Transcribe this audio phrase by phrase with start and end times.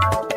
[0.00, 0.35] Bye.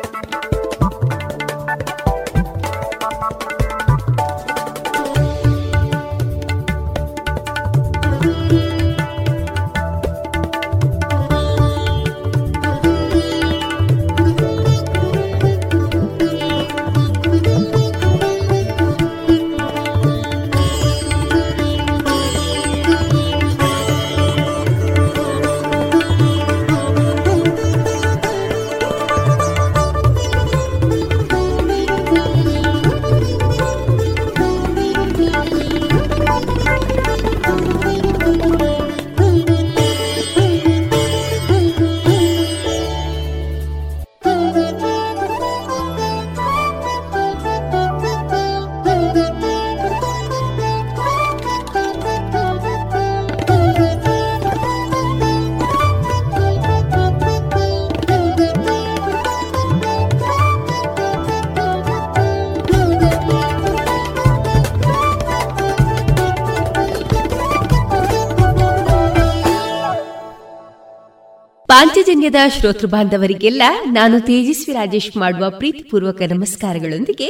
[71.80, 77.28] ಪಾಂಚಜನ್ಯದ ಶ್ರೋತೃ ಬಾಂಧವರಿಗೆಲ್ಲ ನಾನು ತೇಜಸ್ವಿ ರಾಜೇಶ್ ಮಾಡುವ ಪ್ರೀತಿಪೂರ್ವಕ ನಮಸ್ಕಾರಗಳೊಂದಿಗೆ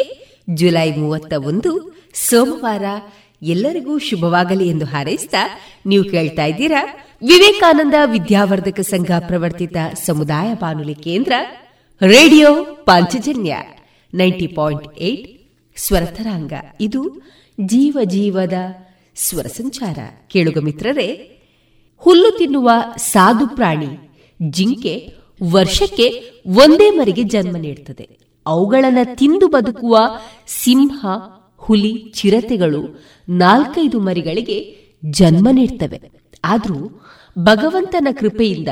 [0.55, 2.83] ಜುಲೈ ಮೂವತ್ತ ಒಂದು, ಸೋಮವಾರ
[3.43, 5.35] ಎಲ್ಲರಿಗೂ ಶುಭವಾಗಲಿ ಎಂದು ಹಾರೈಸಿದ
[5.87, 6.83] ನೀವು ಕೇಳ್ತಾ ಇದ್ದೀರಾ
[7.27, 9.77] ವಿವೇಕಾನಂದ ವಿದ್ಯಾವರ್ಧಕ ಸಂಘ ಪ್ರವರ್ತಿತ
[10.07, 11.33] ಸಮುದಾಯ ಬಾನುಲಿ ಕೇಂದ್ರ,
[12.07, 13.57] radio Panchajanya
[14.15, 17.23] ninety point eight ಸ್ವರತರಾಂಗ ಇದು
[17.61, 18.53] ಜೀವ ಜೀವದ
[19.17, 19.99] ಸ್ವರ ಸಂಚಾರ.
[20.29, 21.31] ಕೇಳುಗ ಮಿತ್ರರೇ,
[21.97, 24.10] ಹುಲ್ಲು ತಿನ್ನುವ ಸಾಧು ಪ್ರಾಣಿ
[24.43, 25.15] ಜಿಂಕೆ
[25.53, 29.99] ವರ್ಷಕ್ಕೆ ಒಂದೇ ಮರಿಗೆ ಜನ್ಮ ನೀಡುತ್ತದೆ ಅವುಗಳನ್ನು ತಿಂದು ಬದುಕುವ
[30.47, 31.07] ಸಿಂಹ,
[31.57, 34.77] ಹುಲಿ, ಚಿರತೆಗಳು ನಾಲ್ಕೈದು ಮರಿಗಳಿಗೆ
[35.11, 36.11] ಜನ್ಮ ನೀಡ್ತವೆ.
[36.45, 37.03] ಆದರೂ
[37.39, 38.69] ಭಗವಂತನ ಕೃಪೆಯಿಂದ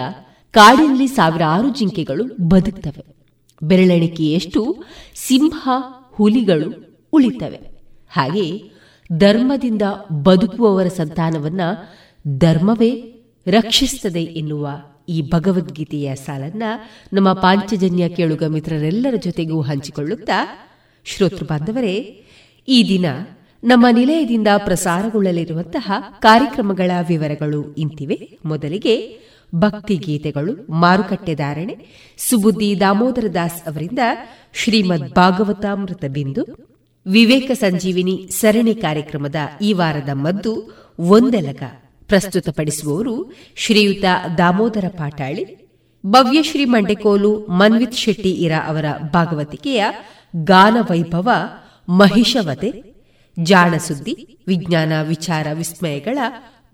[0.50, 3.04] ಕಾಡಿನಲ್ಲಿ ಸಾವಿರಾರು ಜಿಂಕೆಗಳು ಬದುಕ್ತವೆ.
[3.62, 4.76] ಬೆರಳೆಣಿಕೆಯಷ್ಟು
[5.14, 5.68] ಸಿಂಹ,
[6.12, 7.60] ಹುಲಿಗಳು ಉಳಿತವೆ.
[8.10, 8.62] ಹಾಗೆ
[9.18, 9.82] ಧರ್ಮದಿಂದ
[10.22, 11.60] ಬದುಕುವವರ ಸಂತಾನವನ್ನ
[12.38, 13.14] ಧರ್ಮವೇ
[13.46, 14.68] ರಕ್ಷಿಸುತ್ತದೆ ಎನ್ನುವ
[15.08, 16.62] ಈ ಭಗವದ್ಗೀತೆಯ ಸಾಲನ್ನ
[17.12, 20.68] ನಮ್ಮ ಪಾಂಚಜನ್ಯ ಕೇಳುಗ ಮಿತ್ರರೆಲ್ಲರ ಜೊತೆಗೂ ಹಂಚಿಕೊಳ್ಳುತ್ತಾ,
[21.04, 22.24] ಶ್ರೋತೃ ಬಾಂಧವರೇ,
[22.68, 23.06] ಈ ದಿನ
[23.64, 28.38] ನಮ್ಮ ನಿಲಯದಿಂದ ಪ್ರಸಾರಗೊಳ್ಳಲಿರುವಂತಹ ಕಾರ್ಯಕ್ರಮಗಳ ವಿವರಗಳು ಇಂತಿವೆ.
[28.44, 29.18] ಮೊದಲಿಗೆ
[29.54, 31.76] ಭಕ್ತಿ ಗೀತೆಗಳು ಮಾರುಕಟ್ಟೆ ಧಾರಣೆ,
[32.18, 33.98] ಸುಬುದ್ದಿ ದಾಮೋದರ ದಾಸ್ ಅವರಿಂದ
[34.52, 36.46] ಶ್ರೀಮದ್ ಭಾಗವತಾಮೃತ ಬಿಂದು,
[37.06, 41.62] ವಿವೇಕ ಸಂಜೀವಿನಿ ಸರಣಿ ಕಾರ್ಯಕ್ರಮದ ಈ ವಾರದ ಮದ್ದು, ಒಂದೆಲಗ.
[42.08, 44.04] ಪ್ರಸ್ತುತಪಡಿಸುವವರು ಶ್ರೀಯುತ
[44.38, 45.68] ದಾಮೋದರ ಪಾಟಾಳಿ
[46.06, 49.84] ಭವ್ಯಶ್ರೀ ಮಂಡೆಕೋಲು ಮನ್ವಿತ್ ಶೆಟ್ಟಿ ಇರ ಅವರ ಭಾಗವತಿಕೆಯ
[50.44, 51.30] ಗಾನವೈಭವ,
[51.88, 52.72] ಮಹಿಷವತೆ,
[53.42, 56.18] ಜಾಣಸುದ್ದಿ, ವಿಜ್ಞಾನ ವಿಚಾರ ವಿಸ್ಮಯಗಳ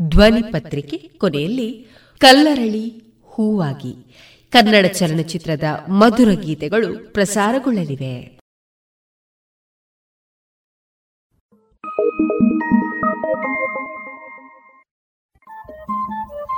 [0.02, 1.86] ಧ್ವನಿ ಪತ್ರಿಕೆ ಕೊನೆಯಲ್ಲಿ
[2.18, 4.14] ಕಲ್ಲರಳಿ ಹೂವಾಗಿ
[4.52, 8.33] ಕನ್ನಡ ಚಲನಚಿತ್ರದ ಮಧುರ ಗೀತೆಗಳು ಪ್ರಸಾರಗೊಳ್ಳಲಿವೆ.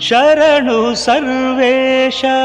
[0.00, 2.38] शरणु सर्वेशा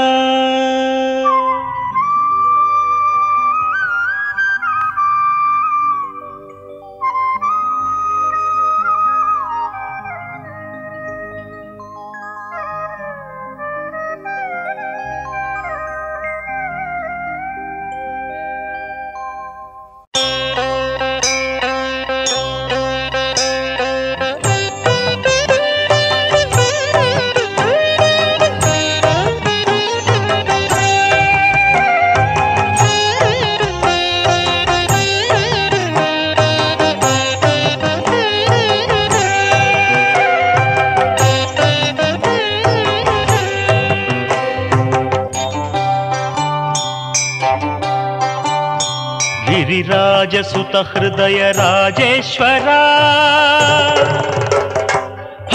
[50.71, 52.67] ಶ್ರೌತ ಹೃದಯ ರಾಜೇಶ್ವರ.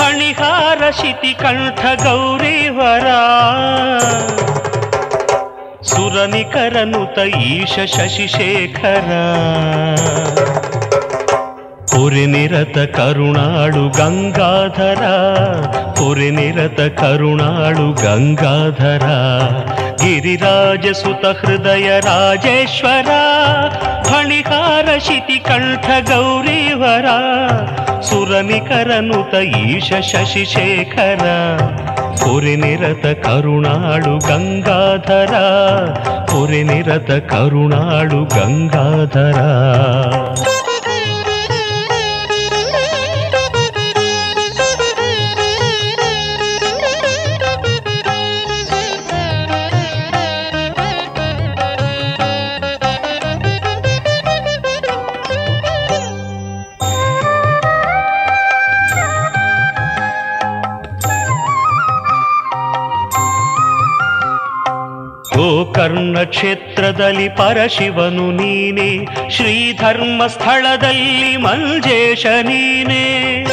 [0.01, 3.07] ಹಣಿಹಾರ ಶಿತಿ ಕಂಠ ಗೌರೀವರ.
[5.83, 9.11] ಸುರನಿಕರನುತ ಈಶ ಶಶಿಶೇಖರ
[11.87, 15.05] ಪುರಿನಿರತ ಕರುಣಾಳು ಗಂಗಾಧರ.
[15.91, 19.07] ಪುರಿನಿರತ ಕರುಣಾಳು ಗಂಗಾಧರ.
[20.03, 23.09] ಗಿರಿರಾಜಸುತ ಹೃದಯ ರಾಜೇಶ್ವರ.
[24.91, 27.07] ಕಶಿತಿ ಕಂಠ ಗೌರೀವರ
[28.01, 31.25] ಸುರನಿಕರನುತ ಈಶ ಶಶಿಶೇಖರ
[32.23, 35.35] ಪುರಿನಿರತ ಕರುಣಾಳು ಗಂಗಾಧರ
[36.27, 39.39] ಪುರಿನಿರತ ಕರುಣಾಳು ಗಂಗಾಧರ.
[67.01, 73.45] ಗೋಕರ್ಣ ಪರಶಿವನು ನೀನೆ, ಶ್ರೀಧರ್ಮ ಸ್ಥಳದಲ್ಲಿ ಮಂಜೇಶ ನೀನೆ.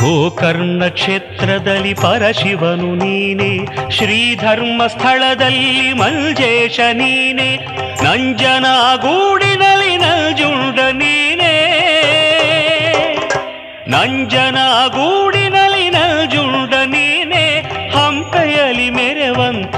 [0.00, 7.56] ಗೋಕರ್ಣ ಕ್ಷೇತ್ರದಲ್ಲಿ ಪರಶಿವನು ನೀನೆ, ಶ್ರೀಧರ್ಮ ಸ್ಥಳದಲ್ಲಿ ಮಂಜೇಶ ನೀನೆ.
[8.04, 11.54] ನಂಜನ ಗೂಡಿನಲ್ಲಿ ನಂಜುಂಡ ನೀನೆ.
[13.88, 14.56] ನಂಜನ
[14.88, 15.43] ಗೂಡಿನಲ್ಲಿ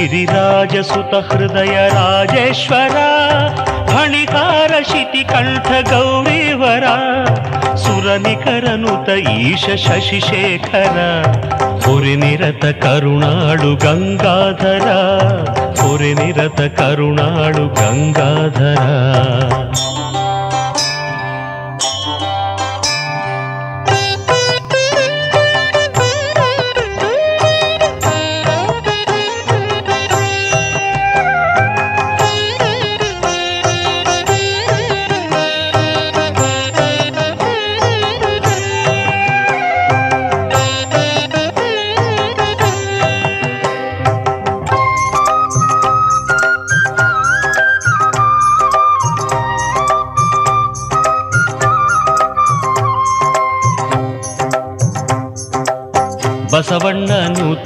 [0.00, 2.96] ಗಿರಿರಾಜಸುತ ಹೃದಯ ರಾಜೇಶ್ವರ
[3.86, 4.72] ಫಣಿಕಾರ
[5.30, 6.84] ಕಂಠ ಗೌರಿವರ,
[7.76, 10.96] ಸುರನಿಕರನುತ ಈಶ ಶಶಿಶೇಖರ,
[11.84, 14.88] ಹುರಿನಿರತ ಕರುಣಾಳು ಗಂಗಾಧರ,
[15.80, 18.82] ಹುರಿನಿರತ ಕರುಣಾಳು ಗಂಗಾಧರ.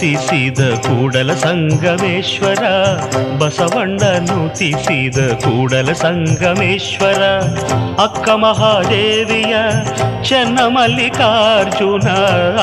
[0.04, 2.62] ನೂತಿಸಿದ ಕೂಡಲ ಸಂಗಮೇಶ್ವರ
[3.38, 3.98] ಬಸವಣ್ಣ
[4.48, 7.22] ತಿಸಿದ ಕೂಡಲ ಸಂಗಮೇಶ್ವರ,
[8.02, 9.56] ಅಕ್ಕ ಮಹಾದೇವಿಯ
[10.28, 12.08] ಚೆನ್ನ ಮಲ್ಲಿಕಾರ್ಜುನ,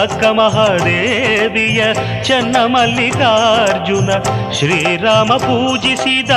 [0.02, 1.84] ಅಕ್ಕ ಮಹಾದೇವಿಯ
[2.24, 4.10] ಚೆನ್ನ ಮಲ್ಲಿಕಾರ್ಜುನ,
[4.52, 6.30] ಶ್ರೀರಾಮ ಪೂಜಿಸಿದ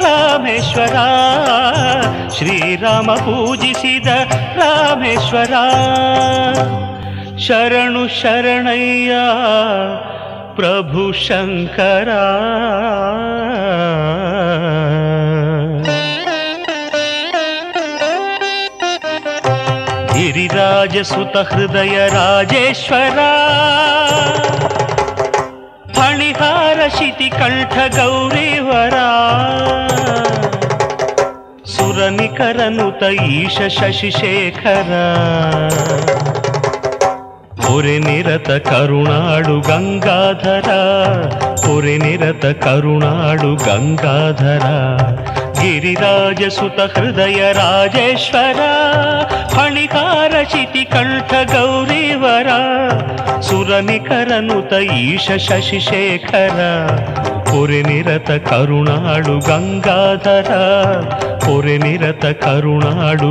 [0.00, 0.96] ರಾಮೇಶ್ವರ,
[2.38, 4.06] ಶ್ರೀರಾಮ ಪೂಜಿಸಿದ
[4.56, 5.52] ರಾಮೇಶ್ವರ.
[7.38, 9.12] ಶರಣು ಶರಣಯ್ಯ
[10.58, 12.08] ಪ್ರಭು ಶಂಕರ.
[20.14, 23.18] ಗಿರಿರಾಜ ಸುತ ಹೃದಯ ರಾಜೇಶ್ವರ.
[25.92, 28.94] ಫಣಿಹಾರ ಶಿತಿ ಕಂಠ ಗೌರಿವರ.
[31.64, 34.92] ಸುರನಿಕರನುತ ಈಶ ಶಶಿಶೇಖರ.
[37.78, 40.68] ಪುರಿ ನಿರತ ಕರುಣಾಡು ಗಂಗಾಧರ,
[41.64, 44.64] ಪುರಿ ನಿರತ ಕರುಣಾಡು ಗಂಗಾಧರ.
[45.58, 48.60] ಗಿರಿರಾಜ ಸುತ ಹೃದಯ ರಾಜೇಶ್ವರ
[49.54, 52.48] ಫಣಿಕಾರ ಶಿತಿ ಕಂಠ ಗೌರಿವರ
[53.48, 56.60] ಸುರನಿಕರನುತ ಈಶ ಶಶಿಶೇಖರ
[57.50, 60.50] ಪುರಿ ನಿರತ ಕರುಣಾಡು ಗಂಗಾಧರ,
[61.46, 63.30] ಪುರಿ ನಿರತ ಕರುಣಾಡು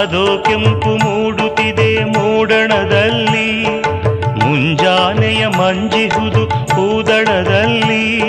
[0.00, 3.82] ಅದು ಕೆಂಪು ಮೂಡುತ್ತಿದೆ ಮೂಡಣದಲ್ಲಿ.
[4.44, 8.20] ಮುಂಜಾನೆಯ ಮಂಜಿಹುದು ಕೂದಳದಲ್ಲಿ.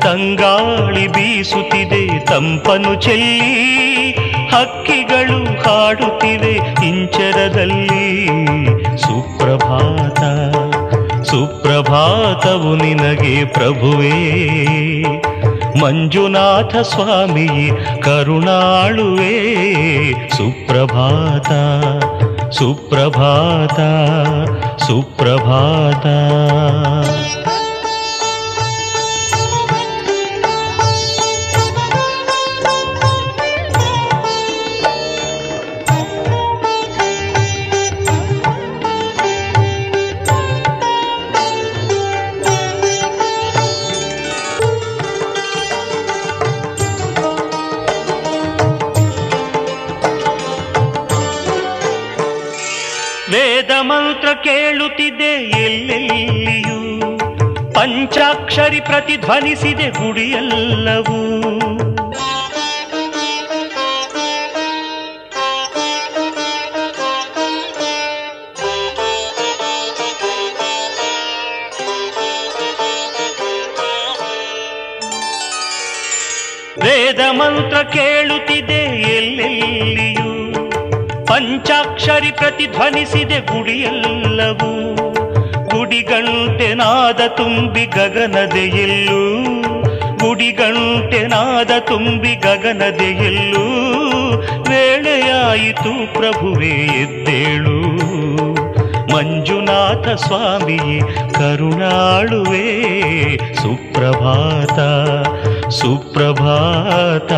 [0.00, 4.10] ತಂಗಾಳಿ ಬೀಸುತ್ತಿದೆ ತಂಪನು ಚೆಲ್ಲಿ.
[4.48, 8.26] ಹಕ್ಕಿಗಳು ಹಾಡುತ್ತಿವೆ ಇಂಚರದಲ್ಲಿ.
[8.98, 10.20] ಸುಪ್ರಭಾತ
[11.35, 14.17] ಸುಪ್ರಭಾತವು ನಿನಗೆ ಪ್ರಭುವೇ
[15.81, 17.47] ಮಂಜುನಾಥ ಸ್ವಾಮಿ
[17.99, 19.35] ಕರುಣಾಳುವೆ
[20.37, 21.51] ಸುಪ್ರಭಾತ
[22.49, 23.79] ಸುಪ್ರಭಾತ
[24.81, 26.05] ಸುಪ್ರಭಾತ
[54.46, 57.18] ಕೇಳುತ್ತಿದೆ ಎಲ್ಲೆಲ್ಲಿಯೂ.
[57.74, 61.26] ಪಂಚಾಕ್ಷರಿ ಪ್ರತಿಧ್ವನಿಸಿದೆ ಗುಡಿಯಲ್ಲವೂ.
[76.82, 80.05] ವೇದ ಮಂತ್ರ ಕೇಳುತ್ತಿದೆ ಎಲ್ಲೆಲ್ಲಿಯೂ
[81.46, 84.94] ಪಂಚಾಕ್ಷರಿ ಪ್ರತಿಧ್ವನಿಸಿದೆ ಗುಡಿಯೆಲ್ಲವೂ.
[85.64, 89.44] ಗುಡಿಗಂಟೆ ನಾದ ತುಂಬಿ ಗಗನದೆ ಎಲ್ಲೂ
[90.18, 93.66] ಗುಡಿಗಂಟೆ ನಾದ ತುಂಬಿ ಗಗನದೆ ಎಲ್ಲೂ
[94.62, 97.80] ವೇಳೆಯಾಯಿತು ಪ್ರಭುವೇ ಎದ್ದೇಳು.
[99.14, 101.00] ಮಂಜುನಾಥ ಸ್ವಾಮಿಯೇ,
[101.32, 102.66] ಕರುಣಾಳುವೆ,
[103.54, 104.78] ಸುಪ್ರಭಾತ
[105.68, 107.32] ಸುಪ್ರಭಾತ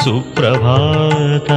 [0.00, 1.50] ಸುಪ್ರಭಾತ.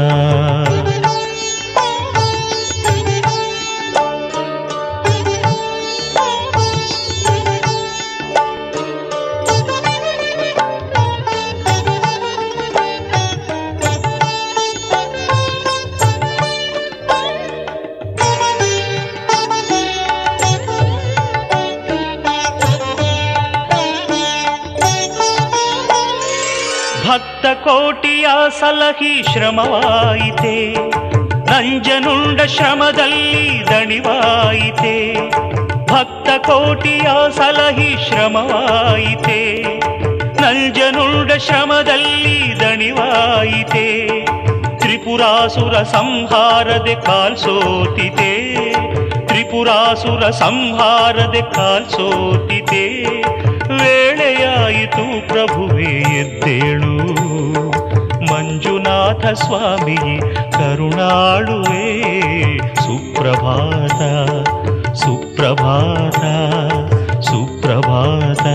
[27.66, 28.28] ಕೋಟಿಯ
[28.60, 30.74] ಸಲಹಿ ಶ್ರಮವಾಯಿತೆ.
[31.52, 35.14] ನಂಜನುಂಡ ಶ್ರಮದಲ್ಲಿ ದಣಿವಾಯಿತೆ.
[35.86, 37.02] ಭಕ್ತ ಕೋಟಿಯ
[37.32, 39.64] ಸಲಹಿ ಶ್ರಮವಾಯಿತೆ.
[40.42, 44.08] ನಂಜನುಂಡ ಶ್ರಮದಲ್ಲಿ ದಣಿವಾಯಿತೆ.
[44.78, 48.56] ತ್ರಿಪುರಾಸುರ ಸಂಹಾರದೆ ಕಾಲ್ಸೋತಿತೆ.
[49.55, 52.85] ತ್ರಿಪುರಾಸುರ ಸಂಹಾರದೆ ಕಾಲ್ಸೋತಿತೆ
[53.81, 56.95] ವೇಳೆಯಾಯಿತು ಪ್ರಭುವೇ ಎದ್ದೇಳು
[58.31, 59.99] ಮಂಜುನಾಥ ಸ್ವಾಮಿ
[60.51, 61.85] ಕರುಣಾಳುವೆ
[62.83, 64.01] ಸುಪ್ರಭಾತ
[64.95, 66.23] ಸುಪ್ರಭಾತ
[67.23, 68.47] ಸುಪ್ರಭಾತ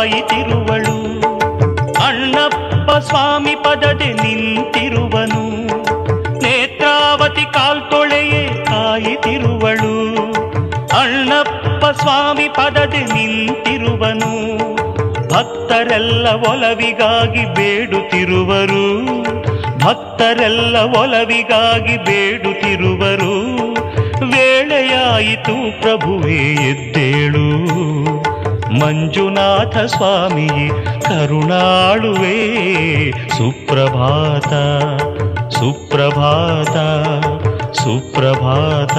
[0.00, 1.20] ಕಾಯಿತಿರುವಳು
[2.06, 5.66] ಅಣ್ಣಪ್ಪ ಸ್ವಾಮಿ ಪದದೆ ನಿಂತಿರುವನು.
[6.42, 10.16] ನೇತ್ರಾವತಿ ಕಾಲ್ತೊಳೆಯೇ ಕಾಯಿತಿರುವಳು
[10.98, 14.58] ಅಣ್ಣಪ್ಪ ಸ್ವಾಮಿ ಪದದೆ ನಿಂತಿರುವನು.
[15.28, 19.06] ಭಕ್ತರೆಲ್ಲ ಒಲವಿಗಾಗಿ ಬೇಡುತ್ತಿರುವರು.
[19.78, 23.60] ಭಕ್ತರೆಲ್ಲ ಒಲವಿಗಾಗಿ ಬೇಡುತ್ತಿರುವರು.
[24.26, 27.50] ವೇಳೆಯಾಯಿತು ಪ್ರಭುವೇ ಎದ್ದೇಳು.
[28.78, 30.70] ಮಂಜುನಾಥ ಸ್ವಾಮಿ
[31.02, 32.38] ಕರುಣಾಳುವೆ,
[33.28, 34.52] ಸುಪ್ರಭಾತ
[35.54, 36.76] ಸುಪ್ರಭಾತ
[37.72, 38.96] ಸುಪ್ರಭಾತ.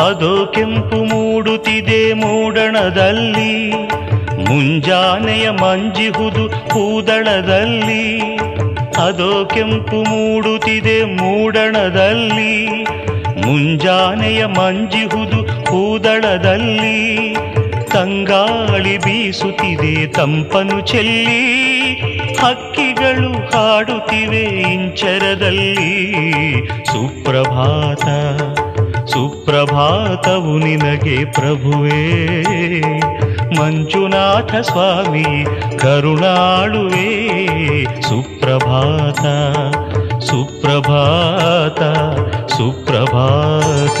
[0.00, 3.72] ಅದು ಕೆಂಪು ಮೂಡುತ್ತಿದೆ ಮೂಡಣದಲ್ಲಿ,
[4.44, 8.20] ಮುಂಜಾನೆಯ ಮಂಜಿಹುದು ಕೂದಳದಲ್ಲಿ.
[9.06, 12.84] ಅದೋ ಕೆಂಪು ಮೂಡುತ್ತಿದೆ ಮೂಡಣದಲ್ಲಿ,
[13.46, 17.36] ಮುಂಜಾನೆಯ ಮಂಜಿಹುದು ಕೂದಳದಲ್ಲಿ.
[17.98, 21.40] ತಂಗಾಳಿ ಬೀಸುತ್ತಿದೆ ತಂಪನು ಚೆಲ್ಲಿ
[22.40, 25.94] ಹಕ್ಕಿಗಳು ಹಾಡುತ್ತಿವೆ ಇಂಚರದಲ್ಲಿ
[26.92, 28.04] ಸುಪ್ರಭಾತ
[29.04, 32.02] ಸುಪ್ರಭಾತವು ನಿನಗೆ ಪ್ರಭುವೇ
[33.58, 35.26] ಮಂಜುನಾಥ ಸ್ವಾಮಿ
[35.78, 37.08] ಕರುಣಾಳುವೆ
[38.08, 39.24] ಸುಪ್ರಭಾತ
[40.20, 41.80] ಸುಪ್ರಭಾತ
[42.48, 44.00] ಸುಪ್ರಭಾತ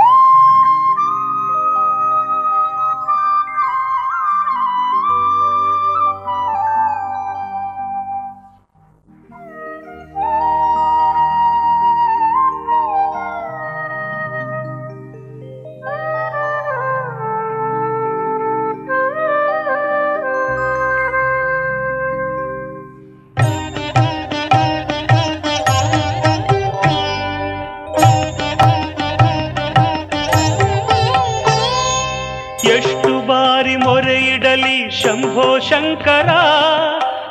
[35.91, 36.31] ಶಂಕರ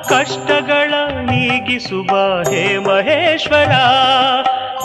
[0.09, 2.13] ಕಷ್ಟಗಳ ನೀಗಿಸುವ
[2.51, 3.73] ಹೇ ಮಹೇಶ್ವರ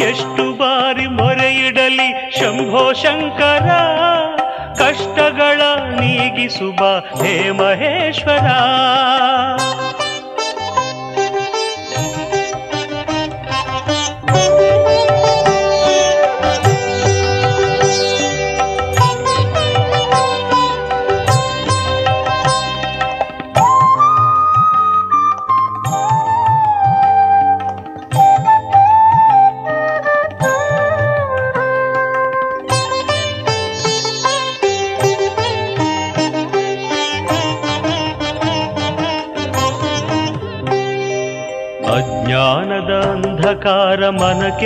[0.02, 2.08] ಎಷ್ಟು ಬಾರಿ ಮೊರೆಯಿಡಲಿ
[2.40, 3.70] ಶಂಭೋ ಶಂಕರ
[4.80, 5.62] ಕಷ್ಟಗಳ
[6.00, 6.82] ನೀಗಿಸುವ
[7.24, 8.48] ಹೇ ಮಹೇಶ್ವರ.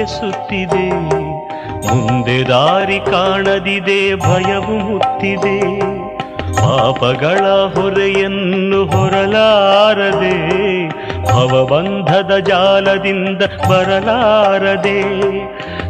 [0.05, 0.89] ಸುತ್ತಿದೆ.
[1.87, 5.79] ಮುಂದೆ ದಾರಿ ಕಾಣದಿದೆ, ಭಯವು ಮುತ್ತಿದೆ.
[6.55, 10.37] ಪಾಪಗಳ ಹೊರೆಯನ್ನು ಹೊರಲಾರದೆ,
[11.23, 15.01] ಭವಬಂಧದ ಜಾಲದಿಂದ ಬರಲಾರದೆ.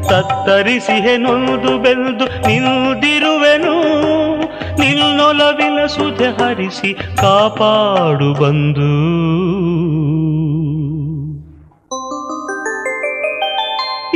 [0.08, 3.76] ತತ್ತರಿಸಿಹೆ ನೊಂದು ಬೆಂದು ನಿಲ್ದಿರುವೆನು
[4.80, 8.88] ನಿನ್ನೊಲವಿನ ಸುಧೆ ಹರಿಸಿ ಕಾಪಾಡು ಬಂದು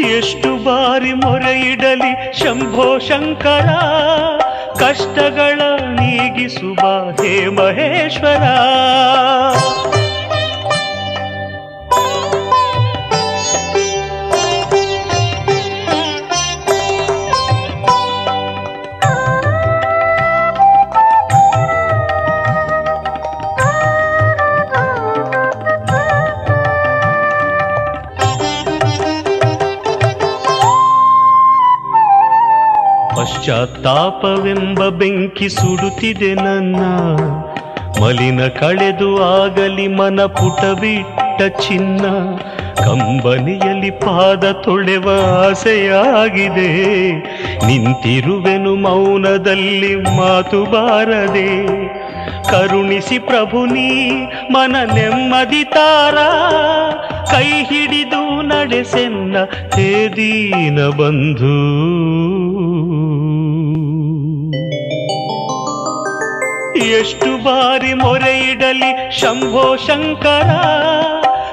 [0.08, 3.70] ಎಷ್ಟು ಬಾರಿ ಮೊರೆ ಇಡಲಿ ಶಂಭೋ ಶಂಕರ.
[4.80, 5.62] ಕಷ್ಟಗಳ
[6.00, 8.44] ನೀಗಿಸುವ ಹೇ ಮಹೇಶ್ವರ.
[33.44, 36.76] ಪಶ್ಚಾತ್ತಾಪವೆಂಬ ಬೆಂಕಿ ಸುಡುತ್ತಿದೆ ನನ್ನ.
[38.02, 42.02] ಮಲಿನ ಕಳೆದು ಆಗಲಿ ಮನ ಪುಟ ಬಿಟ್ಟ ಚಿನ್ನ.
[42.76, 45.10] ಕಂಬನಿಯಲ್ಲಿ ಪಾದ ತೊಳೆವ
[45.50, 47.12] ಆಸೆಯಾಗಿದೆ.
[47.68, 51.68] ನಿಂತಿರುವೆನು ಮೌನದಲ್ಲಿ ಮಾತು ಬಾರದೆ.
[52.44, 54.10] ಕರುಣಿಸಿ ಪ್ರಭು ನೀ
[54.52, 56.16] ಮನ ನೆಮ್ಮದಿ ತಾರ.
[57.32, 59.38] ಕೈ ಹಿಡಿದು ನಡೆಸೆನ್ನ
[59.76, 61.84] ಹೇ ದೀನ ಬಂಧು.
[66.90, 70.50] ಎಷ್ಟು ಬಾರಿ ಮೊರೆಯಿಡಲಿ ಶಂಭೋ ಶಂಕರ.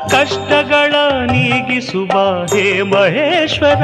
[0.09, 0.95] ಕಷ್ಟಗಳ
[1.33, 3.83] ನೀಗಿಸುವ ಹೇ ಮಹೇಶ್ವರ.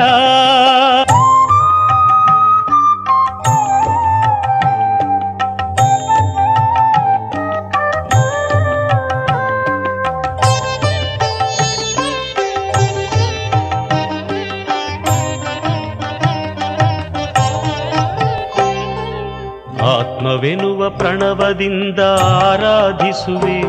[20.26, 23.60] ಆತ್ಮವೆನುವ ಪ್ರಣವದಿಂದ ಆರಾಧಿಸುವೆ.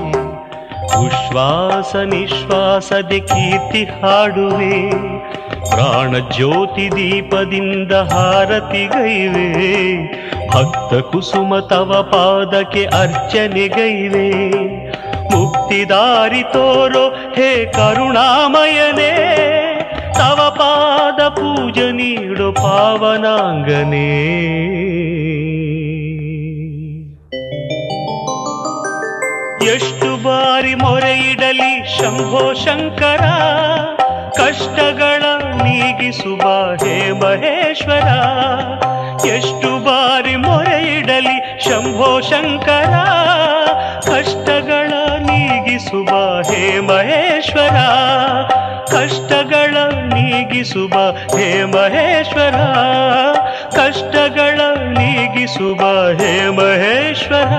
[1.06, 4.90] ಉಶ್ವಾಸ ನಿಶ್ವಾಸದೆ ಕೀರ್ತಿ ಹಾಡುವೆ.
[5.70, 9.48] ಪ್ರಾಣ ಜ್ಯೋತಿ ದೀಪದಿಂದ ಹಾರತಿಗೈವೆ
[10.48, 14.30] ಭಕ್ತ ಕುಸುಮ ತವ ಪಾದಕ್ಕೆ ಅರ್ಚನೆಗೈವೆ
[15.36, 19.14] ಮುಕ್ತಿದಾರಿ ತೋರೋ ಹೇ ಕರುಣಾಮಯನೇ.
[20.14, 24.08] ತವ ಪಾದ ಪೂಜ ನೀಡು ಪಾವನಾಂಗನೇ.
[29.74, 33.24] ಎಷ್ಟು ಬಾರಿ ಮೊರೆ ಇಡಲಿ ಶಂಭೋ ಶಂಕರ.
[34.32, 35.24] ಕಷ್ಟಗಳ
[35.64, 38.08] ನೀಗಿಸುವ ಹೇ ಮಹೇಶ್ವರ.
[39.26, 42.94] ಎಷ್ಟು ಬಾರಿ ಮೊರೆ ಇಡಲಿ ಶಂಭೋ ಶಂಕರ.
[44.02, 47.76] ಕಷ್ಟಗಳ ನೀಗಿಸುವ ಹೇ ಮಹೇಶ್ವರ.
[48.86, 52.56] ಕಷ್ಟಗಳ ನೀಗಿಸುವ ಹೇ ಮಹೇಶ್ವರ.
[53.72, 57.52] ಕಷ್ಟಗಳ ನೀಗಿಸುವ ಹೇ ಮಹೇಶ್ವರ.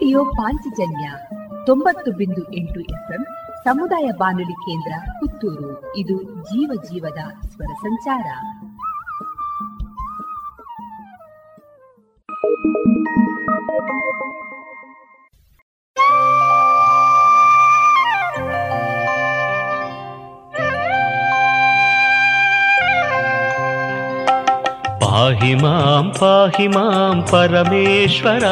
[0.00, 1.06] ರೇಡಿಯೋ ಪಾಂಚಜನ್ಯ
[1.66, 3.24] ತೊಂಬತ್ತು ಬಿಂದು ಎಂಟು ಎಫ್ಎಂ
[3.64, 5.96] ಸಮುದಾಯ ಬಾನುಲಿ ಕೇಂದ್ರ ಪುತ್ತೂರು.
[5.96, 8.28] ಇದು ಜೀವ ಜೀವದ ಸ್ವರ ಸಂಚಾರ.
[25.00, 28.44] ಪಾಹಿ ಮಾಂ ಪಾಹಿ ಮಾಂ ಪರಮೇಶ್ವರ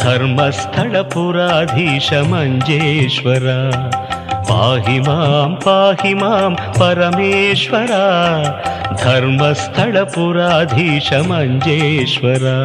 [0.00, 1.02] धर्मस्थल
[2.30, 3.58] मञ्जेश्वरा
[4.48, 8.04] पाहि मां पाहि मां परमेश्वरा।
[9.02, 10.04] धर्मस्थल
[11.30, 12.58] मञ्जेश्वरा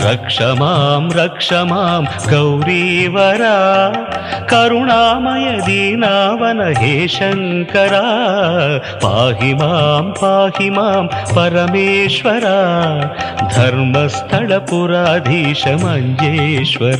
[0.00, 3.56] रक्ष मां रक्ष मां गौरीवरा
[4.50, 8.02] करुणामय दीनावन हे शङ्करा।
[9.04, 12.40] पाहि मां पाहि मां परमेश्वर।
[13.56, 16.98] धर्मस्थलपुराधीश मञ्जेश्वर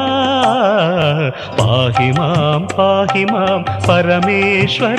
[1.61, 4.97] पाहि मां पाहि मां परमेश्वर।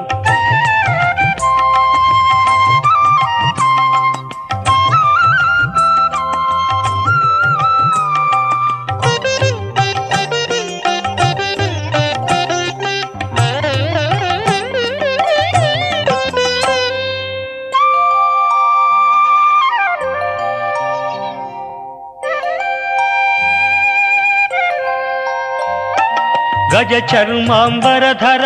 [26.86, 28.46] ಗಜ ಚರ್ಮಾಂಬರಧರ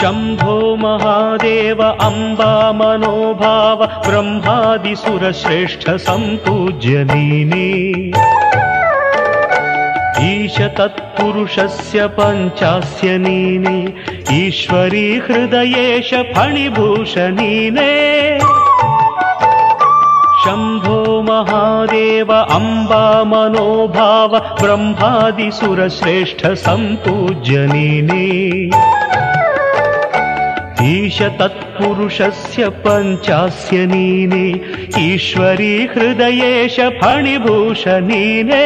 [0.00, 7.66] शम्भो महादेव अम्बा मनोभाव ब्रह्मादिसुरश्रेष्ठ सम्पूज्य नीने।
[10.28, 13.76] ईश तत्पुरुषस्य पञ्चास्य नीने
[14.36, 17.92] ईश्वरी हृदयेश फणिभूषणीने
[20.44, 28.26] शम्भो महादेव अम्बा मनोभाव ब्रह्मादिसुरश्रेष्ठ सम्पूज्यनीने
[30.84, 34.46] ईश तत्पुरुषस्य पञ्चास्य नीने
[35.06, 38.64] ईश्वरी हृदयेश फणिभूषणीने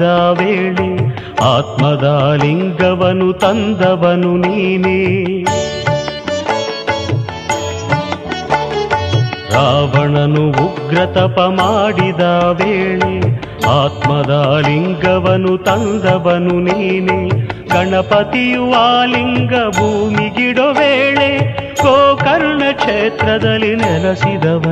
[0.00, 0.88] ಮಾಡಿದ ವೇಳೆ
[1.42, 2.04] ಆತ್ಮದ
[2.42, 4.98] ಲಿಂಗವನು ತಂದವನು ನೀನೇ.
[9.52, 12.20] ರಾವಣನು ಉಗ್ರತಪ ಮಾಡಿದ
[12.52, 13.12] ವೇಳೆ
[13.68, 14.32] ಆತ್ಮದ
[14.68, 17.18] ಲಿಂಗವನು ತಂದವನು ನೀನೇ.
[17.68, 21.30] ಗಣಪತಿಯು ಆ ಲಿಂಗ ಭೂಮಿಗಿಡೋ ವೇಳೆ
[21.82, 24.64] ಗೋಕರ್ಣ ಕ್ಷೇತ್ರದಲ್ಲಿ ನೆಲೆಸಿದವ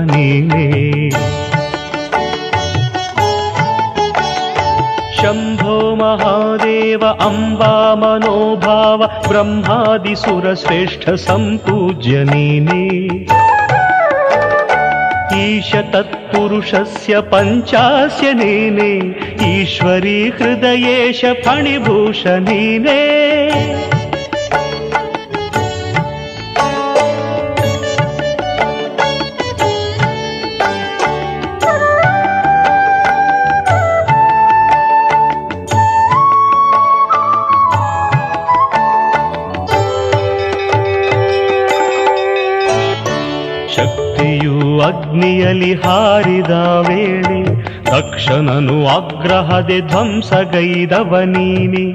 [5.20, 12.85] शम्भो महादेव अम्बा मनोभाव ब्रह्मादिसुरश्रेष्ठ सम्पूज्यनीने
[15.38, 18.92] ईश तत्पुरुषस्य पञ्चास्य नीने
[19.50, 22.98] ईश्वरीकृदयेश फणिभूषणीने।
[45.18, 46.54] ಅಗ್ನಿಯಲಿ ಹಾರಿದ
[46.88, 47.38] ವೇಳೆ
[47.85, 51.94] ದಕ್ಷನನು ಆಗ್ರಹದೆ ಧ್ವಂಸಗೈದವನೀನಿ.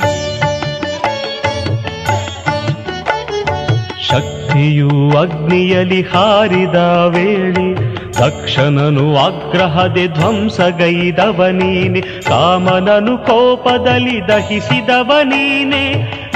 [4.10, 7.82] ಶಕ್ತಿಯು ಅಗ್ನಿಯಲಿ ಹಾರಿದ ವೇಳೆ
[8.12, 12.02] ದಕ್ಷನನು ಆಗ್ರಹದೆ ಧ್ವಂಸಗೈದವನೀನೆ.
[12.02, 15.86] ಕಾಮನನು ಕೋಪದಲ್ಲಿ ದಹಿಸಿದವನೀನೆ,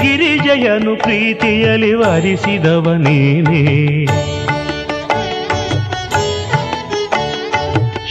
[0.02, 2.96] ಗಿರಿಜಯನು ಪ್ರೀತಿಯಲಿ ವರಿಸಿದವ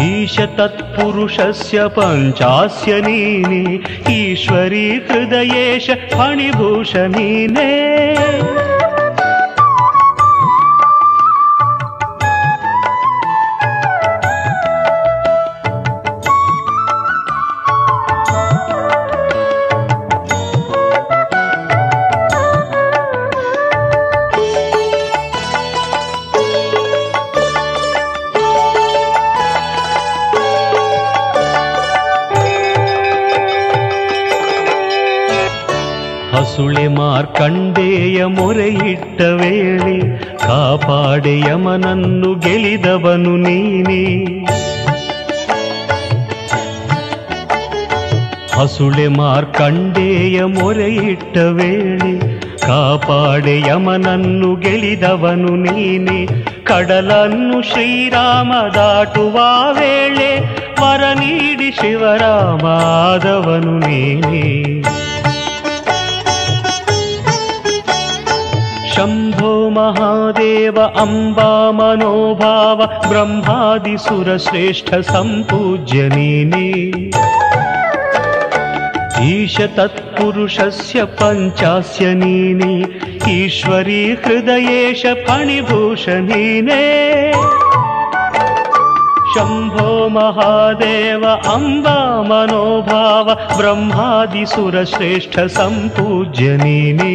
[0.00, 3.62] ईश तत्पुरुषस्य पञ्चास्य नीनि
[4.14, 7.72] ईश्वरी हृदयेश फणिभूषणीने।
[37.18, 40.06] ಮಾರ್ಕಂಡೇಯ ಮೊರೆಯಿಟ್ಟ ವೇಳೆ
[40.36, 44.26] ಕಾಪಾಡೆ ಯಮನನ್ನು ಗೆಲಿದವನು ನೀನೇ.
[48.56, 56.26] ಹಸುಳೆ ಮಾರ್ಕಂಡೇಯ ಮೊರೆಯಿಟ್ಟ ವೇಳೆ ಕಾಪಾಡೆ ಯಮನನ್ನು ಗೆಲಿದವನು ನೀನೆ.
[56.64, 60.40] ಕಡಲನ್ನು ಶ್ರೀರಾಮ ದಾಟುವ ವೇಳೆ
[60.80, 64.97] ವರ ನೀಡಿ ಶಿವರಾಮಾದವನು ನೀನೇ.
[69.77, 72.79] ಮಹಾದೇವ ಅಂಬಾ ಮನೋಭಾವ
[73.09, 76.69] ಬ್ರಹ್ಮಾದಿಸುರ ಶ್ರೇಷ್ಠ ಸಂಪೂಜ್ಯ ನೀನೇ
[79.25, 82.73] ईश तत्पुरुषस्य पञ्चास्य नीने
[83.33, 86.81] ईश्वरी हृदयेश फणिभूषणीने
[89.35, 91.97] शम्भो महादेव अम्बा
[92.29, 97.13] मनोभाव ब्रह्मादिसुरश्रेष्ठ सम्पूज्य नीने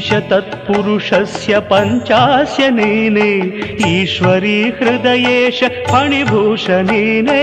[0.00, 3.30] ईश तत्पुरुषस्य पञ्चास्य नीने
[3.88, 7.42] ईश्वरी हृदयेश फणिभूषणीने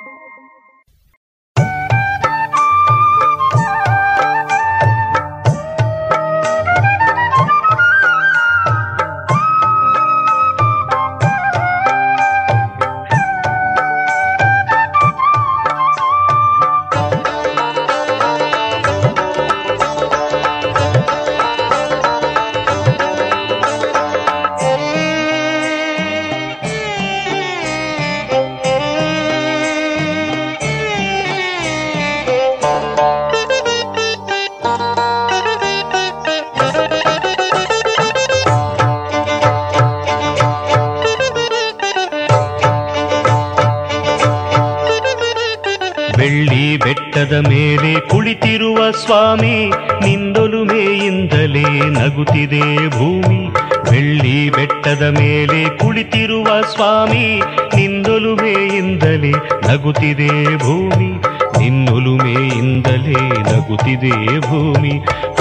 [55.01, 57.41] ಬೆಟ್ಟದ ಮೇಲೆ ಕುಳಿತಿರುವ ಸ್ವಾಮಿ
[57.75, 59.31] ನಿನ್ನೊಲುಮೆಯಿಂದಲೇ
[59.71, 61.21] ನಗುತ್ತಿದೆ ಭೂಮಿ
[61.57, 64.91] ನಿನ್ನೊಲುಮೆಯಿಂದಲೇ ನಗುತ್ತಿದೆ ಭೂಮಿ.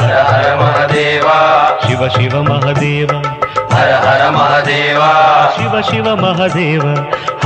[0.01, 1.29] ಹರ ಹರ ಮಹದೇವ.
[1.87, 3.11] ಶಿವ ಶಿವ ಮಹದೇವ.
[3.73, 5.01] ಹರ ಹರ ಮಹದೇವ.
[5.57, 6.83] ಶಿವ ಶಿವ ಮಹದೇವ.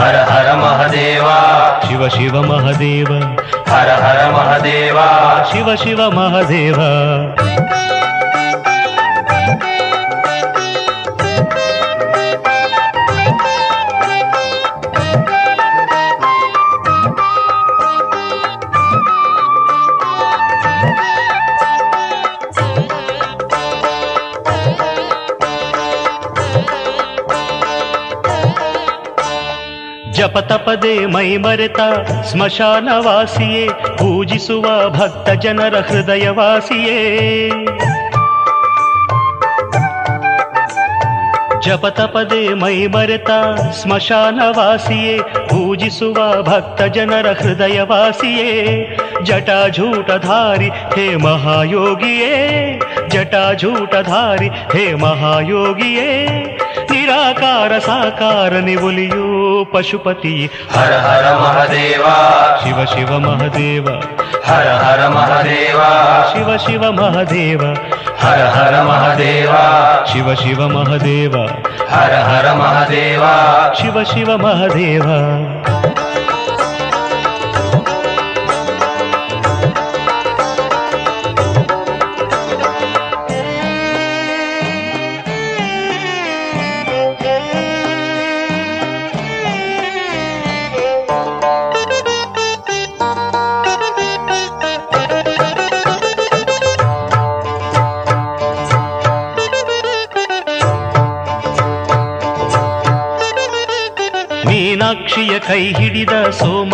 [0.03, 1.29] ಹರ ಹರ ಮಹದೇವ.
[1.89, 3.07] ಶಿವ ಶಿವ ಮಹದೇವ.
[3.69, 4.99] ಹರ ಹರ ಮಹದೇವ.
[5.53, 6.77] ಶಿವ ಶಿವ ಮಹದೇವ.
[30.25, 31.81] ಜಪ ತಪದೆ ಮೈ ಮರೆತ
[32.31, 37.51] ಸ್ಮಶಾನವಾಸಿಯೇ, ಪೂಜಿಸುವ ಭಕ್ತ ಜನರ ಹೃದಯವಾಸಿಯೇ.
[41.63, 43.31] ಜಪ ತಪದೆ ಮೈ ಮರೆತ
[43.83, 48.77] ಸ್ಮಶಾನವಾಸಿಯೇ, ಪೂಜಿಸುವ ಭಕ್ತ ಜನರ ಹೃದಯವಾಸಿಯೇ.
[49.23, 56.29] ಜಟಾಜೂಟಧಾರಿ ಹೇ ಮಹಾಯೋಗಿಯೇ, ಜಟಾಜೂಟಧಾರಿ ಹೇ ಮಹಾಯೋಗಿಯೇ.
[56.91, 60.51] ನಿರಾಕಾರ ಸಾಕಾರ ನಿವುಲಿಯೋ ಪಶುಪತಿ.
[60.73, 62.03] ಹರ ಹರ ಮಹದೇವ.
[62.65, 63.85] ಶಿವ ಶಿವ ಮಹದೇವ.
[64.45, 65.81] ಹರ ಹರ ಮಹದೇವ.
[66.33, 67.61] ಶಿವ ಶಿವ ಮಹದೇವ.
[68.19, 69.53] ಹರ ಹರ ಮಹದೇವ.
[70.13, 71.33] ಶಿವ ಶಿವ ಮಹದೇವ.
[71.91, 73.23] ಹರ ಹರ ಮಹದೇವ.
[73.81, 75.05] ಶಿವ ಶಿವ ಮಹದೇವ.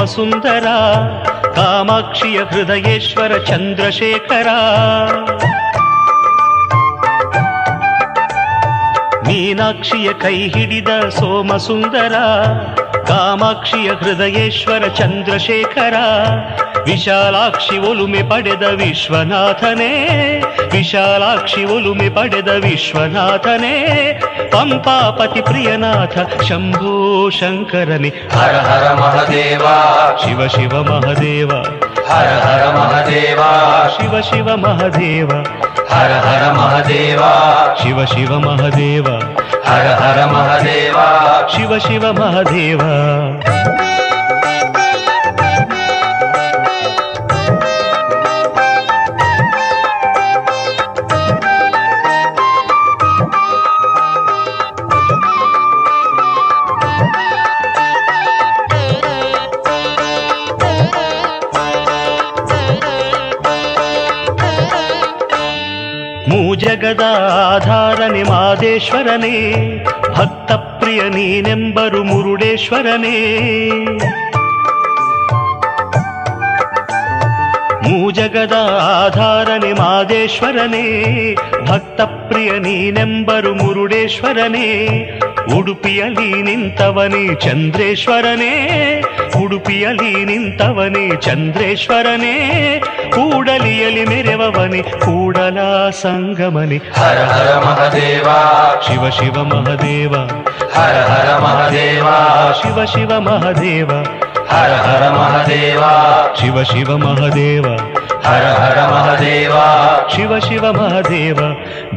[0.09, 0.67] ಸೋಮಸುಂದರ
[1.55, 4.49] ಕಾಮಾಕ್ಷಿಯ ಹೃದಯೇಶ್ವರ ಚಂದ್ರಶೇಖರ
[9.27, 12.15] ಮೀನಾಕ್ಷಿಯ ಕೈ ಹಿಡಿದ ಸೋಮಸುಂದರ
[13.07, 15.97] ಕಾಮಾಕ್ಷಿಯ ಹೃದಯೇಶ್ವರ ಚಂದ್ರಶೇಖರ
[16.85, 19.93] ವಿಶಾಲಾಕ್ಷಿ ಒಲುಮೆ ಪಡೆದ ವಿಶ್ವನಾಥನೇ
[20.71, 23.75] ವಿಶಾಲಾಕ್ಷಿ ಒಲುಮೆ ಪಡೆದ ವಿಶ್ವನಾಥನೇ
[24.51, 26.17] ಪಂಪಾಪತಿ ಪ್ರಿಯನಾಥ
[26.49, 26.95] ಶಂಭೋ
[27.30, 27.92] शङ्कर
[28.34, 29.64] हर हर महादेव।
[30.18, 31.52] शिव शिव महदेव।
[32.08, 33.42] हर हर महादेव।
[33.88, 35.32] शिव शिव महदेव।
[35.90, 39.08] हर हर महादेवा। शिव शिव महदेव।
[39.66, 42.78] हर हर महादेवा। शिव शिव महादेव।
[68.00, 69.34] ಆಧಾರನೆ ಮಾದೇಶ್ವರನೇ
[70.16, 73.16] ಭಕ್ತ ಪ್ರಿಯ ನೀನೆಂಬರು ಮುರುಡೇಶ್ವರನೇ.
[77.82, 78.52] ಮೂಜಗದ
[79.04, 80.84] ಆಧಾರನೆ ಮಾದೇಶ್ವರನೇ
[81.68, 84.68] ಭಕ್ತ ಪ್ರಿಯ ನೀನೆಂಬರು ಮುರುಡೇಶ್ವರನೇ.
[85.58, 88.54] ಉಡುಪಿಯಲ್ಲಿ ನಿಂತವನೇ ಚಂದ್ರೇಶ್ವರನೇ,
[89.44, 92.34] ಉಡುಪಿಯಲ್ಲಿ ನಿಂತವನೇ ಚಂದ್ರೇಶ್ವರನೇ.
[93.10, 94.82] ಕೂಡಲಿಯಲಿ ಮೆರೆವವನೇ
[95.38, 98.38] ङ्गमलि हर हर महदेवा
[98.86, 100.22] शिव शिव महदेवा
[100.76, 102.06] हर हर महादेव
[102.62, 103.92] शिव शिव महादेव
[104.50, 105.82] हर हर महादेव
[106.40, 107.66] शिव शिव महादेव
[108.30, 109.52] ಹರ ಹರ ಮಹದೇವ.
[110.14, 111.36] ಶಿವ ಶಿವ ಮಹದೇವ,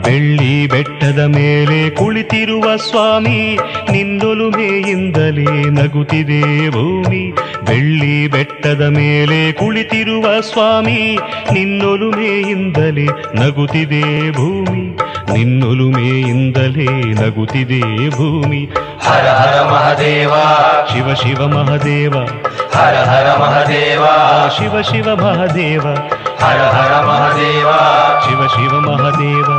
[0.01, 3.57] ಬೆಳ್ಳಿ ಬೆಟ್ಟದ ಮೇಲೆ ಕುಳಿತಿರುವ ಸ್ವಾಮಿ
[3.91, 7.31] ನಿನ್ನೊಲುಮೆಯಿಂದಲೇ ನಗುತ್ತಿದೆ ಭೂಮಿ.
[7.67, 11.17] ಬೆಳ್ಳಿ ಬೆಟ್ಟದ ಮೇಲೆ ಕುಳಿತಿರುವ ಸ್ವಾಮಿ
[11.53, 13.05] ನಿನ್ನೊಲುಮೆಯಿಂದಲೇ
[13.36, 14.97] ನಗುತ್ತಿದೆ ಭೂಮಿ.
[15.34, 18.69] ನಿನ್ನೊಲುಮೆಯಿಂದಲೇ ನಗುತ್ತಿದೆ ಭೂಮಿ.
[19.06, 20.34] ಹರ ಹರ ಮಹದೇವ
[20.91, 22.16] ಶಿವ ಶಿವ ಮಹದೇವ
[22.76, 24.06] ಹರ ಹರ ಮಹದೇವ
[24.58, 25.86] ಶಿವ ಶಿವ ಮಹದೇವ
[26.43, 27.70] ಹರ ಹರ ಮಹದೇವ
[28.26, 29.49] ಶಿವ ಶಿವ ಮಹದೇವ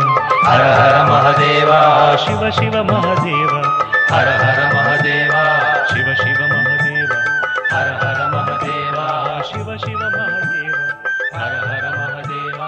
[0.47, 1.70] ಹರ ಹರ ಮಹದೇವ
[2.24, 3.53] ಶಿವ ಶಿವ ಮಹದೇವ
[4.12, 5.36] ಹರ ಹರ ಮಹದೇವ
[5.90, 7.12] ಶಿವ ಶಿವ ಮಹದೇವ
[7.72, 8.99] ಹರ ಹರ ಮಹದೇವ
[9.51, 10.74] ಶಿವ ಶಿವ ಮಹದೇವ
[11.36, 12.61] ಹರ ಹರ ಮಹದೇವ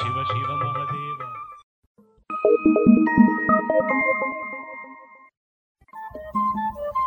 [0.00, 1.20] ಶಿವ ಶಿವ ಮಹದೇವ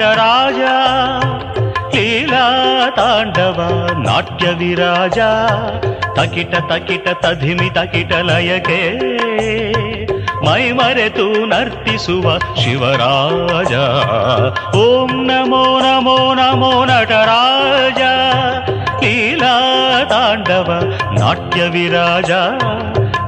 [0.00, 0.60] ನಮೋ ನಟರಾಜ
[1.94, 2.44] ಲೀಲಾ
[2.96, 3.58] ತಾಂಡವ
[3.98, 5.18] ನಾಟ್ಯ ವಿರಾಜ
[6.16, 8.78] ತಕಿಟ ತಕಿಟ ತಧಿಮಿ ತಕಿಟ ಲಯಕೆ
[10.46, 12.26] ಮೈ ಮರೆತು ನರ್ತಿಸುವ
[12.62, 13.74] ಶಿವರಾಜ
[14.78, 18.00] ಓಂ ನಮೋ ನಮೋ ನಮೋ ನಟರಾಜ
[19.02, 19.54] ಲೀಲಾ
[20.04, 20.70] ತಾಂಡವ
[21.20, 22.30] ನಾಟ್ಯ ವಿರಾಜ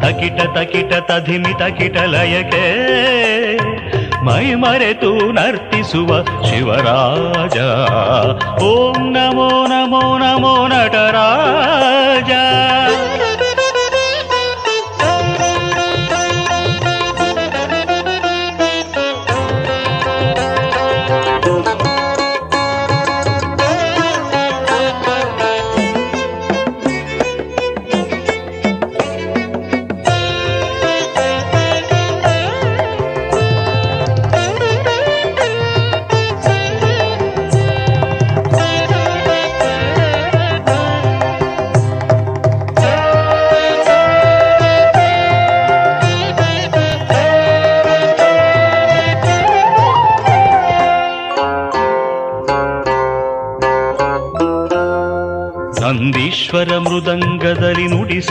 [0.04, 2.66] ತಕಿಟ ತಕಿಟ ತಧಿಮಿ ತಕಿಟ ಲಯಕೆ
[4.27, 6.11] ಮೈ ಮರೆತು ನರ್ತಿಸುವ
[6.43, 7.57] ಶಿವರಾಜ
[8.65, 12.31] ಓಂ ನಮೋ ನಮೋ ನಮೋ ನಟರಾಜ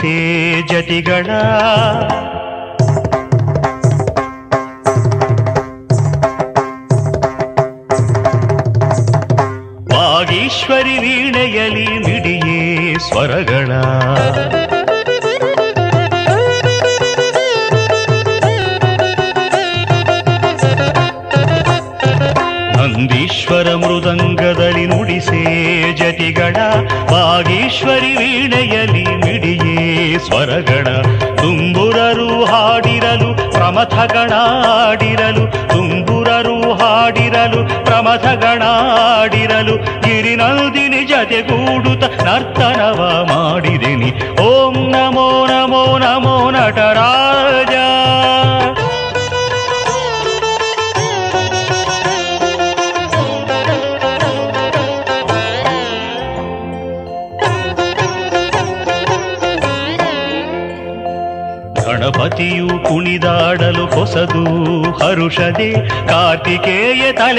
[0.00, 1.00] ಮೃದಂಗದಲ್ಲಿ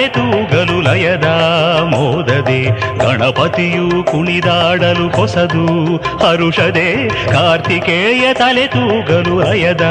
[0.08, 1.26] ತೂಗಲು ಲಯದ
[1.84, 2.62] ಮೋದದೆ,
[2.98, 9.82] ಗಣಪತಿಯು ಕುಣಿದಾಡಲು ಹೊಸದು ಹರುಷದೆ ಕಾರ್ತಿಕೇಯ ತಲೆ ತೂಗಲು ಲಯದ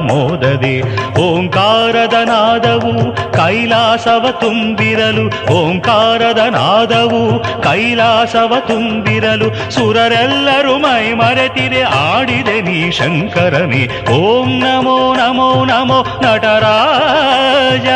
[0.00, 0.80] ಮೋದದೆ,
[1.20, 5.52] ಓಂಕಾರದ ನಾದವು ಕೈಲಾಸವ ತುಂಬಿರಲು.
[5.52, 9.70] ಓಂಕಾರದ ನಾದವು ಕೈಲಾಸವ ತುಂಬಿರಲು.
[9.70, 13.88] ಸುರರೆಲ್ಲರೂ ಮೈ ಮರೆತಿರೆ ಆಡಿದೆ ನೀ ಶಂಕರನೇ.
[14.10, 17.86] ಓಂ ನಮೋ ನಮೋ ನಮೋ ನಟರಾಜ.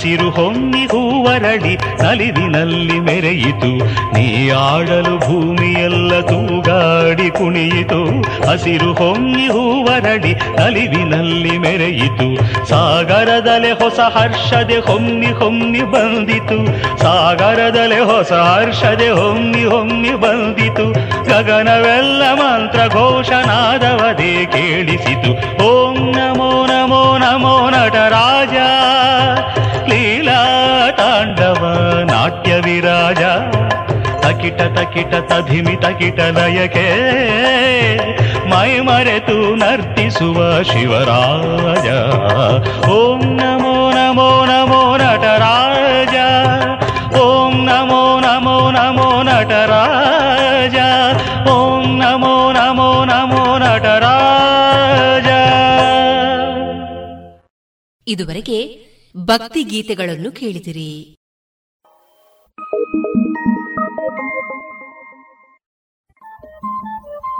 [0.00, 3.78] ಹಸಿರು ಹೊನ್ನಿ ಹೂವರಡಿ ನಲಿದಿನಲ್ಲಿ ಮೆರೆಯಿತು.
[4.12, 8.04] ನೀ ಆಡಲು ಭೂಮಿಯೆಲ್ಲ ತೂಗಾಡಿ ಕುಣಿಯಿತು.
[8.48, 12.36] ಹಸಿರು ಹೊನ್ನಿ ಹೂವರಡಿ ನಲಿವಿನಲ್ಲಿ ಮೆರೆಯಿತು.
[12.68, 16.66] ಸಾಗರದಲೆ ಹೊಸ ಹರ್ಷದೆ ಹೊಮ್ಮಿ ಹೊಮ್ಮಿ ಬಂದಿತು.
[16.98, 20.92] ಸಾಗರದಲೆ ಹೊಸ ಹರ್ಷದೆ ಹೊಮ್ಮಿ ಹೊಮ್ಮಿ ಬಂದಿತು.
[21.24, 25.32] ಗಗನವೆಲ್ಲ ಮಂತ್ರ ಘೋಷನಾದವದೇ ಕೇಳಿಸಿತು.
[25.64, 28.54] ಓಂ ನಮೋ ನಮೋ ನಮೋ ನಟರಾಜ
[32.80, 33.22] ಅಕಿಟ
[34.24, 36.86] ತಕಿಟ ತಕಿಟ ತಧಿಮಿ ತಕಿಟ ಲಯಕೆ
[38.48, 41.88] ಮೈ ಮರೆತು ನರ್ತಿಸುವ ಶಿವರಾಜ.
[42.88, 46.16] ಓಂ ನಮೋ ನಮೋ ನಮೋ ನಟರಾಜ,
[47.16, 50.76] ಓಂ ನಮೋ ನಮೋ ನಮೋ ನಟರಾಜ,
[51.50, 55.26] ಓಂ ನಮೋ ನಮೋ ನಮೋ ನಟರಾಜ.
[58.08, 58.78] ಇದುವರೆಗೆ
[59.16, 61.16] ಭಕ್ತಿ ಗೀತೆಗಳನ್ನು ಕೇಳಿದಿರಿ.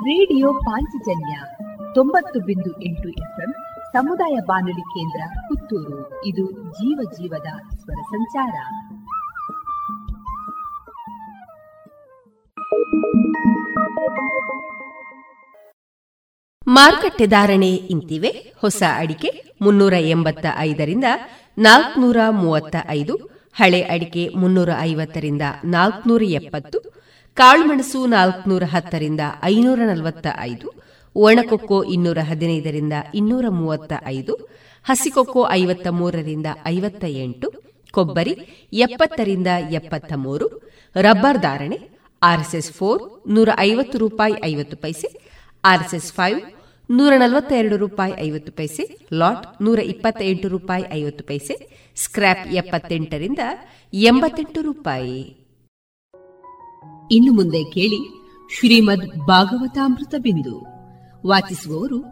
[0.00, 1.40] ರೇಡಿಯೋ ಪಾಂಚಜನ್ಯ
[1.94, 3.52] ತೊಂಬತ್ತು ಬಿಂದು ಎಂಟು ಎಫ್ಎಂ
[3.92, 6.24] ಸಮುದಾಯ ಬಾನುಲಿ ಕೇಂದ್ರ ಪುತ್ತೂರು.
[6.26, 8.54] ಇದು ಜೀವ ಜೀವದ ಸ್ವರ ಸಂಚಾರ.
[16.68, 18.54] ಮಾರುಕಟ್ಟೆ ಧಾರಣೆ ಇಂತಿವೆ.
[18.60, 21.04] ಹೊಸ ಅಡಿಕೆ ಮುನ್ನೂರ ಎಂಬತ್ತ ಐದರಿಂದ
[21.58, 23.16] ನಾಲ್ಕನೂರ ಮೂವತ್ತ ಐದು,
[23.54, 26.99] ಹಳೆ ಅಡಿಕೆ ಮುನ್ನೂರ ಐವತ್ತರಿಂದ ನಾಲ್ಕನೂರ ಎಪ್ಪತ್ತು
[27.36, 30.68] ಕಾಳುಮೆಣಸು ನಾಲ್ಕನೂರ ಹತ್ತರಿಂದ ಐನೂರ ನಲವತ್ತ ಐದು
[31.16, 34.48] ಒಣಕೊಕ್ಕೋ ಇನ್ನೂರ ಹದಿನೈದರಿಂದ ಇನ್ನೂರ ಮೂವತ್ತ ಐದು
[34.84, 37.52] ಹಸಿಕೊಕ್ಕೋ ಐವತ್ತ ಮೂರರಿಂದ ಐವತ್ತ ಎಂಟು,
[37.90, 38.34] ಕೊಬ್ಬರಿ
[38.72, 40.46] ಎಪ್ಪತ್ತರಿಂದ ಎಪ್ಪತ್ತ ಮೂರು,
[40.96, 41.78] ರಬ್ಬರ್ ಧಾರಣೆ
[42.22, 45.08] ಆರ್ಎಸ್ಎಸ್ ಫೋರ್ ನೂರ ಐವತ್ತು ರೂಪಾಯಿ ಐವತ್ತು ಪೈಸೆ,
[45.64, 46.40] ಆರ್ಎಸ್ಎಸ್ ಫೈವ್
[46.90, 51.54] ನೂರ ನಲವತ್ತೆರಡು ರೂಪಾಯಿ ಐವತ್ತು ಪೈಸೆ, ಲಾಟ್ ನೂರ ಇಪ್ಪತ್ತ ಎಂಟು ರೂಪಾಯಿ ಐವತ್ತು ಪೈಸೆ
[51.96, 53.38] ಸ್ಕ್ರಾಪ್ ಎಪ್ಪತ್ತೆಂಟರಿಂದ
[53.92, 55.39] ಎಂಬತ್ತೆಂಟು ರೂಪಾಯಿ.
[57.12, 57.98] ಇನ್ನು ಮುಂದೆ ಕೇಳಿ
[58.58, 60.66] ಶ್ರೀಮದ್ ಭಾಗವತಾಮೃತ ಬಿಂದು.
[61.28, 62.02] ವಾಚಿಸುವವರು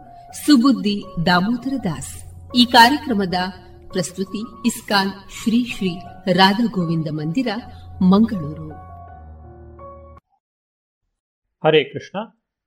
[0.45, 2.23] ಸುಬುದ್ದಿ ದಾಮೋದರ ದಾಸ್.
[2.55, 3.33] ಈ ಕಾರ್ಯಕ್ರಮದ
[3.91, 5.89] ಪ್ರಸ್ತುತಿ ಇಸ್ಕಾನ್ ಶ್ರೀ ಶ್ರೀ
[6.33, 7.47] ರಾಧಾ ಗೋವಿಂದ ಮಂದಿರ,
[8.01, 8.69] ಮಂಗಳೂರು.
[11.67, 12.19] ಹರೇ ಕೃಷ್ಣ.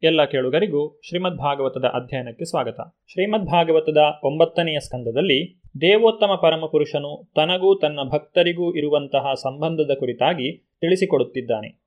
[0.03, 2.81] ಎಲ್ಲ ಕೇಳುಗರಿಗೂ ಶ್ರೀಮದ್ ಭಾಗವತದ ಅಧ್ಯಯನಕ್ಕೆ ಸ್ವಾಗತ.
[3.13, 11.83] ಶ್ರೀಮದ್ ಭಾಗವತದ ಒಂಬತ್ತನೆಯ ಸ್ಕಂದದಲ್ಲಿ ದೇವೋತ್ತಮ ಪರಮಪುರುಷನು ತನಗೂ ತನ್ನ ಭಕ್ತರಿಗೂ ಇರುವಂತಹ ಸಂಬಂಧದ ಕುರಿತಾಗಿ ತಿಳಿಸಿಕೊಡುತ್ತಿದ್ದಾನೆ.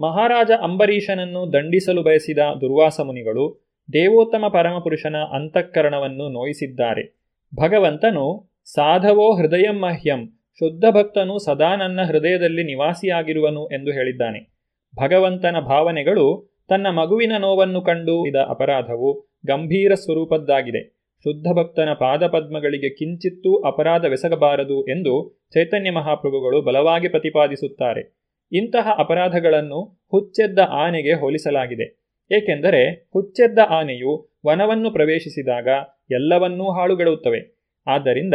[0.00, 7.20] ಮಹಾರಾಜ ಅಂಬರೀಷನನ್ನು ದಂಡಿಸಲು ಬಯಸಿದ ದುರ್ವಾಸ ಮುನಿಗಳು ದೇವೋತ್ತಮ ಪರಮಪುರುಷನ ಅಂತಃಕರಣವನ್ನು ನೋಯಿಸಿದ್ದಾರೆ.
[7.60, 10.28] ಭಗವಂತನು, ಸಾಧವೋ ಹೃದಯ ಮಹ್ಯಂ,
[10.58, 14.54] ಶುದ್ಧ ಭಕ್ತನು ಸದಾ ನನ್ನ ಹೃದಯದಲ್ಲಿ ನಿವಾಸಿಯಾಗಿರುವನು ಎಂದು ಹೇಳಿದ್ದಾನೆ.
[15.02, 20.88] ಭಗವಂತನ ಭಾವನೆಗಳು ತನ್ನ ಮಗುವಿನ ನೋವನ್ನು ಕಂಡು ಇದ ಅಪರಾಧವು ಗಂಭೀರ ಸ್ವರೂಪದ್ದಾಗಿದೆ.
[21.22, 28.23] ಶುದ್ಧ ಭಕ್ತನ ಪಾದಪದ್ಮಗಳಿಗೆ ಕಿಂಚಿತ್ತೂ ಅಪರಾಧವೆಸಗಬಾರದು ಎಂದು ಚೈತನ್ಯ ಮಹಾಪ್ರಭುಗಳು ಬಲವಾಗಿ ಪ್ರತಿಪಾದಿಸುತ್ತಾರೆ.
[28.52, 32.04] ಇಂತಹ ಅಪರಾಧಗಳನ್ನು ಹುಚ್ಚೆದ್ದ ಆನೆಗೆ ಹೋಲಿಸಲಾಗಿದೆ.
[32.36, 35.68] ಏಕೆಂದರೆ ಹುಚ್ಚೆದ್ದ ಆನೆಯು ವನವನ್ನು ಪ್ರವೇಶಿಸಿದಾಗ
[36.10, 37.58] ಎಲ್ಲವನ್ನೂ ಹಾಳುಗೆಡುತ್ತವೆ.
[37.86, 38.34] ಆದ್ದರಿಂದ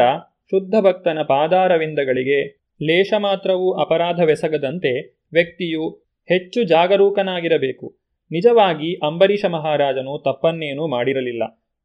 [0.49, 5.89] ಶುದ್ಧ ಭಕ್ತನ ಪಾದಾರವಿಂದಗಳಿಗೆ ಲೇಷ ಮಾತ್ರವೂ ಅಪರಾಧವೆಸಗದಂತೆ ವ್ಯಕ್ತಿಯು
[6.30, 7.99] ಹೆಚ್ಚು ಜಾಗರೂಕನಾಗಿರಬೇಕು.
[8.32, 11.43] ನಿಜವಾಗಿ ಅಂಬರೀಷ ಮಹಾರಾಜನು ತಪ್ಪನ್ನೇನೂ ಮಾಡಿರಲಿಲ್ಲ.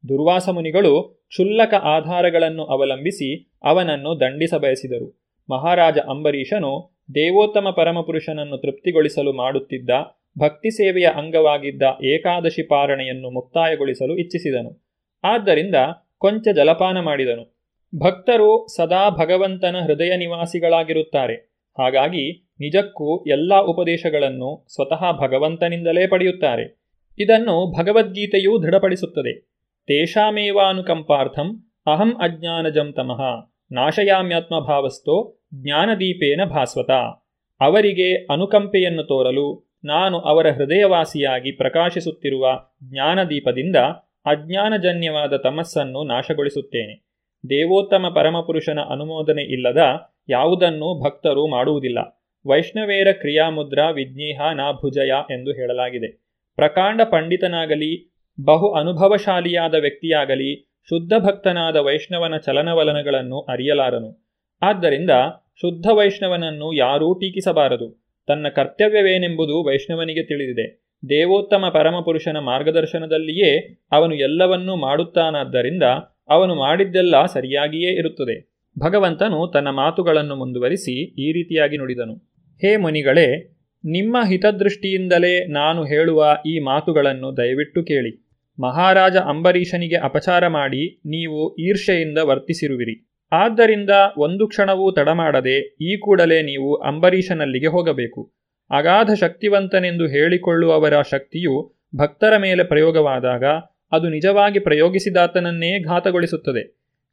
[0.09, 5.25] ದುರ್ವಾಸ ಮುನಿಗಳು ಕ್ಷುಲ್ಲಕ ಆಧಾರಗಳನ್ನು ಅವಲಂಬಿಸಿ ಅವನನ್ನು ದಂಡಿಸಬಯಸಿದರು.
[5.49, 9.89] ಮಹಾರಾಜ ಅಂಬರೀಷನು ದೇವೋತ್ತಮ ಪರಮಪುರುಷನನ್ನು ತೃಪ್ತಿಗೊಳಿಸಲು ಮಾಡುತ್ತಿದ್ದ
[10.39, 14.85] ಭಕ್ತಿ ಸೇವೆಯ ಅಂಗವಾಗಿದ್ದ ಏಕಾದಶಿ ಪಾರಣೆಯನ್ನು ಮುಕ್ತಾಯಗೊಳಿಸಲು ಇಚ್ಛಿಸಿದನು.
[15.23, 15.75] ಆದ್ದರಿಂದ
[16.17, 17.55] ಕೊಂಚ ಜಲಪಾನ ಮಾಡಿದನು.
[17.99, 21.33] ಭಕ್ತರು ಸದಾ ಭಗವಂತನ ಹೃದಯ ನಿವಾಸಿಗಳಾಗಿರುತ್ತಾರೆ.
[21.77, 26.81] ಹಾಗಾಗಿ ನಿಜಕ್ಕೂ ಎಲ್ಲ ಉಪದೇಶಗಳನ್ನು ಸ್ವತಃ ಭಗವಂತನಿಂದಲೇ ಪಡೆಯುತ್ತಾರೆ.
[27.19, 29.39] ಇದನ್ನು ಭಗವದ್ಗೀತೆಯೂ ದೃಢಪಡಿಸುತ್ತದೆ.
[29.87, 33.21] ತೇಷಾಮೇವಾನುಕಂಪಾರ್ಥಂ ಅಹಂ ಅಜ್ಞಾನಜಂ ತಮಃ
[33.71, 36.91] ನಾಶಯಾಮ್ಯಾತ್ಮಭಾವಸ್ಥೋ ಜ್ಞಾನದೀಪೇನ ಭಾಸ್ವತ.
[37.61, 42.59] ಅವರಿಗೆ ಅನುಕಂಪೆಯನ್ನು ತೋರಲು ನಾನು ಅವರ ಹೃದಯವಾಸಿಯಾಗಿ ಪ್ರಕಾಶಿಸುತ್ತಿರುವ
[42.91, 43.75] ಜ್ಞಾನದೀಪದಿಂದ
[44.25, 47.05] ಅಜ್ಞಾನಜನ್ಯವಾದ ತಮಸ್ಸನ್ನು ನಾಶಗೊಳಿಸುತ್ತೇನೆ.
[47.49, 49.77] ದೇವೋತ್ತಮ ಪರಮಪುರುಷನ ಅನುಮೋದನೆ ಇಲ್ಲದ
[50.29, 52.25] ಯಾವುದನ್ನೂ ಭಕ್ತರು ಮಾಡುವುದಿಲ್ಲ.
[52.47, 56.07] ವೈಷ್ಣವೇರ ಕ್ರಿಯಾಮುದ್ರಾ ವಿಜ್ಞೇಹ ನಾ ಭುಜಯ ಎಂದು ಹೇಳಲಾಗಿದೆ.
[56.55, 58.13] ಪ್ರಕಾಂಡ ಪಂಡಿತನಾಗಲಿ,
[58.45, 64.25] ಬಹು ಅನುಭವಶಾಲಿಯಾದ ವ್ಯಕ್ತಿಯಾಗಲಿ, ಶುದ್ಧ ಭಕ್ತನಾದ ವೈಷ್ಣವನ ಚಲನವಲನಗಳನ್ನು ಅರಿಯಲಾರನು.
[64.61, 65.09] ಆದ್ದರಿಂದ
[65.61, 68.05] ಶುದ್ಧ ವೈಷ್ಣವನನ್ನು ಯಾರೂ ಟೀಕಿಸಬಾರದು.
[68.27, 70.85] ತನ್ನ ಕರ್ತವ್ಯವೇನೆಂಬುದು ವೈಷ್ಣವನಿಗೆ ತಿಳಿದಿದೆ.
[71.09, 75.83] ದೇವೋತ್ತಮ ಪರಮಪುರುಷನ ಮಾರ್ಗದರ್ಶನದಲ್ಲಿಯೇ ಅವನು ಎಲ್ಲವನ್ನೂ ಮಾಡುತ್ತಾನಾದ್ದರಿಂದ
[76.29, 78.55] ಅವನು ಮಾಡಿದ್ದೆಲ್ಲ ಸರಿಯಾಗಿಯೇ ಇರುತ್ತದೆ.
[78.79, 82.15] ಭಗವಂತನು ತನ್ನ ಮಾತುಗಳನ್ನು ಮುಂದುವರಿಸಿ ಈ ರೀತಿಯಾಗಿ ನುಡಿದನು.
[82.61, 88.29] ಹೇ ಮುನಿಗಳೇ, ನಿಮ್ಮ ಹಿತದೃಷ್ಟಿಯಿಂದಲೇ ನಾನು ಹೇಳುವ ಈ ಮಾತುಗಳನ್ನು ದಯವಿಟ್ಟು ಕೇಳಿ.
[88.59, 93.14] ಮಹಾರಾಜ ಅಂಬರೀಷನಿಗೆ ಅಪಚಾರ ಮಾಡಿ ನೀವು ಈರ್ಷೆಯಿಂದ ವರ್ತಿಸಿರುವಿರಿ.
[93.35, 98.21] ಆದ್ದರಿಂದ ಒಂದು ಕ್ಷಣವೂ ತಡಮಾಡದೆ ಈ ಕೂಡಲೇ ನೀವು ಅಂಬರೀಷನಲ್ಲಿಗೆ ಹೋಗಬೇಕು.
[98.71, 101.55] ಅಗಾಧ ಶಕ್ತಿವಂತನೆಂದು ಹೇಳಿಕೊಳ್ಳುವವರ ಶಕ್ತಿಯು
[101.95, 103.43] ಭಕ್ತರ ಮೇಲೆ ಪ್ರಯೋಗವಾದಾಗ
[103.91, 106.63] ಅದು ನಿಜವಾಗಿ ಪ್ರಯೋಗಿಸಿದಾತನನ್ನೇ ಘಾತಗೊಳಿಸುತ್ತದೆ.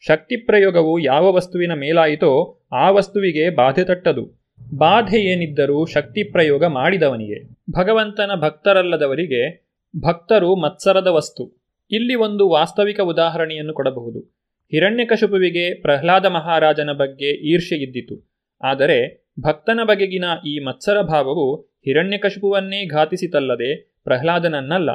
[0.06, 2.32] ಶಕ್ತಿ ಪ್ರಯೋಗವು ಯಾವ ವಸ್ತುವಿನ ಮೇಲಾಯಿತೋ
[2.72, 4.24] ಆ ವಸ್ತುವಿಗೆ ಬಾಧೆ ತಟ್ಟದು.
[4.78, 7.38] ಬಾಧೆ ಏನಿದ್ದರೂ ಶಕ್ತಿ ಪ್ರಯೋಗ ಮಾಡಿದವನಿಗೆ.
[7.70, 9.42] ಭಗವಂತನ ಭಕ್ತರಲ್ಲದವರಿಗೆ
[9.96, 11.44] ಭಕ್ತರು ಮತ್ಸರದ ವಸ್ತು.
[11.90, 14.41] ಇಲ್ಲಿ ಒಂದು ವಾಸ್ತವಿಕ ಉದಾಹರಣೆಯನ್ನು ಕೊಡಬಹುದು.
[14.72, 18.16] ಹಿರಣ್ಯಕಶುಪುವಿಗೆ ಪ್ರಹ್ಲಾದ ಮಹಾರಾಜನ ಬಗ್ಗೆ ಈರ್ಷೆಯಿದ್ದಿತು
[18.60, 24.90] ಆದರೆ ಭಕ್ತನ ಬಗೆಗಿನ ಈ ಮತ್ಸರ ಭಾವವು ಹಿರಣ್ಯಕಶುಪುವನ್ನೇ ಘಾತಿಸಿತಲ್ಲದೆ ಪ್ರಹ್ಲಾದನನ್ನಲ್ಲ.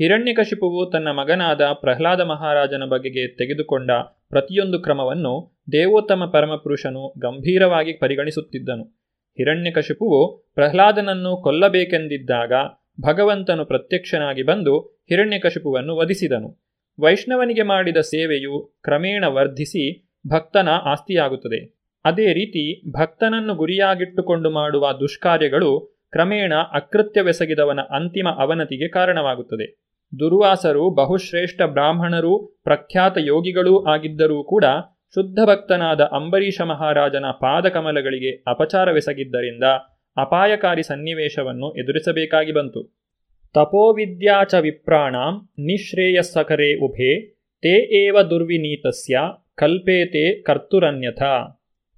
[0.00, 3.90] ಹಿರಣ್ಯಕಶಿಪುವು ತನ್ನ ಮಗನಾದ ಪ್ರಹ್ಲಾದ ಮಹಾರಾಜನ ಬಗೆಗೆ ತೆಗೆದುಕೊಂಡ
[4.28, 8.84] ಪ್ರತಿಯೊಂದು ಕ್ರಮವನ್ನು ದೇವೋತ್ತಮ ಪರಮಪುರುಷನು ಗಂಭೀರವಾಗಿ ಪರಿಗಣಿಸುತ್ತಿದ್ದನು.
[9.38, 12.52] ಹಿರಣ್ಯಕಶಿಪುವು ಪ್ರಹ್ಲಾದನನ್ನು ಕೊಲ್ಲಬೇಕೆಂದಿದ್ದಾಗ
[13.00, 16.71] ಭಗವಂತನು ಪ್ರತ್ಯಕ್ಷನಾಗಿ ಬಂದು ಹಿರಣ್ಯಕಶಿಪುವನ್ನು ವಧಿಸಿದನು.
[17.00, 21.82] ವೈಷ್ಣವನಿಗೆ ಮಾಡಿದ ಸೇವೆಯು ಕ್ರಮೇಣ ವರ್ಧಿಸಿ ಭಕ್ತನ ಆಸ್ತಿಯಾಗುತ್ತದೆ.
[22.04, 29.82] ಅದೇ ರೀತಿ ಭಕ್ತನನ್ನು ಗುರಿಯಾಗಿಟ್ಟುಕೊಂಡು ಮಾಡುವ ದುಷ್ಕಾರ್ಯಗಳು ಕ್ರಮೇಣ ಅಕೃತ್ಯವೆಸಗಿದವನ ಅಂತಿಮ ಅವನತಿಗೆ ಕಾರಣವಾಗುತ್ತದೆ.
[30.18, 34.64] ದುರ್ವಾಸರು, ಬಹುಶ್ರೇಷ್ಠ ಬ್ರಾಹ್ಮಣರೂ, ಪ್ರಖ್ಯಾತ ಯೋಗಿಗಳೂ ಆಗಿದ್ದರೂ ಕೂಡ
[35.14, 39.64] ಶುದ್ಧ ಭಕ್ತನಾದ ಅಂಬರೀಷ ಮಹಾರಾಜನ ಪಾದಕಮಲಗಳಿಗೆ ಅಪಚಾರವೆಸಗಿದ್ದರಿಂದ
[40.16, 43.01] ಅಪಾಯಕಾರಿ ಸನ್ನಿವೇಶವನ್ನು ಎದುರಿಸಬೇಕಾಗಿ ಬಂತು.
[43.54, 47.20] ತಪೋವಿದ್ಯಾ ಚ ವಿಪ್ರಾಣಾಂ ನಿಶ್ರೇಯಸ್ಸಕರೆ ಉಭೆ,
[47.62, 49.18] ತೇ ಏವ ದುರ್ವಿನೀತಸ್ಯ,
[49.54, 51.22] ಕಲ್ಪೇತೆ ಕರ್ತುರನ್ಯಥ.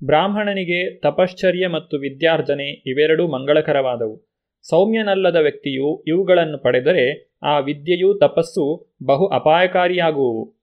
[0.04, 4.26] ಬ್ರಾಹ್ಮಣನಿಗೆ ತಪಶ್ಚರ್ಯ ಮತ್ತು ವಿದ್ಯಾರ್ಜನೆ ಇವೆರಡೂ ಮಂಗಳಕರವಾದವು.
[4.62, 10.56] ಸೌಮ್ಯನಲ್ಲದ ವ್ಯಕ್ತಿಯು ಇವುಗಳನ್ನು ಪಡೆದರೆ ಆ ವಿದ್ಯೆಯೂ ತಪಸ್ಸು ಬಹು ಅಪಾಯಕಾರಿಯಾಗುವು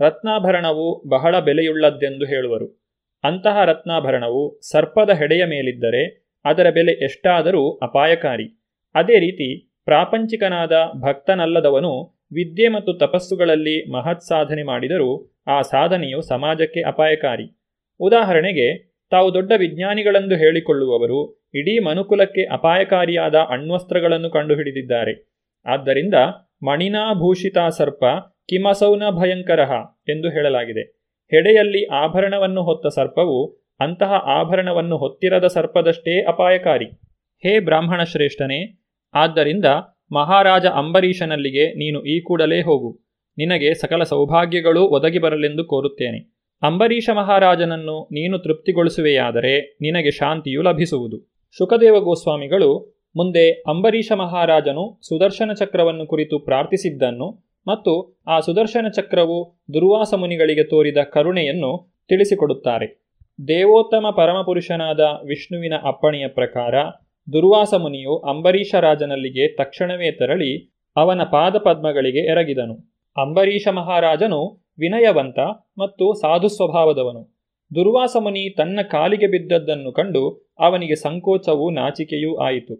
[0.00, 2.84] ರತ್ನಾಭರಣವು ಬಹಳ ಬೆಲೆಯುಳ್ಳದ್ದೆಂದು ಹೇಳುವರು.
[3.24, 8.62] ಅಂತಹ ರತ್ನಾಭರಣವು ಸರ್ಪದ ಹೆಡೆಯ ಮೇಲಿದ್ದರೆ ಅದರ ಬೆಲೆ ಎಷ್ಟಾದರೂ ಅಪಾಯಕಾರಿ.
[8.94, 11.92] ಅದೇ ರೀತಿ ಪ್ರಾಪಂಚಿಕನಾದ ಭಕ್ತನಲ್ಲದವನು
[12.32, 15.10] ವಿದ್ಯೆ ಮತ್ತು ತಪಸ್ಸುಗಳಲ್ಲಿ ಮಹತ್ ಸಾಧನೆ ಮಾಡಿದರೂ
[15.46, 17.46] ಆ ಸಾಧನೆಯು ಸಮಾಜಕ್ಕೆ ಅಪಾಯಕಾರಿ.
[18.00, 18.66] ಉದಾಹರಣೆಗೆ,
[19.10, 21.18] ತಾವು ದೊಡ್ಡ ವಿಜ್ಞಾನಿಗಳೆಂದು ಹೇಳಿಕೊಳ್ಳುವವರು
[21.54, 25.14] ಇಡೀ ಮನುಕುಲಕ್ಕೆ ಅಪಾಯಕಾರಿಯಾದ ಅಣ್ವಸ್ತ್ರಗಳನ್ನು ಕಂಡುಹಿಡಿದಿದ್ದಾರೆ.
[25.66, 26.14] ಆದ್ದರಿಂದ
[26.62, 28.04] ಮಣಿನಾಭೂಷಿತ ಸರ್ಪ
[28.48, 29.72] ಕಿಮಸೌನ ಭಯಂಕರಃ
[30.08, 30.84] ಎಂದು ಹೇಳಲಾಗಿದೆ.
[31.32, 33.38] ಹೆಡೆಯಲ್ಲಿ ಆಭರಣವನ್ನು ಹೊತ್ತ ಸರ್ಪವು
[33.80, 36.86] ಅಂತಹ ಆಭರಣವನ್ನು ಹೊತ್ತಿರದ ಸರ್ಪದಷ್ಟೇ ಅಪಾಯಕಾರಿ.
[37.42, 38.60] ಹೇ ಬ್ರಾಹ್ಮಣ ಶ್ರೇಷ್ಠನೇ
[39.16, 39.68] ಆದ್ದರಿಂದ
[40.12, 42.90] ಮಹಾರಾಜ ಅಂಬರೀಷನಲ್ಲಿಗೆ ನೀನು ಈ ಕೂಡಲೇ ಹೋಗು.
[43.38, 46.20] ನಿನಗೆ ಸಕಲ ಸೌಭಾಗ್ಯಗಳೂ ಒದಗಿ ಬರಲೆಂದು ಕೋರುತ್ತೇನೆ.
[46.62, 51.18] ಅಂಬರೀಷ ಮಹಾರಾಜನನ್ನು ನೀನು ತೃಪ್ತಿಗೊಳಿಸುವೆಯಾದರೆ ನಿನಗೆ ಶಾಂತಿಯು ಲಭಿಸುವುದು.
[51.58, 52.70] ಶುಕದೇವ ಗೋಸ್ವಾಮಿಗಳು
[53.16, 57.28] ಮುಂದೆ ಅಂಬರೀಷ ಮಹಾರಾಜನು ಸುದರ್ಶನ ಚಕ್ರವನ್ನು ಕುರಿತು ಪ್ರಾರ್ಥಿಸಿದ್ದನ್ನು
[57.68, 57.92] ಮತ್ತು
[58.28, 59.38] ಆ ಸುದರ್ಶನ ಚಕ್ರವು
[59.74, 61.70] ದುರ್ವಾಸ ಮುನಿಗಳಿಗೆ ತೋರಿದ ಕರುಣೆಯನ್ನು
[62.08, 62.88] ತಿಳಿಸಿಕೊಡುತ್ತಾರೆ.
[63.48, 66.74] ದೇವೋತ್ತಮ ಪರಮಪುರುಷನಾದ ವಿಷ್ಣುವಿನ ಅಪ್ಪಣೆಯ ಪ್ರಕಾರ
[67.32, 70.50] ದುರ್ವಾಸ ಮುನಿಯು ಅಂಬರೀಷ ರಾಜನಲ್ಲಿಗೆ ತಕ್ಷಣವೇ ತೆರಳಿ
[70.96, 72.76] ಅವನ ಪಾದಪದ್ಮಗಳಿಗೆ ಎರಗಿದನು.
[73.16, 74.40] ಅಂಬರೀಷ ಮಹಾರಾಜನು
[74.78, 75.38] ವಿನಯವಂತ
[75.78, 77.22] ಮತ್ತು ಸಾಧು ಸ್ವಭಾವದವನು
[77.74, 82.74] ದುರ್ವಾಸ ಮುನಿ ತನ್ನ ಕಾಲಿಗೆ ಬಿದ್ದದ್ದನ್ನು ಕಂಡು ಅವನಿಗೆ ಸಂಕೋಚವೂ ನಾಚಿಕೆಯೂ ಆಯಿತು.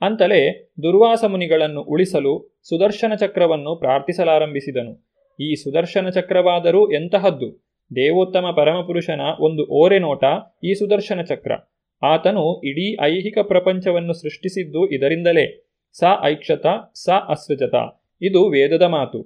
[0.00, 2.32] ಅಂತಲೇ ದುರ್ವಾಸ ಮುನಿಗಳನ್ನು ಉಳಿಸಲು
[2.68, 4.92] ಸುದರ್ಶನ ಚಕ್ರವನ್ನು ಪ್ರಾರ್ಥಿಸಲಾರಂಭಿಸಿದನು.
[5.40, 7.50] ಈ ಸುದರ್ಶನ ಚಕ್ರವಾದರೂ ಎಂತಹದ್ದು?
[7.96, 10.24] ದೇವೋತ್ತಮ ಪರಮಪುರುಷನ ಒಂದು ಓರೆ ನೋಟ
[10.64, 11.52] ಈ ಸುದರ್ಶನ ಚಕ್ರ.
[12.02, 15.46] ಆತನು ಇಡೀ ಐಹಿಕ ಪ್ರಪಂಚವನ್ನು ಸೃಷ್ಟಿಸಿದ್ದು ಇದರಿಂದಲೇ.
[15.92, 17.74] ಸ ಐಕ್ಷತ, ಸ ಅಸೃಜತ.
[18.22, 19.22] ಇದು ವೇದದ ಮಾತು.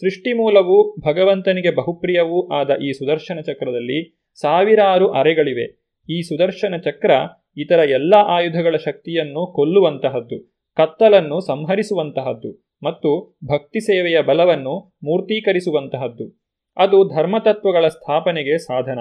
[0.00, 3.98] ಸೃಷ್ಟಿ ಮೂಲವು ಭಗವಂತನಿಗೆ ಬಹುಪ್ರಿಯವೂ ಆದ ಈ ಸುದರ್ಶನ ಚಕ್ರದಲ್ಲಿ
[4.40, 5.66] ಸಾವಿರಾರು ಅರೆಗಳಿವೆ.
[6.08, 7.10] ಈ ಸುದರ್ಶನ ಚಕ್ರ
[7.56, 10.38] ಇತರ ಎಲ್ಲ ಆಯುಧಗಳ ಶಕ್ತಿಯನ್ನು ಕೊಲ್ಲುವಂತಹದ್ದು,
[10.76, 12.50] ಕತ್ತಲನ್ನು ಸಂಹರಿಸುವಂತಹದ್ದು
[12.82, 14.74] ಮತ್ತು ಭಕ್ತಿ ಸೇವೆಯ ಬಲವನ್ನು
[15.04, 16.26] ಮೂರ್ತೀಕರಿಸುವಂತಹದ್ದು.
[16.76, 18.98] ಅದು ಧರ್ಮತತ್ವಗಳ ಸ್ಥಾಪನೆಗೆ ಸಾಧನ,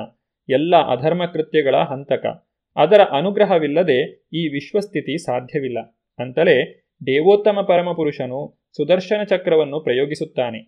[0.49, 2.48] ಎಲ್ಲ ಅಧರ್ಮ ಕೃತ್ಯಗಳ ಹಂತಕ.
[2.79, 3.99] ಅದರ ಅನುಗ್ರಹವಿಲ್ಲದೆ
[4.33, 5.79] ಈ ವಿಶ್ವಸ್ಥಿತಿ ಸಾಧ್ಯವಿಲ್ಲ.
[6.19, 6.57] ಅಂತಲೇ
[7.01, 8.39] ದೇವೋತ್ತಮ ಪರಮಪುರುಷನು
[8.77, 10.59] ಸುದರ್ಶನ ಚಕ್ರವನ್ನು ಪ್ರಯೋಗಿಸುತ್ತಾನೆ.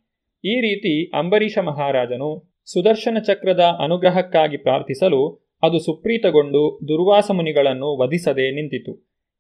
[0.44, 2.30] ಈ ರೀತಿ ಅಂಬರೀಷ ಮಹಾರಾಜನು
[2.66, 5.22] ಸುದರ್ಶನ ಚಕ್ರದ ಅನುಗ್ರಹಕ್ಕಾಗಿ ಪ್ರಾರ್ಥಿಸಲು
[5.64, 8.94] ಅದು ಸುಪ್ರೀತಗೊಂಡು ದುರ್ವಾಸ ಮುನಿಗಳನ್ನು ವಧಿಸದೆ ನಿಂತಿತು.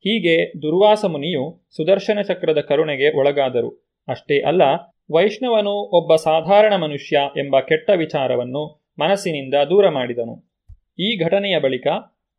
[0.06, 1.44] ಹೀಗೆ ದುರ್ವಾಸ ಮುನಿಯು
[1.76, 3.70] ಸುದರ್ಶನ ಚಕ್ರದ ಕರುಣೆಗೆ ಒಳಗಾದರು.
[4.08, 4.62] ಅಷ್ಟೇ ಅಲ್ಲ,
[5.12, 8.64] ವೈಷ್ಣವನು ಒಬ್ಬ ಸಾಧಾರಣ ಮನುಷ್ಯ ಎಂಬ ಕೆಟ್ಟ ವಿಚಾರವನ್ನು
[9.00, 10.36] ಮನಸ್ಸಿನಿಂದ ದೂರ ಮಾಡಿದನು.
[11.00, 11.88] ಈ ಘಟನೆಯ ಬಳಿಕ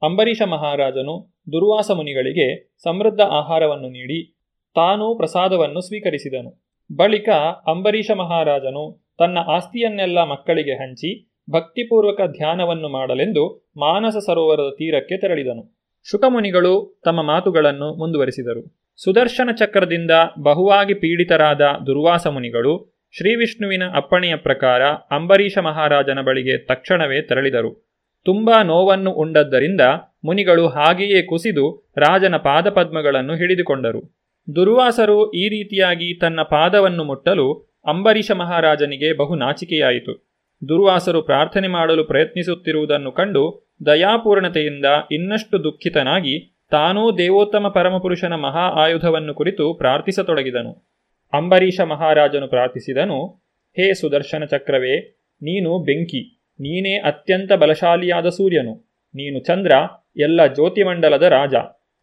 [0.03, 4.39] ಅಂಬರೀಷ ಮಹಾರಾಜನು ದುರ್ವಾಸ ಮುನಿಗಳಿಗೆ ಸಮೃದ್ಧ ಆಹಾರವನ್ನು ನೀಡಿ
[4.75, 6.63] ತಾನೂ ಪ್ರಸಾದವನ್ನು ಸ್ವೀಕರಿಸಿದನು.
[6.97, 7.29] ಬಳಿಕ
[7.67, 15.79] ಅಂಬರೀಷ ಮಹಾರಾಜನು ತನ್ನ ಆಸ್ತಿಯನ್ನೆಲ್ಲ ಮಕ್ಕಳಿಗೆ ಹಂಚಿ ಭಕ್ತಿಪೂರ್ವಕ ಧ್ಯಾನವನ್ನು ಮಾಡಲೆಂದು ಮಾನಸ ಸರೋವರದ ತೀರಕ್ಕೆ ತೆರಳಿದನು.
[16.11, 18.93] ಶುಕಮುನಿಗಳು ತಮ್ಮ ಮಾತುಗಳನ್ನು ಮುಂದುವರಿಸಿದರು.
[18.97, 20.11] ಸುದರ್ಶನ ಚಕ್ರದಿಂದ
[20.43, 22.73] ಬಹುವಾಗಿ ಪೀಡಿತರಾದ ದುರ್ವಾಸ ಮುನಿಗಳು
[23.17, 27.92] ಶ್ರೀವಿಷ್ಣುವಿನ ಅಪ್ಪಣೆಯ ಪ್ರಕಾರ ಅಂಬರೀಷ ಮಹಾರಾಜನ ಬಳಿಗೆ ತಕ್ಷಣವೇ ತೆರಳಿದರು.
[28.25, 29.81] ತುಂಬಾ ನೋವನ್ನು ಉಂಡದ್ದರಿಂದ
[30.25, 34.23] ಮುನಿಗಳು ಹಾಗೆಯೇ ಕುಸಿದು ರಾಜನ ಪಾದಪದ್ಮಗಳನ್ನು ಹಿಡಿದುಕೊಂಡರು.
[34.57, 40.33] ದುರ್ವಾಸರು ಈ ರೀತಿಯಾಗಿ ತನ್ನ ಪಾದವನ್ನು ಮುಟ್ಟಲು ಅಂಬರೀಷ ಮಹಾರಾಜನಿಗೆ ಬಹು ನಾಚಿಕೆಯಾಯಿತು.
[40.69, 50.93] ದುರ್ವಾಸರು ಪ್ರಾರ್ಥನೆ ಮಾಡಲು ಪ್ರಯತ್ನಿಸುತ್ತಿರುವುದನ್ನು ಕಂಡು ದಯಾಪೂರ್ಣತೆಯಿಂದ ಇನ್ನಷ್ಟು ದುಃಖಿತನಾಗಿ ತಾನೂ ದೇವೋತ್ತಮ ಪರಮಪುರುಷನ ಮಹಾ ಆಯುಧವನ್ನು ಕುರಿತು ಪ್ರಾರ್ಥಿಸತೊಡಗಿದನು.
[51.33, 53.27] ಅಂಬರೀಷ ಮಹಾರಾಜನು ಪ್ರಾರ್ಥಿಸಿದನು,
[53.77, 58.75] ಹೇ ಸುದರ್ಶನ ಚಕ್ರವೇ, ನೀನು ಬೆಂಕಿ ನೀನೇ ಅತ್ಯಂತ ಬಲಶಾಲಿಯಾದ ಸೂರ್ಯನು.
[59.15, 59.73] ನೀನು ಚಂದ್ರ,
[60.17, 61.55] ಎಲ್ಲ ಜ್ಯೋತಿಮಂಡಲದ ರಾಜ.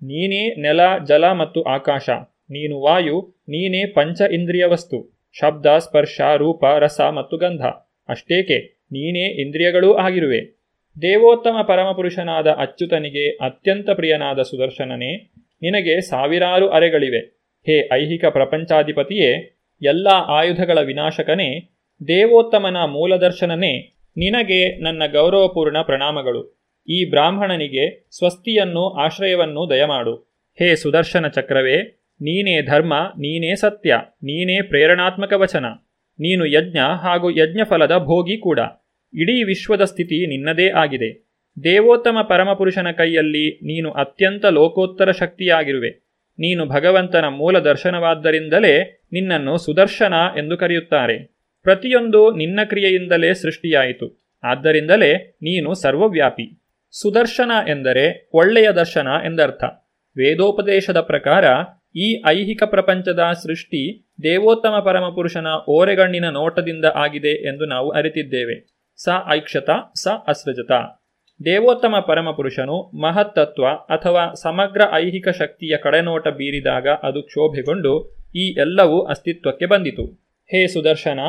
[0.03, 2.10] ನೀನೇ ನೆಲ, ಜಲ ಮತ್ತು ಆಕಾಶ.
[2.51, 5.20] ನೀನು ವಾಯು, ನೀನೇ ಪಂಚ ಇಂದ್ರಿಯ ವಸ್ತು.
[5.39, 7.62] ಶಬ್ದ, ಸ್ಪರ್ಶ, ರೂಪ, ರಸ ಮತ್ತು ಗಂಧ.
[8.10, 10.60] ಅಷ್ಟೇಕೆ, ನೀನೇ ಇಂದ್ರಿಯಗಳೂ ಆಗಿರುವೆ.
[11.01, 15.16] ದೇವೋತ್ತಮ ಪರಮಪುರುಷನಾದ ಅಚ್ಯುತನಿಗೆ ಅತ್ಯಂತ ಪ್ರಿಯನಾದ ಸುದರ್ಶನನೇ,
[15.62, 17.20] ನಿನಗೆ ಸಾವಿರಾರು ಅರೆಗಳಿವೆ.
[17.66, 21.70] ಹೇ ಐಹಿಕ ಪ್ರಪಂಚಾಧಿಪತಿಯೇ, ಎಲ್ಲ ಆಯುಧಗಳ ವಿನಾಶಕನೇ,
[22.07, 26.59] ದೇವೋತ್ತಮನ ಮೂಲದರ್ಶನನೇ ನಿನಗೆ ನನ್ನ ಗೌರವಪೂರ್ಣ ಪ್ರಣಾಮಗಳು.
[26.89, 30.15] ಈ ಬ್ರಾಹ್ಮಣನಿಗೆ ಸ್ವಸ್ತಿಯನ್ನು, ಆಶ್ರಯವನ್ನು ದಯಮಾಡು.
[30.59, 31.82] ಹೇ ಸುದರ್ಶನ ಚಕ್ರವೇ,
[32.22, 35.65] ನೀನೇ ಧರ್ಮ, ನೀನೇ ಸತ್ಯ, ನೀನೇ ಪ್ರೇರಣಾತ್ಮಕ ವಚನ.
[36.20, 38.59] ನೀನು ಯಜ್ಞ ಹಾಗೂ ಯಜ್ಞಫಲದ ಭೋಗಿ ಕೂಡ.
[39.13, 41.30] ಇಡೀ ವಿಶ್ವದ ಸ್ಥಿತಿ ನಿನ್ನದೇ ಆಗಿದೆ.
[41.63, 45.89] ದೇವೋತ್ತಮ ಪರಮಪುರುಷನ ಕೈಯಲ್ಲಿ ನೀನು ಅತ್ಯಂತ ಲೋಕೋತ್ತರ ಶಕ್ತಿಯಾಗಿರುವೆ.
[46.39, 51.38] ನೀನು ಭಗವಂತನ ಮೂಲ ದರ್ಶನವಾದ್ದರಿಂದಲೇ ನಿನ್ನನ್ನು ಸುದರ್ಶನ ಎಂದು ಕರೆಯುತ್ತಾರೆ.
[51.64, 54.30] ಪ್ರತಿಯೊಂದು ನಿನ್ನ ಕ್ರಿಯೆಯಿಂದಲೇ ಸೃಷ್ಟಿಯಾಯಿತು.
[54.43, 56.64] ಆದ್ದರಿಂದಲೇ ನೀನು ಸರ್ವವ್ಯಾಪಿ.
[56.91, 59.64] ಸುದರ್ಶನ ಎಂದರೆ ಒಳ್ಳೆಯ ದರ್ಶನ ಎಂದರ್ಥ.
[60.18, 61.45] ವೇದೋಪದೇಶದ ಪ್ರಕಾರ
[61.95, 68.68] ಈ ಐಹಿಕ ಪ್ರಪಂಚದ ಸೃಷ್ಟಿ ದೇವೋತ್ತಮ ಪರಮಪುರುಷನ ಓರೆಗಣ್ಣಿನ ನೋಟದಿಂದ ಆಗಿದೆ ಎಂದು ನಾವು ಅರಿತಿದ್ದೇವೆ.
[68.97, 70.72] ಸ ಐಕ್ಷತ, ಸ ಅಸೃಜತ.
[71.45, 80.05] ದೇವೋತ್ತಮ ಪರಮಪುರುಷನು ಮಹತ್ತತ್ವ ಅಥವಾ ಸಮಗ್ರ ಐಹಿಕ ಶಕ್ತಿಯ ಕಡೆನೋಟ ಬೀರಿದಾಗ ಅದು ಕ್ಷೋಭೆಗೊಂಡು ಈ ಎಲ್ಲವೂ ಅಸ್ತಿತ್ವಕ್ಕೆ ಬಂದಿತು.
[80.51, 81.20] ಹೇ ಸುದರ್ಶನ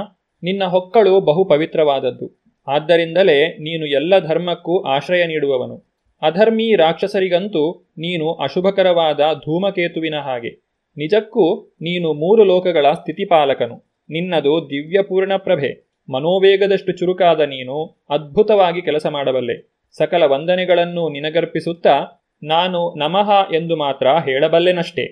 [0.42, 5.76] ನಿನ್ನ ಹೊಕ್ಕಳು ಬಹು ಪವಿತ್ರವಾದದ್ದು ಆದ್ದರಿಂದಲೇ ನೀನು ಎಲ್ಲ ಧರ್ಮಕ್ಕೂ ಆಶ್ರಯ ನೀಡುವವನು.
[6.22, 10.50] ಅಧರ್ಮೀ ರಾಕ್ಷಸರಿಗಂತೂ ನೀನು ಅಶುಭಕರವಾದ ಧೂಮಕೇತುವಿನ ಹಾಗೆ.
[10.96, 13.76] ನಿಜಕ್ಕೂ ನೀನು ಮೂರು ಲೋಕಗಳ ಸ್ಥಿತಿಪಾಲಕನು.
[14.10, 15.90] ನಿನ್ನದು ದಿವ್ಯಪೂರ್ಣ ಪ್ರಭೆ.
[16.08, 19.56] ಮನೋವೇಗದಷ್ಟು ಚುರುಕಾದ ನೀನು ಅದ್ಭುತವಾಗಿ ಕೆಲಸ ಮಾಡಬಲ್ಲೆ.
[19.96, 25.04] ಸಕಲ ವಂದನೆಗಳನ್ನು ನಿನಗರ್ಪಿಸುತ್ತಾ ನಾನು ನಮಃ ಎಂದು ಮಾತ್ರ ಹೇಳಬಲ್ಲೆನಷ್ಟೇ.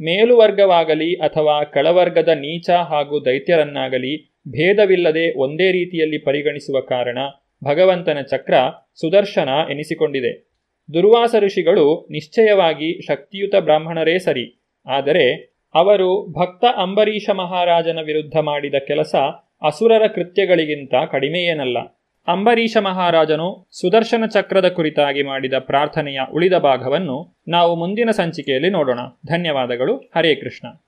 [0.00, 7.18] ಮೇಲುವರ್ಗವಾಗಲಿ ಅಥವಾ ಕೆಳವರ್ಗದ ನೀಚ ಹಾಗೂ ದೈತ್ಯರನ್ನಾಗಲಿ ಭೇದವಿಲ್ಲದೆ ಒಂದೇ ರೀತಿಯಲ್ಲಿ ಪರಿಗಣಿಸುವ ಕಾರಣ
[7.64, 8.54] ಭಗವಂತನ ಚಕ್ರ
[9.00, 10.48] ಸುದರ್ಶನ ಎನಿಸಿಕೊಂಡಿದೆ.
[10.94, 14.64] ದುರ್ವಾಸ ಋಷಿಗಳು ನಿಶ್ಚಯವಾಗಿ ಶಕ್ತಿಯುತ ಬ್ರಾಹ್ಮಣರೇ ಸರಿ.
[14.86, 19.14] ಆದರೆ ಅವರು ಭಕ್ತ ಅಂಬರೀಷ ಮಹಾರಾಜನ ವಿರುದ್ಧ ಮಾಡಿದ ಕೆಲಸ
[19.62, 21.78] ಅಸುರರ ಕೃತ್ಯಗಳಿಗಿಂತ ಕಡಿಮೆಯೇನಲ್ಲ.
[22.26, 28.98] ಅಂಬರೀಷ ಮಹಾರಾಜನು ಸುದರ್ಶನ ಚಕ್ರದ ಕುರಿತಾಗಿ ಮಾಡಿದ ಪ್ರಾರ್ಥನೆಯ ಉಳಿದ ಭಾಗವನ್ನು ನಾವು ಮುಂದಿನ ಸಂಚಿಕೆಯಲ್ಲಿ ನೋಡೋಣ.
[29.26, 29.96] ಧನ್ಯವಾದಗಳು.
[29.96, 30.87] ಹರೇ ಕೃಷ್ಣ.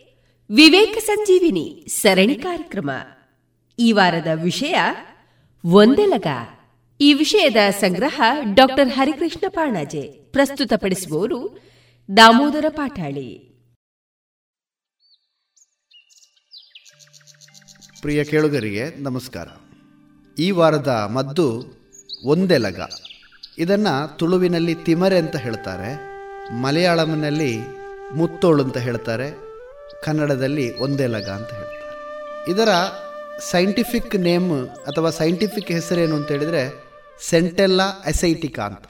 [0.55, 2.91] ವಿವೇಕ ಸಂಜೀವಿನಿ ಸರಣಿ ಕಾರ್ಯಕ್ರಮ.
[3.79, 4.79] ಈ ವಾರದ ವಿಷಯ
[5.65, 6.27] ಒಂದೆಲಗ.
[7.01, 8.21] ಈ ವಿಷಯದ ಸಂಗ್ರಹ
[8.53, 11.59] ಡಾಕ್ಟರ್ ಹರಿಕೃಷ್ಣ ಪಾಣಾಜೆ ಪ್ರಸ್ತುತಪಡಿಸುವವರು
[12.17, 13.37] ದಾಮೋದರ ಪಾಠಾಳಿ.
[18.01, 19.47] ಪ್ರಿಯ ಕೇಳುಗರಿಗೆ ನಮಸ್ಕಾರ.
[20.39, 21.63] ಈ ವಾರದ ಮದ್ದು
[22.25, 22.79] ಒಂದೆಲಗ.
[23.57, 25.99] ಇದನ್ನು ತುಳುವಿನಲ್ಲಿ ತಿಮರೆ ಅಂತ ಹೇಳ್ತಾರೆ,
[26.53, 27.57] ಮಲಯಾಳಂನಲ್ಲಿ
[28.15, 29.50] ಮುತ್ತೋಳು ಅಂತ ಹೇಳ್ತಾರೆ
[30.03, 31.81] ಕನ್ನಡದಲ್ಲಿ ಒಂದೇ ಲಗ ಅಂತ ಹೇಳ್ತಾರೆ.
[32.51, 32.69] ಇದರ
[33.51, 36.83] ಸೈಂಟಿಫಿಕ್ ನೇಮ್ ಅಥವಾ ಸೈಂಟಿಫಿಕ್ ಹೆಸರೇನು ಅಂತ ಹೇಳಿದರೆ
[37.29, 38.83] ಸೆಂಟೆಲ್ಲಾ ಅಸೈಟಿಕಾ ಅಂತ.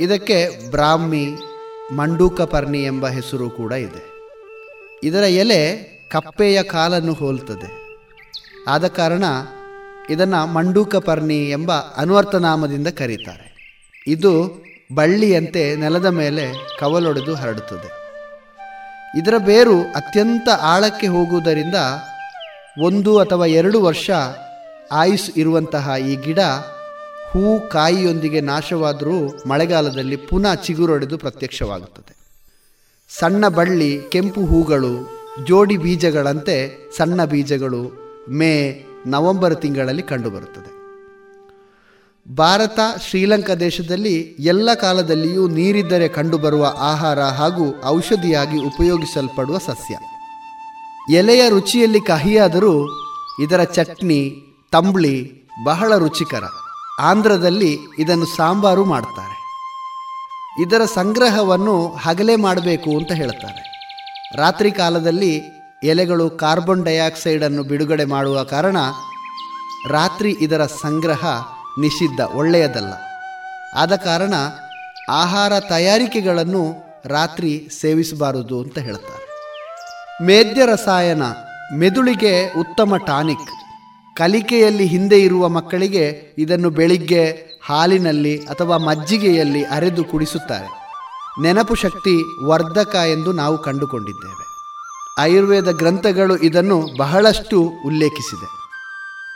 [0.00, 1.28] ಇದಕ್ಕೆ ಬ್ರಾಹ್ಮಿ
[1.92, 4.16] ಮಂಡೂಕ ಪರ್ಣಿ ಎಂಬ ಹೆಸರು ಕೂಡ ಇದೆ.
[5.02, 5.76] ಇದರ ಎಲೆ
[6.12, 7.98] ಕಪ್ಪೆಯ ಕಾಲನ್ನು ಹೋಲ್ತದೆ
[8.68, 9.24] ಆದ ಕಾರಣ
[10.10, 13.56] ಇದನ್ನು ಮಂಡೂಕ ಪರ್ಣಿ ಎಂಬ ಅನ್ವರ್ಥನಾಮದಿಂದ ಕರೀತಾರೆ.
[14.06, 14.64] ಇದು
[14.94, 18.05] ಬಳ್ಳಿಯಂತೆ ನೆಲದ ಮೇಲೆ ಕವಲೊಡೆದು ಹರಡುತ್ತದೆ.
[19.14, 21.74] ಇದರ ಬೇರು ಅತ್ಯಂತ ಆಳಕ್ಕೆ ಹೋಗುವುದರಿಂದ
[22.82, 24.10] ಒಂದು ಅಥವಾ ಎರಡು ವರ್ಷ
[24.92, 26.38] ಆಯುಸ್ ಇರುವಂತಹ ಈ ಗಿಡ
[27.30, 32.16] ಹೂ ಕಾಯಿಯೊಂದಿಗೆ ನಾಶವಾದರೂ ಮಳೆಗಾಲದಲ್ಲಿ ಪುನಃ ಚಿಗುರೊಡೆದು ಪ್ರತ್ಯಕ್ಷವಾಗುತ್ತದೆ.
[33.08, 35.10] ಸಣ್ಣ ಬಳ್ಳಿ, ಕೆಂಪು ಹೂಗಳು,
[35.44, 37.92] ಜೋಡಿ ಬೀಜಗಳಂತೆ ಸಣ್ಣ ಬೀಜಗಳು
[38.28, 40.75] ಮೇ, ನವೆಂಬರ್ ತಿಂಗಳಲ್ಲಿ ಕಂಡುಬರುತ್ತದೆ.
[42.34, 42.78] ಭಾರತ,
[43.10, 49.98] ಶ್ರೀಲಂಕಾ ದೇಶದಲ್ಲಿ ಎಲ್ಲ ಕಾಲದಲ್ಲಿಯೂ ನೀರಿದ್ದರೆ ಕಂಡುಬರುವ ಆಹಾರ ಹಾಗೂ ಔಷಧಿಯಾಗಿ ಉಪಯೋಗಿಸಲ್ಪಡುವ ಸಸ್ಯ.
[51.14, 52.88] ಎಲೆಯ ರುಚಿಯಲ್ಲಿ ಕಹಿಯಾದರೂ
[53.42, 54.34] ಇದರ ಚಟ್ನಿ,
[54.72, 55.32] ತಂಬ್ಳಿ
[55.64, 56.42] ಬಹಳ ರುಚಿಕರ.
[57.00, 59.36] ಆಂಧ್ರದಲ್ಲಿ ಇದನ್ನು ಸಾಂಬಾರು ಮಾಡ್ತಾರೆ.
[60.62, 63.92] ಇದರ ಸಂಗ್ರಹವನ್ನು ಹಗಲೇ ಮಾಡಬೇಕು ಅಂತ ಹೇಳ್ತಾರೆ.
[64.36, 65.42] ರಾತ್ರಿ ಕಾಲದಲ್ಲಿ
[65.84, 68.76] ಎಲೆಗಳು ಕಾರ್ಬನ್ ಡೈಆಕ್ಸೈಡನ್ನು ಬಿಡುಗಡೆ ಮಾಡುವ ಕಾರಣ
[69.88, 71.24] ರಾತ್ರಿ ಇದರ ಸಂಗ್ರಹ
[71.80, 72.92] ನಿಷಿದ್ಧ, ಒಳ್ಳೆಯದಲ್ಲ.
[73.76, 74.34] ಆದ ಕಾರಣ
[75.08, 76.74] ಆಹಾರ ತಯಾರಿಕೆಗಳನ್ನು
[77.04, 79.26] ರಾತ್ರಿ ಸೇವಿಸಬಾರದು ಅಂತ ಹೇಳ್ತಾರೆ.
[80.24, 81.22] ಮೇದ್ಯ ರಸಾಯನ,
[81.74, 83.50] ಮೆದುಳಿಗೆ ಉತ್ತಮ ಟಾನಿಕ್.
[84.16, 90.86] ಕಲಿಕೆಯಲ್ಲಿ ಹಿಂದೆ ಇರುವ ಮಕ್ಕಳಿಗೆ ಇದನ್ನು ಬೆಳಿಗ್ಗೆ ಹಾಲಿನಲ್ಲಿ ಅಥವಾ ಮಜ್ಜಿಗೆಯಲ್ಲಿ ಅರೆದು ಕುಡಿಸುತ್ತಾರೆ.
[91.42, 94.46] ನೆನಪು ಶಕ್ತಿ ವರ್ಧಕ ಎಂದು ನಾವು ಕಂಡುಕೊಂಡಿದ್ದೇವೆ.
[95.18, 98.65] ಆಯುರ್ವೇದ ಗ್ರಂಥಗಳು ಇದನ್ನು ಬಹಳಷ್ಟು ಉಲ್ಲೇಖಿಸಿದೆ.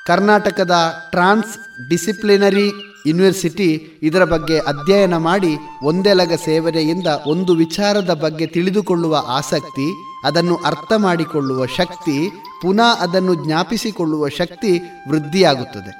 [0.06, 2.72] ಕರ್ನಾಟಕದ ಟ್ರಾನ್ಸ್ ಡಿಸಿಪ್ಲಿನರಿ
[3.06, 9.92] ಯೂನಿವರ್ಸಿಟಿ ಇದರ ಬಗ್ಗೆ ಅಧ್ಯಯನ ಮಾಡಿ ಒಂದೆಲಗ ಸೇವನೆಯಿಂದ ಒಂದು ವಿಚಾರದ ಬಗ್ಗೆ ತಿಳಿದುಕೊಳ್ಳುವ ಆಸಕ್ತಿ,
[10.24, 12.30] ಅದನ್ನು ಅರ್ಥ ಮಾಡಿಕೊಳ್ಳುವ ಶಕ್ತಿ,
[12.62, 14.78] ಪುನಃ ಅದನ್ನು ಜ್ಞಾಪಿಸಿಕೊಳ್ಳುವ ಶಕ್ತಿ
[15.08, 15.92] ವೃದ್ಧಿಯಾಗುತ್ತದೆ.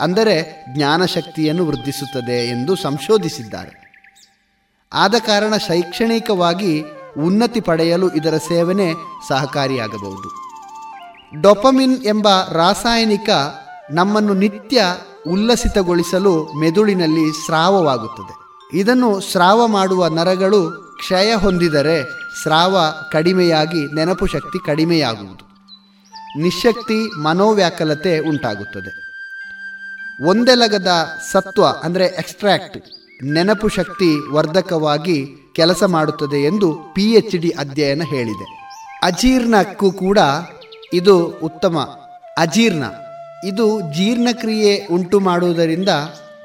[0.00, 3.88] ಅಂದರೆ ಜ್ಞಾನ ಶಕ್ತಿಯನ್ನು ವೃದ್ಧಿಸುತ್ತದೆ ಎಂದು ಸಂಶೋಧಿಸಿದ್ದಾರೆ.
[4.92, 6.84] ಆದ ಕಾರಣ ಶೈಕ್ಷಣಿಕವಾಗಿ
[7.18, 8.94] ಉನ್ನತಿ ಪಡೆಯಲು ಇದರ ಸೇವನೆ
[9.28, 10.47] ಸಹಕಾರಿಯಾಗಬಹುದು.
[11.34, 13.30] ಡೊಪಮಿನ್ ಎಂಬ ರಾಸಾಯನಿಕ
[13.90, 14.82] ನಮ್ಮನ್ನು ನಿತ್ಯ
[15.26, 18.34] ಉಲ್ಲಸಿತಗೊಳಿಸಲು ಮೆದುಳಿನಲ್ಲಿ ಸ್ರಾವವಾಗುತ್ತದೆ.
[18.78, 22.04] ಇದನ್ನು ಸ್ರಾವ ಮಾಡುವ ನರಗಳು ಕ್ಷಯ ಹೊಂದಿದರೆ
[22.42, 22.78] ಸ್ರಾವ
[23.12, 25.48] ಕಡಿಮೆಯಾಗಿ ನೆನಪು ಶಕ್ತಿ ಕಡಿಮೆಯಾಗುವುದು.
[26.40, 29.08] ನಿಶಕ್ತಿ, ಮನೋವ್ಯಾಕಲತೆ ಉಂಟಾಗುತ್ತದೆ.
[30.28, 30.88] ಒಂದೆಲಗದ
[31.32, 32.78] ಸತ್ವ ಅಂದರೆ ಎಕ್ಸ್ಟ್ರಾಕ್ಟ್
[33.24, 38.70] ನೆನಪು ಶಕ್ತಿ ವರ್ಧಕವಾಗಿ ಕೆಲಸ ಮಾಡುತ್ತದೆ ಎಂದು ಪಿ ಎಚ್ ಡಿ ಅಧ್ಯಯನ ಹೇಳಿದೆ.
[39.02, 40.18] ಅಜೀರ್ಣಕ್ಕೂ ಕೂಡ
[40.92, 41.98] ಇದು ಉತ್ತಮ,
[42.38, 42.82] ಅಜೀರ್ಣ.
[43.44, 45.88] ಇದು ಜೀರ್ಣಕ್ರಿಯೆ ಉಂಟು ಮಾಡುವುದರಿಂದ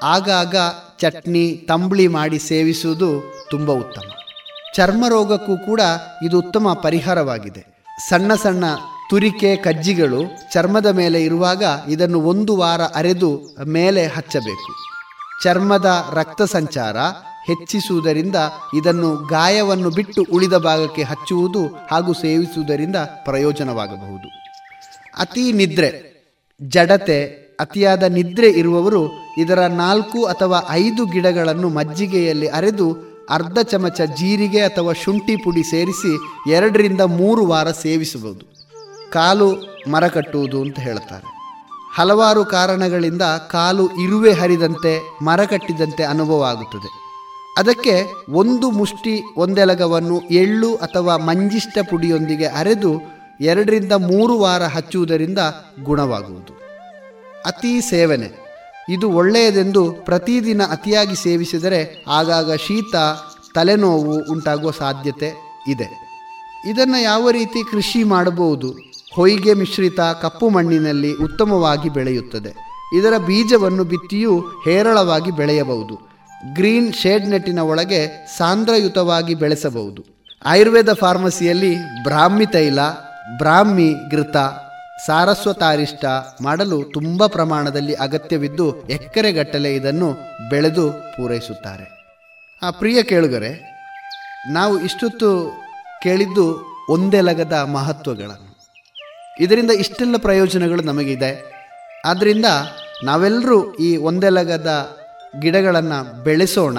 [0.04, 0.56] ಆಗಾಗ
[1.00, 4.12] ಚಟ್ನಿ, ತಂಬಳಿ ಮಾಡಿ ಸೇವಿಸುವುದು ತುಂಬ ಉತ್ತಮ.
[4.76, 5.82] ಚರ್ಮ ರೋಗಕ್ಕೂ ಕೂಡ
[6.26, 7.66] ಇದು ಉತ್ತಮ ಪರಿಹಾರವಾಗಿದೆ.
[8.10, 8.64] ಸಣ್ಣ ಸಣ್ಣ
[9.10, 10.22] ತುರಿಕೆ ಕಜ್ಜಿಗಳು
[10.54, 14.74] ಚರ್ಮದ ಮೇಲೆ ಇರುವಾಗ ಇದನ್ನು ಒಂದು ವಾರ ಅರೆದು ಮೇಲೆ ಹಚ್ಚಬೇಕು.
[15.44, 16.98] ಚರ್ಮದ ರಕ್ತ ಸಂಚಾರ
[17.48, 18.36] ಹೆಚ್ಚಿಸುವುದರಿಂದ
[18.76, 24.28] ಇದನ್ನು ಗಾಯವನ್ನು ಬಿಟ್ಟು ಉಳಿದ ಭಾಗಕ್ಕೆ ಹಚ್ಚುವುದು ಹಾಗೂ ಸೇವಿಸುವುದರಿಂದ ಪ್ರಯೋಜನವಾಗಬಹುದು.
[25.20, 26.14] ಅತಿ ನಿದ್ರೆ,
[26.62, 34.94] ಜಡತೆ, ಅತಿಯಾದ ನಿದ್ರೆ ಇರುವವರು ಇದರ ನಾಲ್ಕು ಅಥವಾ ಐದು ಗಿಡಗಳನ್ನು ಮಜ್ಜಿಗೆಯಲ್ಲಿ ಅರೆದು ಅರ್ಧ ಚಮಚ ಜೀರಿಗೆ ಅಥವಾ
[34.94, 36.18] ಶುಂಠಿ ಪುಡಿ ಸೇರಿಸಿ
[36.52, 38.54] ಎರಡರಿಂದ ಮೂರು ವಾರ ಸೇವಿಸಬಹುದು.
[39.12, 41.34] ಕಾಲು ಮರ ಕಟ್ಟುವುದು ಅಂತ ಹೇಳ್ತಾರೆ
[41.96, 43.22] ಹಲವಾರು ಕಾರಣಗಳಿಂದ
[43.52, 47.03] ಕಾಲು ಇರುವೆ ಹರಿದಂತೆ, ಮರ ಕಟ್ಟಿದಂತೆ ಅನುಭವ ಆಗುತ್ತದೆ.
[47.58, 53.02] ಅದಕ್ಕೆ ಒಂದು ಮುಷ್ಟಿ, ಒಂದೆಲಗವನ್ನು ಎಳ್ಳು ಅಥವಾ ಮಂಜಿಷ್ಟ ಪುಡಿಯೊಂದಿಗೆ ಅರೆದು
[53.42, 55.38] ಎರಡರಿಂದ ಮೂರು ವಾರ ಹಚ್ಚುವುದರಿಂದ
[55.84, 56.60] ಗುಣವಾಗುವುದು.
[57.46, 58.44] ಅತಿ ಸೇವನೆ.
[58.90, 62.96] ಇದು ಒಳ್ಳೆಯದೆಂದು ಪ್ರತಿದಿನ ಅತಿಯಾಗಿ ಸೇವಿಸಿದರೆ ಆಗಾಗ ಶೀತ,
[63.56, 65.34] ತಲೆನೋವು ಉಂಟಾಗುವ ಸಾಧ್ಯತೆ
[65.68, 66.04] ಇದೆ.
[66.70, 68.76] ಇದನ್ನು ಯಾವ ರೀತಿ ಕೃಷಿ ಮಾಡಬಹುದು?
[69.16, 72.56] ಹೊಯ್ಗೆ ಮಿಶ್ರಿತ ಕಪ್ಪು ಮಣ್ಣಿನಲ್ಲಿ ಉತ್ತಮವಾಗಿ ಬೆಳೆಯುತ್ತದೆ.
[72.98, 76.13] ಇದರ ಬೀಜವನ್ನು ಬಿತ್ತಿಯೂ ಹೇರಳವಾಗಿ ಬೆಳೆಯಬಹುದು.
[76.54, 80.06] ಗ್ರೀನ್ ಶೇಡ್ ನೆಟ್ಟಿನ ಒಳಗೆ ಸಾಂದ್ರಯುತವಾಗಿ ಬೆಳೆಸಬಹುದು.
[80.46, 82.80] ಆಯುರ್ವೇದ ಫಾರ್ಮಸಿಯಲ್ಲಿ ಬ್ರಾಹ್ಮಿ ತೈಲ,
[83.38, 84.38] ಬ್ರಾಹ್ಮಿ ಘೃತ,
[85.06, 86.06] ಸಾರಸ್ವತಾರಿಷ್ಟ
[86.42, 90.18] ಮಾಡಲು ತುಂಬ ಪ್ರಮಾಣದಲ್ಲಿ ಅಗತ್ಯವಿದ್ದು ಎಕರೆಗಟ್ಟಲೆ ಇದನ್ನು
[90.50, 92.18] ಬೆಳೆದು ಪೂರೈಸುತ್ತಾರೆ.
[92.64, 93.74] ಆ ಪ್ರಿಯ ಕೇಳುಗರೆ,
[94.50, 95.52] ನಾವು ಇಷ್ಟೊತ್ತು
[96.04, 98.76] ಕೇಳಿದ್ದು ಒಂದೆಲಗದ ಮಹತ್ವಗಳನ್ನು.
[99.40, 101.54] ಇದರಿಂದ ಇಷ್ಟೆಲ್ಲ ಪ್ರಯೋಜನಗಳು ನಮಗಿದೆ.
[102.06, 102.46] ಆದ್ದರಿಂದ
[103.04, 104.98] ನಾವೆಲ್ಲರೂ ಈ ಒಂದೆಲಗದ
[105.42, 106.78] ಗಿಡಗಳನ್ನು ಬೆಳೆಸೋಣ,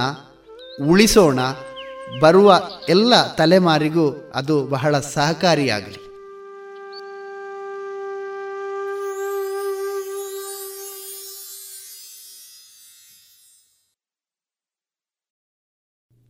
[0.88, 1.40] ಉಳಿಸೋಣ,
[2.20, 6.04] ಬರುವ ಎಲ್ಲ ತಲೆಮಾರಿಗೂ ಅದು ಬಹಳ ಸಹಕಾರಿಯಾಗಲಿ.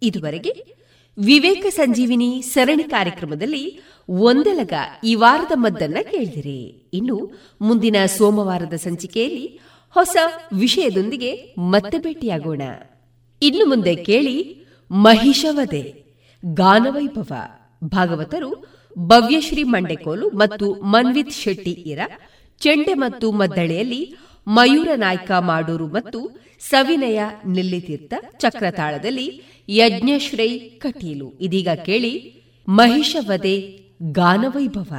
[0.02, 0.84] ಇದುವರೆಗೆ
[1.18, 4.72] ವಿವೇಕ ಸಂಜೀವಿನಿ ಸರಣಿ ಕಾರ್ಯಕ್ರಮದಲ್ಲಿ ಒಂದೆಲಗ
[5.04, 6.90] ಈ ವಾರದ ಮದ್ದನ್ನ ಕೇಳಿದಿರಿ.
[6.92, 9.60] ಇನ್ನು ಮುಂದಿನ ಸೋಮವಾರದ ಸಂಚಿಕೆಯಲ್ಲಿ
[9.94, 10.16] ಹೊಸ
[10.52, 12.62] ವಿಷಯದೊಂದಿಗೆ ಮತ್ತೆ ಭೇಟಿಯಾಗೋಣ.
[13.42, 14.36] ಇನ್ನು ಮುಂದೆ ಕೇಳಿ
[14.90, 15.82] ಮಹಿಷವದೆ
[16.44, 17.32] ಗಾನವೈಭವ.
[17.84, 18.50] ಭಾಗವತರು
[18.98, 22.00] ಭವ್ಯಶ್ರೀ ಮಂಡೆಕೋಲು ಮತ್ತು ಮನ್ವಿತ್ ಶೆಟ್ಟಿ ಇರ
[22.60, 24.14] ಚೆಂಡೆ ಮತ್ತು ಮದ್ದಳೆಯಲ್ಲಿ
[24.46, 26.20] ಮಯೂರ ನಾಯ್ಕ ಮಾಡೂರು ಮತ್ತು
[26.70, 31.28] ಸವಿನಯ ನಿಲ್ಲಿತೀರ್ಥ ಚಕ್ರತಾಳದಲ್ಲಿ ಯಜ್ಞಶ್ರೈ ಕಟೀಲು.
[31.40, 32.12] ಇದೀಗ ಕೇಳಿ
[32.68, 33.54] ಮಹಿಷವದೆ
[34.12, 34.92] ಗಾನವೈಭವ.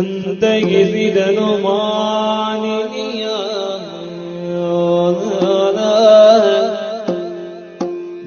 [0.00, 3.24] ಸಂತಗಿಸಿದನು ಮಾನಿನಿಯ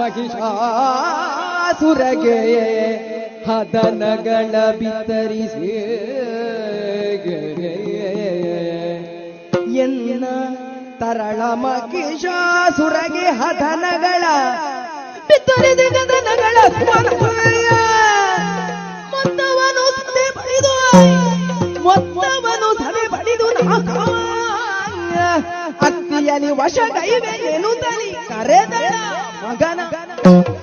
[0.00, 1.18] ಮಹಿಷಾಸುರಗೆ
[3.46, 5.72] ಹದನಗಳ ಬಿತ್ತರಿಸಿ.
[9.84, 10.24] ಎನ್ನ
[11.00, 14.24] ತರಳ ಮಹಿಷಾಸುರಗೆ ಹದನಗಳ
[15.28, 15.86] ಬಿತ್ತರಿಸಿ
[16.76, 17.68] ಸ್ಮರಣೆಯ
[19.12, 20.74] ಮೊತ್ತವನು ಸದೆ ಬಡಿದು,
[21.86, 25.18] ಮೊತ್ತವನು ಸದೆ ಬಡಿದು ನಾಕಾಯ
[25.88, 27.34] ಅತ್ತಿಯಲಿ ವಶಗೈವೆ
[27.82, 28.94] ತಲಿ ಕರೆದಳ.
[29.42, 29.88] Magana.
[29.90, 30.59] Ghana.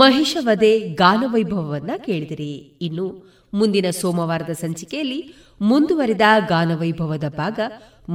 [0.00, 2.52] ಮಹಿಷವದೆ ಗಾನವೈಭವವನ್ನ ಕೇಳಿದಿರಿ.
[2.86, 3.06] ಇನ್ನು
[3.52, 5.20] ಮುಂದಿನ ಸೋಮವಾರದ ಸಂಚಿಕೆಯಲ್ಲಿ
[5.60, 7.60] ಮುಂದುವರಿದ ಗಾನವೈಭವದ ಭಾಗ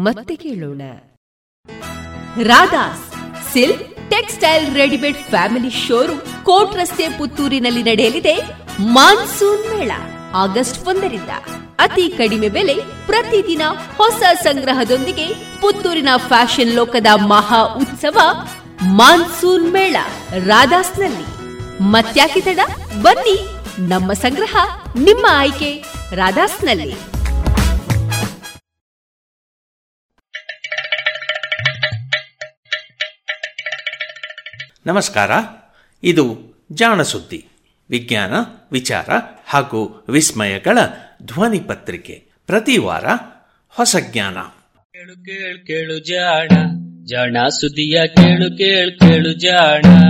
[0.06, 0.81] ಮತ್ತೆ ಕೇಳೋಣ.
[2.43, 3.06] Radha's
[3.53, 8.35] silk textile readymade family showroom court ರಸ್ತೆ ಪುತ್ತೂರಿನಲ್ಲಿ ನಡೆಯಲಿದೆ
[8.95, 9.91] ಮಾನ್ಸೂನ್ ಮೇಳ,
[10.43, 11.31] ಆಗಸ್ಟ್ ಒಂದರಿಂದ.
[11.80, 12.76] ಅತಿ ಕಡಿಮೆ ಬೆಲೆ
[13.06, 13.64] ಪ್ರತಿದಿನ
[13.97, 15.27] ಹೊಸ ಸಂಗ್ರಹದೊಂದಿಗೆ
[15.61, 18.18] ಪುತ್ತೂರಿನ ಫ್ಯಾಷನ್ ಲೋಕದ ಮಹಾ ಉತ್ಸವ
[18.99, 19.97] ಮಾನ್ಸೂನ್ ಮೇಳ,
[20.45, 21.27] ರಾಧಾಸ್ನಲ್ಲಿ.
[21.81, 22.60] ಮತ್ಯಾಕೆ ತಡ?
[23.01, 23.47] ಬನ್ನಿ
[23.89, 24.57] ನಮ್ಮ ಸಂಗ್ರಹ
[24.99, 25.84] ನಿಮ್ಮ ಆಯ್ಕೆ
[26.15, 26.93] ರಾಧಾಸ್ನಲ್ಲಿ.
[34.85, 35.31] ನಮಸ್ಕಾರ
[36.03, 36.26] ಇದು
[36.72, 37.47] ಜಾಣ ಸುದ್ದಿ
[37.89, 38.34] ವಿಜ್ಞಾನ
[38.72, 39.06] ವಿಚಾರ
[39.47, 40.77] ಹಾಗೂ ವಿಸ್ಮಯಗಳ
[41.23, 43.06] ಧ್ವನಿ ಪತ್ರಿಕೆ ಪ್ರತಿ ವಾರ
[43.68, 44.38] ಹೊಸ ಜ್ಞಾನ.
[44.93, 46.47] ಕೇಳು ಕೇಳು ಕೇಳು ಜಾಣ
[47.06, 50.09] ಜಾಣ ಸುದ್ದಿಯ ಕೇಳು ಕೇಳು ಕೇಳು ಜಾಣ.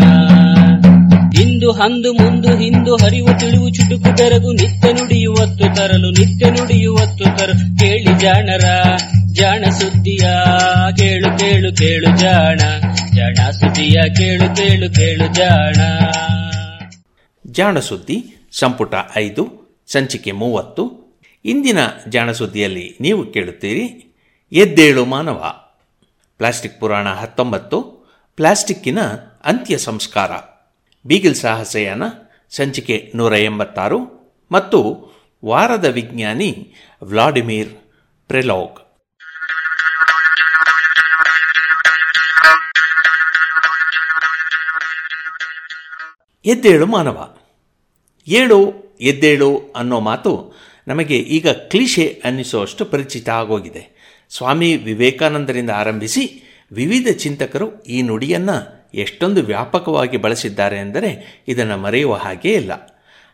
[1.34, 8.20] ಇಂದು ಹಂದು ಮುಂದು ಹಿಂದು ಹರಿವು ತಿಳಿವು ಚುಟುಕು ಬೆರಗು ನಿತ್ಯ ನುಡಿಯುವತ್ತು ತರಲು ನಿತ್ಯ ನುಡಿಯುವತ್ತು ತರಲು ಕೇಳಿ
[8.20, 8.66] ಜಾಣರ,
[9.34, 10.20] ಜಾಣ ಸುದ್ದಿಯ,
[10.98, 12.60] ಕೇಳು ಕೇಳು ಕೇಳು ಜಾಣ.
[13.16, 15.76] ಜಾಣ ಸುದ್ದಿಯ, ಕೇಳು ಕೇಳು ಕೇಳು ಜಾಣ.
[17.52, 21.10] ಜಾಣ ಸುದ್ದಿ, ಸಂಪುಟ ಐದು, ಸಂಚಿಕೆ ಮೂವತ್ತು.
[21.46, 21.78] ಇಂದಿನ
[22.10, 24.16] ಜಾಣ ಸುದ್ದಿಯಲ್ಲಿ ನೀವು ಕೇಳುತ್ತೀರಿ,
[24.52, 25.54] ಎದ್ದೇಳು ಮಾನವ.
[26.38, 27.82] ಪ್ಲಾಸ್ಟಿಕ್ ಪುರಾಣ ಹತ್ತೊಂಬತ್ತು,
[28.36, 29.00] ಪ್ಲಾಸ್ಟಿಕ್ಕಿನ
[29.46, 30.32] ಅಂತ್ಯ ಸಂಸ್ಕಾರ.
[31.10, 32.04] ಬೀಗಿಲ್ ಸಾಹಸಯಾನ
[32.50, 34.00] ಸಂಚಿಕೆ ನೂರ ಎಂಬತ್ತಾರು
[34.52, 35.10] ಮತ್ತು
[35.46, 36.74] ವಾರದ ವಿಜ್ಞಾನಿ
[37.04, 37.70] ವ್ಲಾಡಿಮಿರ್
[38.28, 38.80] ಪ್ರೆಲಾಗ್.
[46.46, 47.38] ಎದ್ದೇಳು ಮಾನವ.
[48.28, 50.54] ಏಳು ಎದ್ದೇಳು ಅನ್ನೋ ಮಾತು
[50.88, 54.00] ನಮಗೆ ಈಗ ಕ್ಲಿಷೆ ಅನ್ನಿಸುವಷ್ಟು ಪರಿಚಿತ ಆಗೋಗಿದೆ.
[54.30, 62.72] ಸ್ವಾಮಿ ವಿವೇಕಾನಂದರಿಂದ ಆರಂಭಿಸಿ ವಿವಿಧ ಚಿಂತಕರು ಈ ನುಡಿಯನ್ನು ಎಷ್ಟೊಂದು ವ್ಯಾಪಕವಾಗಿ ಬಳಸಿದ್ದಾರೆ ಎಂದರೆ ಇದನ್ನು ಮರೆಯುವ ಹಾಗೇ ಇಲ್ಲ.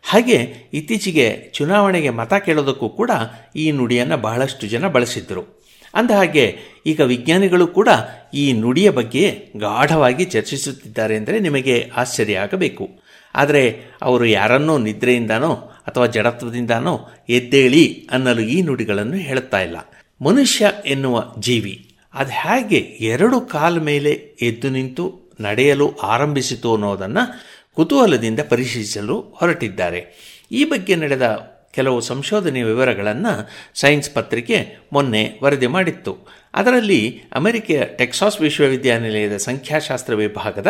[0.04, 3.10] ಹಾಗೆ ಇತ್ತೀಚೆಗೆ ಚುನಾವಣೆಗೆ ಮತ ಕೇಳೋದಕ್ಕೂ ಕೂಡ
[3.56, 5.64] ಈ ನುಡಿಯನ್ನು ಬಹಳಷ್ಟು ಜನ ಬಳಸಿದ್ದರು.
[5.94, 7.88] ಅಂದಹಾಗೆ ಈಗ ವಿಜ್ಞಾನಿಗಳು ಕೂಡ
[8.34, 12.88] ಈ ನುಡಿಯ ಬಗ್ಗೆ ಗಾಢವಾಗಿ ಚರ್ಚಿಸುತ್ತಿದ್ದಾರೆ ಅಂದರೆ ನಿಮಗೆ ಆಶ್ಚರ್ಯ ಆಗಬೇಕು.
[13.34, 13.62] ಆದರೆ
[14.02, 15.52] ಅವರು ಯಾರನ್ನೋ ನಿದ್ರೆಯಿಂದನೋ
[15.86, 19.76] ಅಥವಾ ಜಡತ್ವದಿಂದನೋ ಎದ್ದೇಳಿ ಅನ್ನಲು ಈ ನುಡಿಗಳನ್ನು ಹೇಳುತ್ತಾ ಇಲ್ಲ.
[20.22, 24.10] ಮನುಷ್ಯ ಎನ್ನುವ ಜೀವಿ, ಅದು ಹೇಗೆ ಎರಡು ಕಾಲ ಮೇಲೆ
[24.42, 27.44] ಎದ್ದು ನಿಂತು ನಡೆಯಲು ಆರಂಭಿಸಿತು ಅನ್ನೋದನ್ನು
[27.74, 30.04] ಕುತೂಹಲದಿಂದ ಪರಿಶೀಲಿಸಲು ಹೊರಟಿದ್ದಾರೆ.
[30.52, 36.18] ಈ ಬಗ್ಗೆ ನಡೆದ ಕೆಲವು ಸಂಶೋಧನೆ ವಿವರಗಳನ್ನು ಸೈನ್ಸ್ ಪತ್ರಿಕೆ ಮೊನ್ನೆ ವರದಿ ಮಾಡಿತ್ತು.
[36.54, 40.66] ಅದರಲ್ಲಿ ಅಮೆರಿಕೆಯ ಟೆಕ್ಸಾಸ್ ವಿಶ್ವವಿದ್ಯಾನಿಲಯದ ಸಂಖ್ಯಾಶಾಸ್ತ್ರ ವಿಭಾಗದ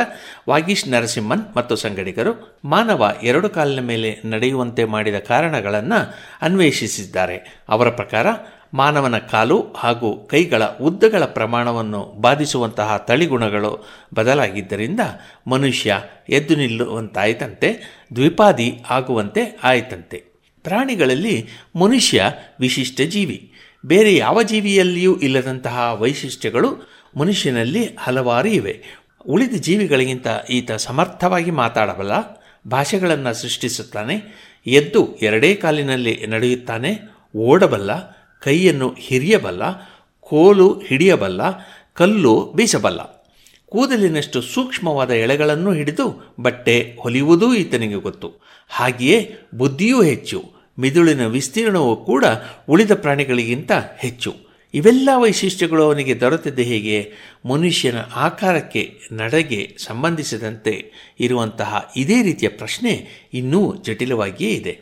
[0.48, 7.62] ವಾಗೀಶ್ ನರಸಿಂಹನ್ ಮತ್ತು ಸಂಗಡಿಗರು ಮಾನವ ಎರಡು ಕಾಲಿನ ಮೇಲೆ ನಡೆಯುವಂತೆ ಮಾಡಿದ ಕಾರಣಗಳನ್ನು ಅನ್ವೇಷಿಸಿದ್ದಾರೆ.
[7.68, 8.26] ಅವರ ಪ್ರಕಾರ
[8.74, 15.00] ಮಾನವನ ಕಾಲು ಹಾಗೂ ಕೈಗಳ ಉದ್ದಗಳ ಪ್ರಮಾಣವನ್ನು ಬಾಧಿಸುವಂತಹ ತಳಿಗುಣಗಳು ಬದಲಾಗಿದ್ದರಿಂದ
[15.46, 20.24] ಮನುಷ್ಯ ಎದ್ದು ನಿಲ್ಲುವಂತಾಯಿತಂತೆ, ದ್ವಿಪಾದಿ ಆಗುವಂತೆ ಆಯಿತಂತೆ.
[20.62, 22.24] ಪ್ರಾಣಿಗಳಲ್ಲಿ ಮನುಷ್ಯ
[22.60, 23.52] ವಿಶಿಷ್ಟ ಜೀವಿ.
[23.86, 28.84] ಬೇರೆ ಯಾವ ಜೀವಿಯಲ್ಲಿಯೂ ಇಲ್ಲದಂತಹ ವೈಶಿಷ್ಟ್ಯಗಳು ಮನುಷ್ಯನಲ್ಲಿ ಹಲವಾರು ಇವೆ.
[29.28, 32.12] ಉಳಿದ ಜೀವಿಗಳಿಗಿಂತ ಈತ ಸಮರ್ಥವಾಗಿ ಮಾತಾಡಬಲ್ಲ,
[32.68, 34.22] ಭಾಷೆಗಳನ್ನು ಸೃಷ್ಟಿಸುತ್ತಾನೆ,
[34.66, 36.98] ಎದ್ದು ಎರಡೇ ಕಾಲಿನಲ್ಲಿ ನಡೆಯುತ್ತಾನೆ,
[37.36, 39.62] ಓಡಬಲ್ಲ ಕೈಯನ್ನು ಹಿರಿಯಬಲ್ಲ,
[40.20, 41.40] ಕೋಲು ಹಿಡಿಯಬಲ್ಲ,
[41.94, 43.16] ಕಲ್ಲು ಬೀಸಬಲ್ಲ.
[43.66, 48.32] ಕೂದಲಿನಷ್ಟು ಸೂಕ್ಷ್ಮವಾದ ಎಳೆಗಳನ್ನು ಹಿಡಿದು ಬಟ್ಟೆ ಹೊಲಿಯುವುದೂ ಈತನಿಗೆ ಗೊತ್ತು.
[48.68, 50.56] ಹಾಗೆಯೇ ಬುದ್ಧಿಯೂ ಹೆಚ್ಚು.
[50.78, 52.24] ಮಿದುಳಿನ ವಿಸ್ತೀರ್ಣವೂ ಕೂಡ
[52.68, 54.36] ಉಳಿದ ಪ್ರಾಣಿಗಳಿಗಿಂತ ಹೆಚ್ಚು.
[54.74, 57.12] ಇವೆಲ್ಲ ವೈಶಿಷ್ಟ್ಯಗಳು ಅವನಿಗೆ ದೊರೆತಿದ್ದ ಹೇಗೆ?
[57.48, 64.78] ಮನುಷ್ಯನ ಆಕಾರಕ್ಕೆ ನಡೆಗೆ ಸಂಬಂಧಿಸಿದಂತೆ ಇರುವಂತಹ ಇದೇ ರೀತಿಯ ಪ್ರಶ್ನೆ ಇನ್ನೂ ಜಟಿಲವಾಗಿಯೇ ಇದೆ.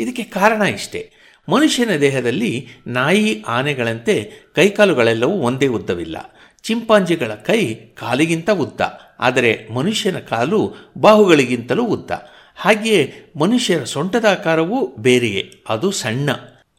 [0.00, 1.10] ಇದಕ್ಕೆ ಕಾರಣ ಇಷ್ಟೇ.
[1.48, 6.16] ಮನುಷ್ಯನ ದೇಹದಲ್ಲಿ ನಾಯಿ ಆನೆಗಳಂತೆ ಕೈಕಾಲುಗಳೆಲ್ಲವೂ ಒಂದೇ ಉದ್ದವಿಲ್ಲ.
[6.62, 8.80] ಚಿಂಪಾಂಜಿಗಳ ಕೈ ಕಾಲಿಗಿಂತ ಉದ್ದ.
[9.20, 12.10] ಆದರೆ ಮನುಷ್ಯನ ಕಾಲು ಬಾಹುಗಳಿಗಿಂತಲೂ ಉದ್ದ.
[12.56, 15.52] ಹಾಗೆಯೇ ಮನುಷ್ಯರ ಸೊಂಟದ ಆಕಾರವೂ ಬೇರೆಯೇ.
[15.68, 16.32] ಅದು ಸಣ್ಣ.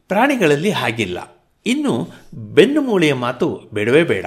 [0.07, 1.37] ಪ್ರಾಣಿಗಳಲ್ಲಿ ಹಾಗಿಲ್ಲ.
[1.65, 4.25] ಇನ್ನು ಬೆನ್ನು ಮೂಳೆಯ ಮಾತು ಬೇಡವೇ ಬೇಡ.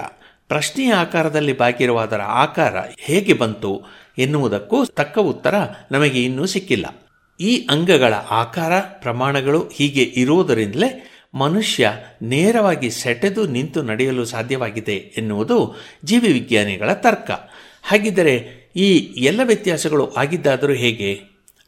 [0.49, 3.83] ಪ್ರಶ್ನೆಯ ಆಕಾರದಲ್ಲಿ ಬಾಕಿರುವ ಅದರ ಆಕಾರ ಹೇಗೆ ಬಂತು
[4.19, 5.55] ಎನ್ನುವುದಕ್ಕೂ ತಕ್ಕ ಉತ್ತರ
[5.93, 7.00] ನಮಗೆ ಇನ್ನೂ ಸಿಕ್ಕಿಲ್ಲ.
[7.41, 11.93] ಈ ಅಂಗಗಳ ಆಕಾರ ಪ್ರಮಾಣಗಳು ಹೀಗೆ ಇರುವುದರಿಂದಲೇ ಮನುಷ್ಯ
[12.23, 17.31] ನೇರವಾಗಿ ಸೆಟೆದು ನಿಂತು ನಡೆಯಲು ಸಾಧ್ಯವಾಗಿದೆ ಎನ್ನುವುದು ಜೀವಿ ವಿಜ್ಞಾನಿಗಳ ತರ್ಕ.
[17.83, 21.21] ಹಾಗಿದ್ದರೆ ಈ ಎಲ್ಲ ವ್ಯತ್ಯಾಸಗಳು ಆಗಿದ್ದಾದರೂ ಹೇಗೆ?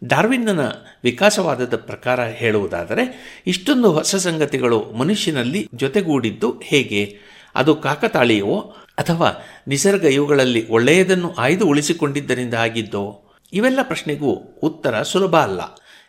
[0.05, 0.61] ಡಾರ್ವಿನ್ನನ
[1.05, 7.19] ವಿಕಾಸವಾದದ ಪ್ರಕಾರ ಹೇಳುವುದಾದರೆ, ಇಷ್ಟೊಂದು ಹೊಸ ಸಂಗತಿಗಳು ಮನುಷ್ಯನಲ್ಲಿ ಜೊತೆಗೂಡಿದ್ದು ಹೇಗೆ?
[7.55, 13.22] ಅದು ಕಾಕತಾಳೀಯವೋ ಅಥವಾ ನಿಸರ್ಗ ಇವುಗಳಲ್ಲಿ ಒಳ್ಳೆಯದನ್ನು ಆಯ್ದು ಉಳಿಸಿಕೊಂಡಿದ್ದರಿಂದ ಆಗಿದ್ದೋ?
[13.52, 15.60] ಇವೆಲ್ಲ ಪ್ರಶ್ನೆಗೂ ಉತ್ತರ ಸುಲಭ ಅಲ್ಲ.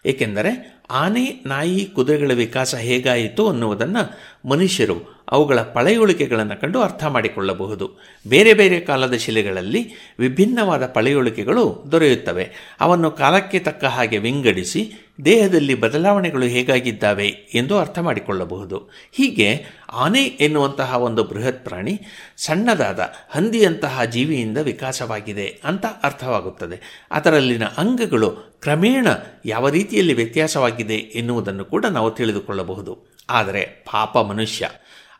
[0.05, 7.91] ಏಕೆಂದರೆ ಆನೆ, ನಾಯಿ, ಕುದುರೆಗಳ ವಿಕಾಸ ಹೇಗಾಯಿತು ಅನ್ನುವುದನ್ನು ಮನುಷ್ಯರು ಅವುಗಳ ಪಳೆಯುಳಿಕೆಗಳನ್ನು ಕಂಡು ಅರ್ಥ ಮಾಡಿಕೊಳ್ಳಬಹುದು.
[8.27, 12.51] ಬೇರೆ ಬೇರೆ ಕಾಲದ ಶಿಲೆಗಳಲ್ಲಿ ವಿಭಿನ್ನವಾದ ಪಳೆಯುಳಿಕೆಗಳು ದೊರೆಯುತ್ತವೆ.
[12.79, 14.93] ಅವನ್ನು ಕಾಲಕ್ಕೆ ತಕ್ಕ ಹಾಗೆ ವಿಂಗಡಿಸಿ
[15.25, 22.01] ದೇಹದಲ್ಲಿ ಬದಲಾವಣೆಗಳು ಹೇಗಾಗಿದ್ದಾವೆ ಎಂದು ಅರ್ಥ ಮಾಡಿಕೊಳ್ಳಬಹುದು ಹೀಗೆ ಆನೆ ಎನ್ನುವಂತಹ ಒಂದು ಬೃಹತ್ ಪ್ರಾಣಿ
[22.37, 27.07] ಸಣ್ಣದಾದ ಹಂದಿಯಂತಹ ಜೀವಿಯಿಂದ ವಿಕಾಸವಾಗಿದೆ ಅಂತ ಅರ್ಥವಾಗುತ್ತದೆ.
[27.11, 29.07] ಅದರಲ್ಲಿನ ಅಂಗಗಳು ಕ್ರಮೇಣ
[29.45, 33.13] ಯಾವ ರೀತಿಯಲ್ಲಿ ವ್ಯತ್ಯಾಸವಾಗಿದೆ ಎನ್ನುವುದನ್ನು ಕೂಡ ನಾವು ತಿಳಿದುಕೊಳ್ಳಬಹುದು.
[33.29, 33.61] ಆದರೆ
[33.91, 34.69] ಪಾಪ ಮನುಷ್ಯ,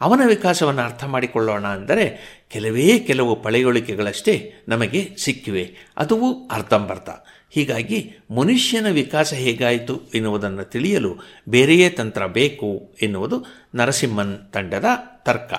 [0.02, 2.06] ಅವನ ವಿಕಾಸವನ್ನು ಅರ್ಥ ಮಾಡಿಕೊಳ್ಳೋಣ ಅಂದರೆ
[2.52, 5.76] ಕೆಲವೇ ಕೆಲವು ಪಳೆಯುಳಿಕೆಗಳಷ್ಟೇ ನಮಗೆ ಸಿಕ್ಕಿವೆ.
[5.98, 6.18] ಅದು
[6.52, 7.10] ಅರ್ಧಂಬರ್ಧ
[7.54, 11.16] ಹೀಗಾಗಿ ಮನುಷ್ಯನ ವಿಕಾಸ ಹೇಗಾಯಿತು ಎನ್ನುವುದನ್ನು ತಿಳಿಯಲು
[11.50, 14.86] ಬೇರೆಯೇ ತಂತ್ರ ಬೇಕು ಎನ್ನುವುದು ನರಸಿಂಹನ್ ತಂಡದ
[15.26, 15.54] ತರ್ಕ.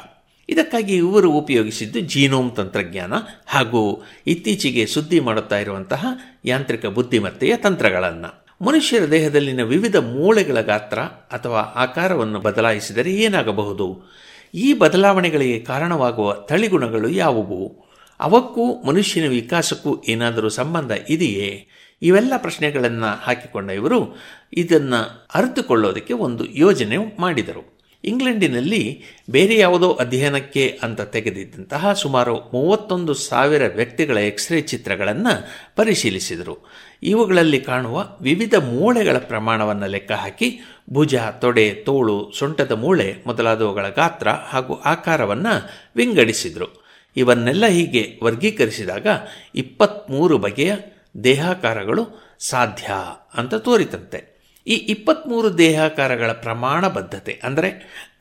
[0.48, 3.12] ಇದಕ್ಕಾಗಿ ಇವರು ಉಪಯೋಗಿಸಿದ್ದು ಜೀನೋಮ್ ತಂತ್ರಜ್ಞಾನ
[3.46, 6.06] ಹಾಗೂ ಇತ್ತೀಚೆಗೆ ಸುದ್ದಿ ಮಾಡುತ್ತಾ ಇರುವಂತಹ
[6.44, 8.46] ಯಾಂತ್ರಿಕ ಬುದ್ಧಿಮತ್ತೆಯ ತಂತ್ರಗಳನ್ನು.
[8.64, 14.14] ಮನುಷ್ಯರ ದೇಹದಲ್ಲಿನ ವಿವಿಧ ಮೂಳೆಗಳ ಗಾತ್ರ ಅಥವಾ ಆಕಾರವನ್ನು ಬದಲಾಯಿಸಿದರೆ ಏನಾಗಬಹುದು?
[14.54, 17.84] ಈ ಬದಲಾವಣೆಗಳಿಗೆ ಕಾರಣವಾಗುವ ತಳಿಗುಣಗಳು ಯಾವುವು?
[18.20, 21.68] ಅವಕ್ಕೂ ಮನುಷ್ಯನ ವಿಕಾಸಕ್ಕೂ ಏನಾದರೂ ಸಂಬಂಧ ಇದೆಯೇ?
[22.02, 24.16] ಇವೆಲ್ಲ ಪ್ರಶ್ನೆಗಳನ್ನು ಹಾಕಿಕೊಂಡ ಇವರು
[24.52, 27.74] ಇದನ್ನು ಅರಿತುಕೊಳ್ಳೋದಕ್ಕೆ ಒಂದು ಯೋಜನೆ ಮಾಡಿದರು.
[28.04, 36.70] ಇಂಗ್ಲೆಂಡಿನಲ್ಲಿ ಬೇರೆ ಯಾವುದೋ ಅಧ್ಯಯನಕ್ಕೆ ಅಂತ ತೆಗೆದಿದ್ದಂತಹ ಸುಮಾರು ಮೂವತ್ತೊಂದು ಸಾವಿರ ವ್ಯಕ್ತಿಗಳ ಎಕ್ಸ್ರೇ ಚಿತ್ರಗಳನ್ನು ಪರಿಶೀಲಿಸಿದರು.
[37.02, 40.60] ಇವುಗಳಲ್ಲಿ ಕಾಣುವ ವಿವಿಧ ಮೂಳೆಗಳ ಪ್ರಮಾಣವನ್ನು ಲೆಕ್ಕ ಹಾಕಿ
[40.90, 46.84] ಭುಜ, ತೊಡೆ, ತೋಳು, ಸೊಂಟದ ಮೂಳೆ ಮೊದಲಾದವುಗಳ ಗಾತ್ರ ಹಾಗೂ ಆಕಾರವನ್ನು ವಿಂಗಡಿಸಿದರು.
[47.16, 49.06] ಇವನ್ನೆಲ್ಲ ಹೀಗೆ ವರ್ಗೀಕರಿಸಿದಾಗ
[49.54, 50.76] ಇಪ್ಪತ್ತ್ಮೂರು ಬಗೆಯ
[51.24, 52.04] ದೇಹಾಕಾರಗಳು
[52.38, 52.92] ಸಾಧ್ಯ
[53.34, 54.34] ಅಂತ ತೋರಿತಂತೆ.
[54.66, 57.70] ಈ ಇಪ್ಪತ್ತ್ಮೂರು ದೇಹಾಕಾರಗಳ ಪ್ರಮಾಣ ಬದ್ಧತೆ, ಅಂದರೆ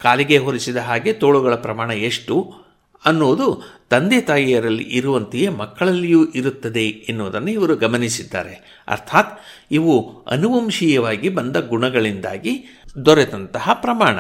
[0.02, 2.54] ಕಾಲಿಗೆ ಹೊರಿಸಿದ ಹಾಗೆ ತೋಳುಗಳ ಪ್ರಮಾಣ ಎಷ್ಟು
[3.06, 3.48] ಅನ್ನೋದು
[3.90, 8.84] ತಂದೆ ತಾಯಿಯರಲ್ಲಿ ಇರುವಂತೆಯೇ ಮಕ್ಕಳಲ್ಲಿಯೂ ಇರುತ್ತದೆ ಎನ್ನುವುದನ್ನು ಇವರು ಗಮನಿಸಿದ್ದಾರೆ.
[8.88, 9.42] ಅರ್ಥಾತ್
[9.72, 12.54] ಇವು ಅನುವಂಶೀಯವಾಗಿ ಬಂದ ಗುಣಗಳಿಂದಾಗಿ
[13.06, 14.20] ದೊರೆತಂತಹ ಪ್ರಮಾಣ.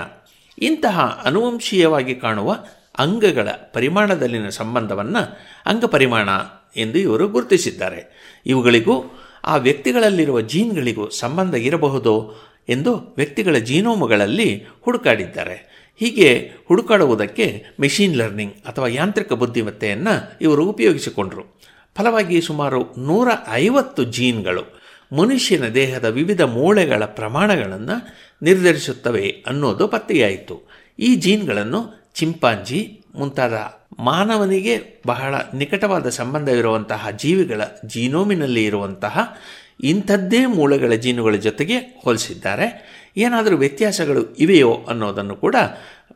[0.58, 2.58] ಇಂತಹ ಅನುವಂಶೀಯವಾಗಿ ಕಾಣುವ
[2.98, 6.30] ಅಂಗಗಳ ಪರಿಮಾಣದಲ್ಲಿನ ಸಂಬಂಧವನ್ನು ಅಂಗಪರಿಮಾಣ
[6.78, 8.34] ಎಂದು ಇವರು ಗುರುತಿಸಿದ್ದಾರೆ.
[8.46, 12.36] ಇವುಗಳಿಗೂ ಆ ವ್ಯಕ್ತಿಗಳಲ್ಲಿರುವ ಜೀನ್ಗಳಿಗೂ ಸಂಬಂಧ ಇರಬಹುದು
[12.70, 15.74] ಎಂದು ವ್ಯಕ್ತಿಗಳ ಜೀನೋಮಗಳಲ್ಲಿ ಹುಡುಕಾಡಿದ್ದಾರೆ.
[16.00, 21.60] ಹೀಗೆ ಹುಡುಕಾಡುವುದಕ್ಕೆ ಮೆಷಿನ್ ಲರ್ನಿಂಗ್ ಅಥವಾ ಯಾಂತ್ರಿಕ ಬುದ್ಧಿಮತ್ತೆಯನ್ನು ಇವರು ಉಪಯೋಗಿಸಿಕೊಂಡರು.
[21.98, 24.84] ಫಲವಾಗಿ ಸುಮಾರು ನೂರ ಐವತ್ತು ಜೀನ್ಗಳು
[25.16, 28.08] ಮನುಷ್ಯನ ದೇಹದ ವಿವಿಧ ಮೂಳೆಗಳ ಪ್ರಮಾಣಗಳನ್ನು
[28.42, 30.70] ನಿರ್ಧರಿಸುತ್ತವೆ ಅನ್ನೋದು ಪತ್ತೆಯಾಯಿತು.
[31.00, 33.54] ಈ ಜೀನ್ಗಳನ್ನು ಚಿಂಪಾಂಜಿ ಮುಂತಾದ
[34.00, 39.38] ಮಾನವನಿಗೆ ಬಹಳ ನಿಕಟವಾದ ಸಂಬಂಧವಿರುವಂತಹ ಜೀವಿಗಳ ಜೀನೋಮಿನಲ್ಲಿ ಇರುವಂತಹ
[39.84, 42.94] ಇಂಥದ್ದೇ ಮೂಳೆಗಳ ಜೀನುಗಳ ಜೊತೆಗೆ ಹೋಲಿಸಿದ್ದಾರೆ.
[43.18, 45.56] ಏನಾದರೂ ವ್ಯತ್ಯಾಸಗಳು ಇವೆಯೋ ಅನ್ನೋದನ್ನು ಕೂಡ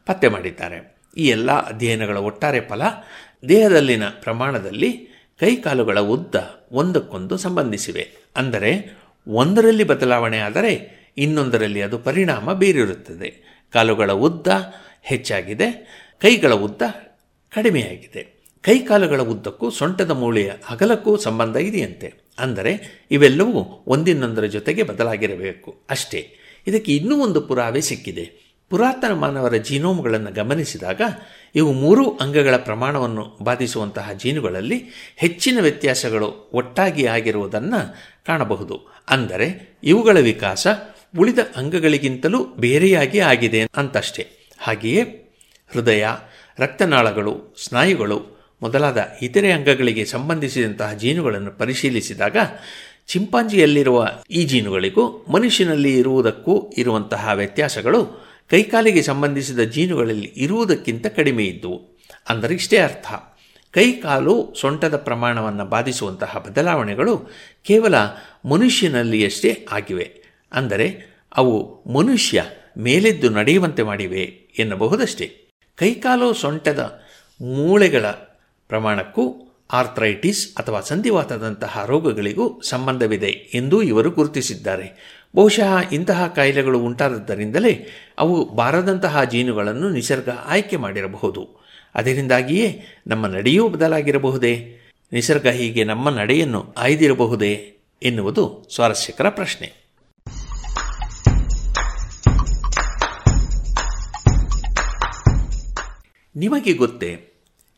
[0.05, 0.97] ಪತ್ತೆ ಮಾಡಿದ್ದಾರೆ.
[1.17, 2.81] ಈ ಎಲ್ಲ ಅಧ್ಯಯನಗಳ ಒಟ್ಟಾರೆ ಫಲ
[3.49, 5.09] ದೇಹದಲ್ಲಿನ ಪ್ರಮಾಣದಲ್ಲಿ
[5.39, 6.35] ಕೈಕಾಲುಗಳ ಉದ್ದ
[6.71, 8.11] ಒಂದಕ್ಕೊಂದು ಸಂಬಂಧಿಸಿವೆ.
[8.35, 8.97] ಅಂದರೆ
[9.27, 13.61] ಒಂದರಲ್ಲಿ ಬದಲಾವಣೆ ಆದರೆ ಇನ್ನೊಂದರಲ್ಲಿ ಅದು ಪರಿಣಾಮ ಬೀರಿರುತ್ತದೆ.
[13.73, 14.47] ಕಾಲುಗಳ ಉದ್ದ
[15.03, 15.69] ಹೆಚ್ಚಾಗಿದೆ.
[16.21, 16.81] ಕೈಗಳ ಉದ್ದ
[17.53, 18.21] ಕಡಿಮೆಯಾಗಿದೆ.
[18.61, 22.13] ಕೈಕಾಲುಗಳ ಉದ್ದಕ್ಕೂ ಸೊಂಟದ ಮೂಳೆಯ ಅಗಲಕ್ಕೂ ಸಂಬಂಧ ಇದೆಯಂತೆ.
[22.39, 22.71] ಅಂದರೆ
[23.11, 25.81] ಇವೆಲ್ಲವೂ ಒಂದಿನೊಂದರ ಜೊತೆಗೆ ಬದಲಾಗಿರಬೇಕು.
[25.89, 26.37] ಅಷ್ಟೇ,
[26.67, 28.47] ಇದಕ್ಕೆ ಇನ್ನೂ ಒಂದು ಪುರಾವೆ ಸಿಕ್ಕಿದೆ.
[28.69, 31.01] ಪುರಾತನ ಮಾನವರ ಜೀನೋಮ್ಗಳನ್ನು ಗಮನಿಸಿದಾಗ
[31.55, 34.77] ಇವು ಮೂರೂ ಅಂಗಗಳ ಪ್ರಮಾಣವನ್ನು ಬಾಧಿಸುವಂತಹ ಜೀನುಗಳಲ್ಲಿ
[35.15, 37.95] ಹೆಚ್ಚಿನ ವ್ಯತ್ಯಾಸಗಳು ಒಟ್ಟಾಗಿ ಆಗಿರುವುದನ್ನು
[38.25, 38.75] ಕಾಣಬಹುದು.
[39.09, 40.67] ಅಂದರೆ ಇವುಗಳ ವಿಕಾಸ
[41.17, 44.27] ಉಳಿದ ಅಂಗಗಳಿಗಿಂತಲೂ ಬೇರೆಯಾಗಿ ಆಗಿದೆ ಅಂತಷ್ಟೇ.
[44.59, 45.26] ಹಾಗೆಯೇ
[45.67, 46.07] ಹೃದಯ,
[46.59, 52.37] ರಕ್ತನಾಳಗಳು, ಸ್ನಾಯುಗಳು ಮೊದಲಾದ ಇತರೆ ಅಂಗಗಳಿಗೆ ಸಂಬಂಧಿಸಿದಂತಹ ಜೀನುಗಳನ್ನು ಪರಿಶೀಲಿಸಿದಾಗ
[53.07, 61.97] ಚಿಂಪಾಂಜಿಯಲ್ಲಿರುವ ಈ ಜೀನುಗಳಿಗೂ ಮನುಷ್ಯನಲ್ಲಿ ಇರುವುದಕ್ಕೂ ಇರುವಂತಹ ವ್ಯತ್ಯಾಸಗಳು ಕೈಕಾಲಿಗೆ ಸಂಬಂಧಿಸಿದ ಜೀನುಗಳಲ್ಲಿ ಇರುವುದಕ್ಕಿಂತ ಕಡಿಮೆ ಇದ್ದುವು
[62.29, 63.05] ಅಂದರೆ ಇಷ್ಟೇ ಅರ್ಥ.
[63.71, 67.29] ಕೈಕಾಲು ಸೊಂಟದ ಪ್ರಮಾಣವನ್ನು ಬಾಧಿಸುವಂತಹ ಬದಲಾವಣೆಗಳು
[67.63, 67.95] ಕೇವಲ
[68.45, 70.11] ಮನುಷ್ಯನಲ್ಲಿಯಷ್ಟೇ ಆಗಿವೆ.
[70.51, 72.43] ಅಂದರೆ ಅವು ಮನುಷ್ಯ
[72.77, 74.23] ಮೇಲೆದ್ದು ನಡೆಯುವಂತೆ ಮಾಡಿವೆ
[74.59, 75.46] ಎನ್ನಬಹುದಷ್ಟೇ.
[75.77, 77.01] ಕೈಕಾಲು ಸೊಂಟದ
[77.41, 78.05] ಮೂಳೆಗಳ
[78.67, 85.17] ಪ್ರಮಾಣಕ್ಕೂ ಆರ್ಥ್ರೈಟಿಸ್ ಅಥವಾ ಸಂಧಿವಾತದಂತಹ ರೋಗಗಳಿಗೂ ಸಂಬಂಧವಿದೆ ಎಂದು ಇವರು ಗುರುತಿಸಿದ್ದಾರೆ.
[85.35, 87.87] ಬಹುಶಃ ಇಂತಹ ಕಾಯಿಲೆಗಳು ಉಂಟಾದದ್ದರಿಂದಲೇ
[88.17, 91.47] ಅವು ಬಾರದಂತಹ ಜೀನುಗಳನ್ನು ನಿಸರ್ಗ ಆಯ್ಕೆ ಮಾಡಿರಬಹುದು.
[91.95, 94.77] ಅದರಿಂದಾಗಿಯೇ ನಮ್ಮ ನಡೆಯೂ ಬದಲಾಗಿರಬಹುದೇ?
[95.11, 99.73] ನಿಸರ್ಗ ಹೀಗೆ ನಮ್ಮ ನಡೆಯನ್ನು ಆಯ್ದಿರಬಹುದೇ ಎನ್ನುವುದು ಸ್ವಾರಸ್ಯಕರ ಪ್ರಶ್ನೆ.
[106.37, 107.33] ನಿಮಗೆ ಗೊತ್ತೇ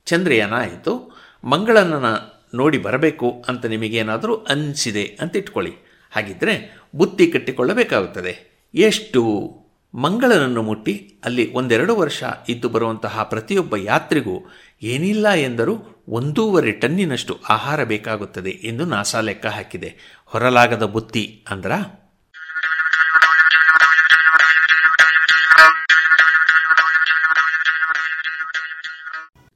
[0.05, 1.93] ಚಂದ್ರಯಾನ ಆಯಿತು ಮಂಗಳನ
[2.53, 5.73] ನೋಡಿ ಬರಬೇಕು ಅಂತ ನಿಮಗೇನಾದರೂ ಅನಿಸಿದೆ ಅಂತ ಇಟ್ಕೊಳ್ಳಿ.
[6.11, 8.65] ಹಾಗಿದ್ದರೆ ಬುತ್ತಿ ಕಟ್ಟಿಕೊಳ್ಳಬೇಕಾಗುತ್ತದೆ.
[8.75, 9.21] ಎಷ್ಟು
[9.95, 14.49] ಮಂಗಳನನ್ನು ಮುಟ್ಟಿ ಅಲ್ಲಿ ಒಂದೆರಡು ವರ್ಷ ಇದ್ದು ಬರುವಂತಹ ಪ್ರತಿಯೊಬ್ಬ ಯಾತ್ರಿಗೂ
[14.83, 20.19] ಏನಿಲ್ಲ ಎಂದರೂ ಒಂದೂವರೆ ಟನ್ನಿನಷ್ಟು ಆಹಾರ ಬೇಕಾಗುತ್ತದೆ ಎಂದು ನಾಸಾ ಲೆಕ್ಕ ಹಾಕಿದೆ.
[20.25, 21.71] ಹೊರಲಾಗದ ಬುತ್ತಿ ಅಂದ್ರ?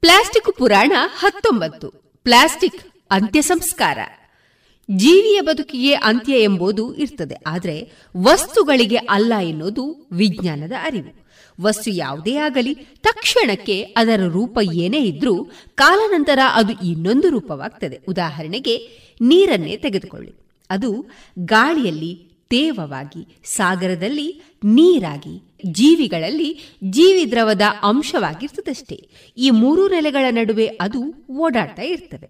[0.04, 1.88] ಪ್ಲಾಸ್ಟಿಕ್ ಪುರಾಣ ಹತ್ತೊಂಬತ್ತು.
[2.26, 2.80] ಪ್ಲಾಸ್ಟಿಕ್
[3.12, 4.00] ಅಂತ್ಯ ಸಂಸ್ಕಾರ
[4.90, 7.76] ಜೀವಿಯ ಬದುಕಿಗೆ ಅಂತ್ಯ ಎಂಬುದು ಇರ್ತದೆ, ಆದರೆ
[8.16, 11.14] ವಸ್ತುಗಳಿಗೆ ಅಲ್ಲ ಎನ್ನುವುದು ವಿಜ್ಞಾನದ ಅರಿವು.
[11.58, 12.74] ವಸ್ತು ಯಾವುದೇ ಆಗಲಿ,
[13.08, 15.36] ತಕ್ಷಣಕ್ಕೆ ಅದರ ರೂಪ ಏನೇ ಇದ್ರೂ
[15.76, 18.00] ಕಾಲಾನಂತರ ಅದು ಇನ್ನೊಂದು ರೂಪವಾಗ್ತದೆ.
[18.08, 18.76] ಉದಾಹರಣೆಗೆ,
[19.22, 20.34] ನೀರನ್ನೇ ತೆಗೆದುಕೊಳ್ಳಿ.
[20.70, 20.92] ಅದು
[21.40, 22.14] ಗಾಳಿಯಲ್ಲಿ
[22.54, 29.08] ತೇವವಾಗಿ, ಸಾಗರದಲ್ಲಿ ನೀರಾಗಿ, ಜೀವಿಗಳಲ್ಲಿ ಜೀವಿ ದ್ರವದ ಅಂಶವಾಗಿರ್ತದಷ್ಟೇ.
[29.38, 32.30] ಈ ಮೂರು ನೆಲೆಗಳ ನಡುವೆ ಅದು ಓಡಾಡ್ತಾ ಇರ್ತವೆ.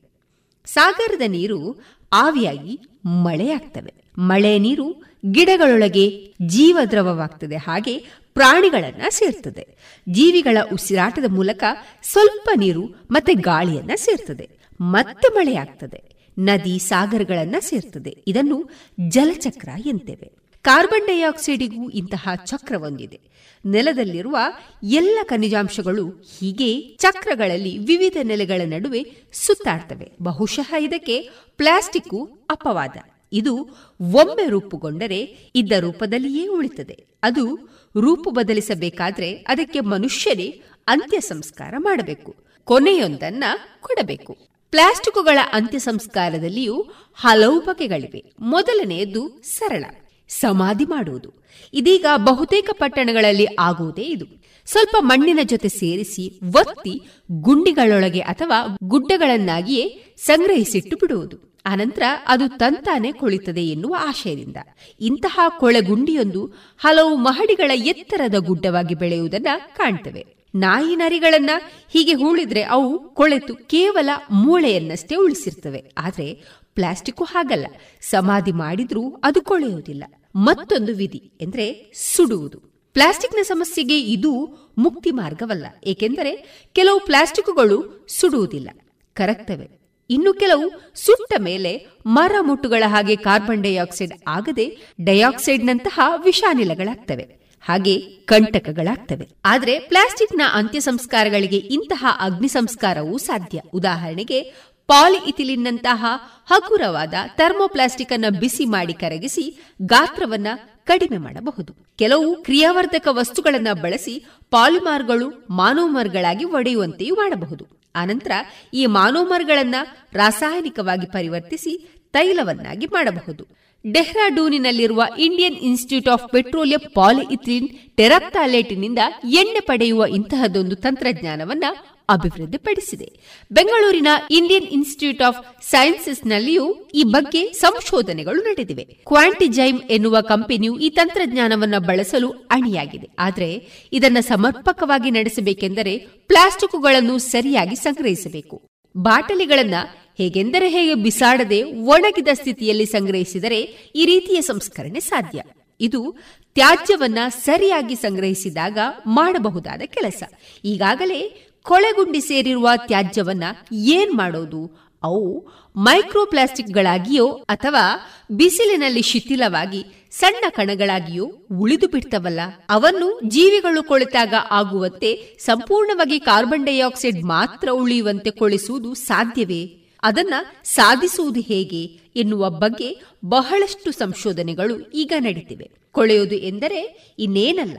[0.66, 1.84] ಸಾಗರದ ನೀರು
[2.14, 3.94] ಆವಿಯಾಗಿ ಮಳೆಯಾಗ್ತವೆ.
[4.18, 7.58] ಮಳೆ ನೀರು ಗಿಡಗಳೊಳಗೆ ಜೀವದ್ರವವಾಗ್ತದೆ.
[7.58, 9.68] ಹಾಗೆ ಪ್ರಾಣಿಗಳನ್ನ ಸೇರ್ತದೆ.
[10.10, 11.64] ಜೀವಿಗಳ ಉಸಿರಾಟದ ಮೂಲಕ
[12.04, 14.50] ಸ್ವಲ್ಪ ನೀರು ಮತ್ತೆ ಗಾಳಿಯನ್ನ ಸೇರ್ತದೆ.
[14.82, 16.13] ಮತ್ತೆ ಮಳೆಯಾಗ್ತದೆ.
[16.38, 18.24] ನದಿ ಸಾಗರಗಳನ್ನು ಸೇರ್ತದೆ.
[18.28, 18.70] ಇದನ್ನು
[19.10, 20.32] ಜಲಚಕ್ರ ಎಂತೇವೆ.
[20.62, 23.20] ಕಾರ್ಬನ್ ಡೈಆಕ್ಸೈಡಿಗೂ ಇಂತಹ ಚಕ್ರವೊಂದಿದೆ
[23.66, 24.38] ನೆಲದಲ್ಲಿರುವ
[24.84, 30.12] ಎಲ್ಲ ಖನಿಜಾಂಶಗಳು ಹೀಗೆ ಚಕ್ರಗಳಲ್ಲಿ ವಿವಿಧ ನೆಲೆಗಳ ನಡುವೆ ಸುತ್ತಾಡ್ತವೆ.
[30.22, 32.98] ಬಹುಶಃ ಇದಕ್ಕೆ ಪ್ಲಾಸ್ಟಿಕ್ ಅಪವಾದ.
[33.34, 33.56] ಇದು
[34.02, 37.06] ಒಮ್ಮೆ ರೂಪುಗೊಂಡರೆ ಇದ್ದ ರೂಪದಲ್ಲಿಯೇ ಉಳಿತದೆ.
[37.24, 37.56] ಅದು
[38.02, 42.36] ರೂಪು ಬದಲಿಸಬೇಕಾದ್ರೆ ಅದಕ್ಕೆ ಮನುಷ್ಯರೇ ಅಂತ್ಯ ಸಂಸ್ಕಾರ ಮಾಡಬೇಕು.
[42.64, 43.44] ಕೊನೆಯೊಂದನ್ನ
[43.82, 44.53] ಕೊಡಬೇಕು.
[44.74, 48.34] ಪ್ಲಾಸ್ಟಿಕ್ಗಳ ಅಂತ್ಯ ಸಂಸ್ಕಾರದಲ್ಲಿಯೂ ಹಲವು ಬಗೆಗಳಿವೆ.
[48.40, 49.84] ಮೊದಲನೆಯದು ಸರಳ,
[50.30, 51.50] ಸಮಾಧಿ ಮಾಡುವುದು.
[51.74, 54.26] ಇದೀಗ ಬಹುತೇಕ ಪಟ್ಟಣಗಳಲ್ಲಿ ಆಗುವುದೇ ಇದು.
[54.66, 57.02] ಸ್ವಲ್ಪ ಮಣ್ಣಿನ ಜೊತೆ ಸೇರಿಸಿ ಒತ್ತಿ
[57.32, 61.62] ಗುಂಡಿಗಳೊಳಗೆ ಅಥವಾ ಗುಡ್ಡಗಳನ್ನಾಗಿಯೇ ಸಂಗ್ರಹಿಸಿಟ್ಟು ಬಿಡುವುದು.
[61.66, 64.58] ಅನಂತರ ಅದು ತಂತಾನೆ ಕೊಳಿತದೆ ಎನ್ನುವ ಆಶಯದಿಂದ.
[65.02, 66.46] ಇಂತಹ ಕೊಳೆಗುಂಡಿಯೊಂದು
[66.78, 70.33] ಹಲವು ಮಹಡಿಗಳ ಎತ್ತರದ ಗುಡ್ಡವಾಗಿ ಬೆಳೆಯುವುದನ್ನು ಕಾಣ್ತವೆ.
[70.56, 71.50] ನಾಯಿ ನರಿಗಳನ್ನ
[71.90, 75.92] ಹೀಗೆ ಹೂಳಿದ್ರೆ ಅವು ಕೊಳೆತು ಕೇವಲ ಮೂಳೆಯನ್ನಷ್ಟೇ ಉಳಿಸಿರ್ತವೆ.
[75.98, 76.44] ಆದ್ರೆ
[76.76, 77.68] ಪ್ಲಾಸ್ಟಿಕ್ ಹಾಗಲ್ಲ.
[78.02, 80.04] ಸಮಾಧಿ ಮಾಡಿದ್ರೂ ಅದು ಕೊಳೆಯುವುದಿಲ್ಲ.
[80.36, 82.60] ಮತ್ತೊಂದು ವಿಧಿ ಎಂದ್ರೆ ಸುಡುವುದು.
[82.94, 84.46] ಪ್ಲಾಸ್ಟಿಕ್ನ ಸಮಸ್ಯೆಗೆ ಇದು
[84.78, 85.66] ಮುಕ್ತಿ ಮಾರ್ಗವಲ್ಲ.
[85.84, 88.70] ಏಕೆಂದರೆ ಕೆಲವು ಪ್ಲಾಸ್ಟಿಕ್ಗಳು ಸುಡುವುದಿಲ್ಲ.
[89.14, 89.84] ಕರಗ್ತವೆ.
[90.10, 99.30] ಇನ್ನು ಕೆಲವು ಸುಟ್ಟ ಮೇಲೆ ಮರ ಮುಟ್ಟುಗಳ ಹಾಗೆ ಕಾರ್ಬನ್ ಡೈಆಕ್ಸೈಡ್ ಆಗದೆ ಡೈಆಕ್ಸೈಡ್ನಂತಹ ವಿಷಾನಿಲಗಳಾಗ್ತವೆ ಹಾಗೆ ಕಂಟಕಗಳಾಗ್ತವೆ.
[99.46, 103.62] ಆದರೆ ಪ್ಲಾಸ್ಟಿಕ್ನ ಅಂತ್ಯ ಸಂಸ್ಕಾರಗಳಿಗೆ ಇಂತಹ ಅಗ್ನಿ ಸಂಸ್ಕಾರವೂ ಸಾಧ್ಯ.
[103.74, 104.44] ಉದಾಹರಣೆಗೆ,
[104.88, 106.06] ಪಾಲಿಇಥಿಲಿನ್ನಂತಹ
[106.48, 110.48] ಹಗುರವಾದ ಥರ್ಮೋಪ್ಲಾಸ್ಟಿಕ್ ಅನ್ನು ಬಿಸಿ ಮಾಡಿ ಕರಗಿಸಿ ಗಾತ್ರವನ್ನ
[110.86, 111.74] ಕಡಿಮೆ ಮಾಡಬಹುದು.
[111.98, 117.68] ಕೆಲವು ಕ್ರಿಯಾವರ್ಧಕ ವಸ್ತುಗಳನ್ನು ಬಳಸಿ ಪಾಲಿಮಾರ್ಗಳು ಮಾನೋಮರ್ಗಳಾಗಿ ಒಡೆಯುವಂತೆಯೂ ಮಾಡಬಹುದು.
[117.96, 118.32] ಆನಂತರ
[118.74, 119.76] ಈ ಮಾನೋಮರ್ಗಳನ್ನ
[120.14, 123.48] ರಾಸಾಯನಿಕವಾಗಿ ಪರಿವರ್ತಿಸಿ ತೈಲವನ್ನಾಗಿ ಮಾಡಬಹುದು.
[123.92, 133.12] ಡೆಹ್ರಾಡೂನಿನಲ್ಲಿರುವ Indian Institute of Petroleum polyethylene ಟೆರಪ್ತಾಲೇಟಿನಿಂದ ಎಣ್ಣೆ ಪಡೆಯುವ ಇಂತಹದೊಂದು ತಂತ್ರಜ್ಞಾನವನ್ನು ಅಭಿವೃದ್ಧಿಪಡಿಸಿದೆ.
[133.52, 138.84] ಬೆಂಗಳೂರಿನ ಇಂಡಿಯನ್ ಇನ್ಸ್ಟಿಟ್ಯೂಟ್ ಆಫ್ ಸೈನ್ಸಸ್ನಲ್ಲಿಯೂ ಈ ಬಗ್ಗೆ ಸಂಶೋಧನೆಗಳು ನಡೆದಿವೆ.
[138.84, 143.10] ಕ್ವಾಂಟಿಜೈಮ್ ಎನ್ನುವ ಕಂಪನಿಯು ಈ ತಂತ್ರಜ್ಞಾನವನ್ನು ಬಳಸಲು ಅಣಿಯಾಗಿದೆ.
[143.20, 148.62] ಆದರೆ ಇದನ್ನು ಸಮರ್ಪಕವಾಗಿ ನಡೆಸಬೇಕೆಂದರೆ ಪ್ಲಾಸ್ಟಿಕ್ಗಳನ್ನು ಸರಿಯಾಗಿ ಸಂಗ್ರಹಿಸಬೇಕು.
[148.98, 149.74] ಬಾಟಲಿಗಳನ್ನ
[150.18, 153.60] ಹೇಗೆಂದರೆ ಹೇಗೆ ಬಿಸಾಡದೆ ಒಣಗಿದ ಸ್ಥಿತಿಯಲ್ಲಿ ಸಂಗ್ರಹಿಸಿದರೆ
[153.96, 155.42] ಈ ರೀತಿಯ ಸಂಸ್ಕರಣೆ ಸಾಧ್ಯ.
[155.82, 156.16] ಇದು
[156.54, 160.24] ತ್ಯಾಜ್ಯವನ್ನ ಸರಿಯಾಗಿ ಸಂಗ್ರಹಿಸಿದಾಗ ಮಾಡಬಹುದಾದ ಕೆಲಸ.
[160.66, 164.92] ಈಗಾಗಲೇ ಕೊಳೆಗುಂಡಿ ಸೇರಿರುವ ತ್ಯಾಜ್ಯವನ್ನ ಏನ್ ಮಾಡೋದು?
[165.04, 167.96] ಅವು ಮೈಕ್ರೋಪ್ಲಾಸ್ಟಿಕ್ಗಳಾಗಿಯೋ ಅಥವಾ
[168.32, 172.40] ಬಿಸಿಲಿನಲ್ಲಿ ಶಿಥಿಲವಾಗಿ ಸಣ್ಣ ಕಣಗಳಾಗಿಯೋ ಉಳಿದು ಬಿಡ್ತವಲ್ಲ.
[172.70, 179.83] ಅವನ್ನು ಜೀವಿಗಳು ಕೊಳೆತಾಗ ಆಗುವಂತೆ ಸಂಪೂರ್ಣವಾಗಿ ಕಾರ್ಬನ್ ಡೈಆಕ್ಸೈಡ್ ಮಾತ್ರ ಉಳಿಯುವಂತೆ ಕೊಳಿಸುವುದು ಸಾಧ್ಯವೇ?
[180.04, 181.84] ಅದನ್ನ ಸಾಧಿಸುವುದು ಹೇಗೆ
[182.16, 185.72] ಎನ್ನುವ ಬಗ್ಗೆ ಬಹಳಷ್ಟು ಸಂಶೋಧನೆಗಳು ಈಗ ನಡೀತಿವೆ.
[185.92, 187.78] ಕೊಳೆಯುವುದು ಎಂದರೆ ಇನ್ನೇನಲ್ಲ,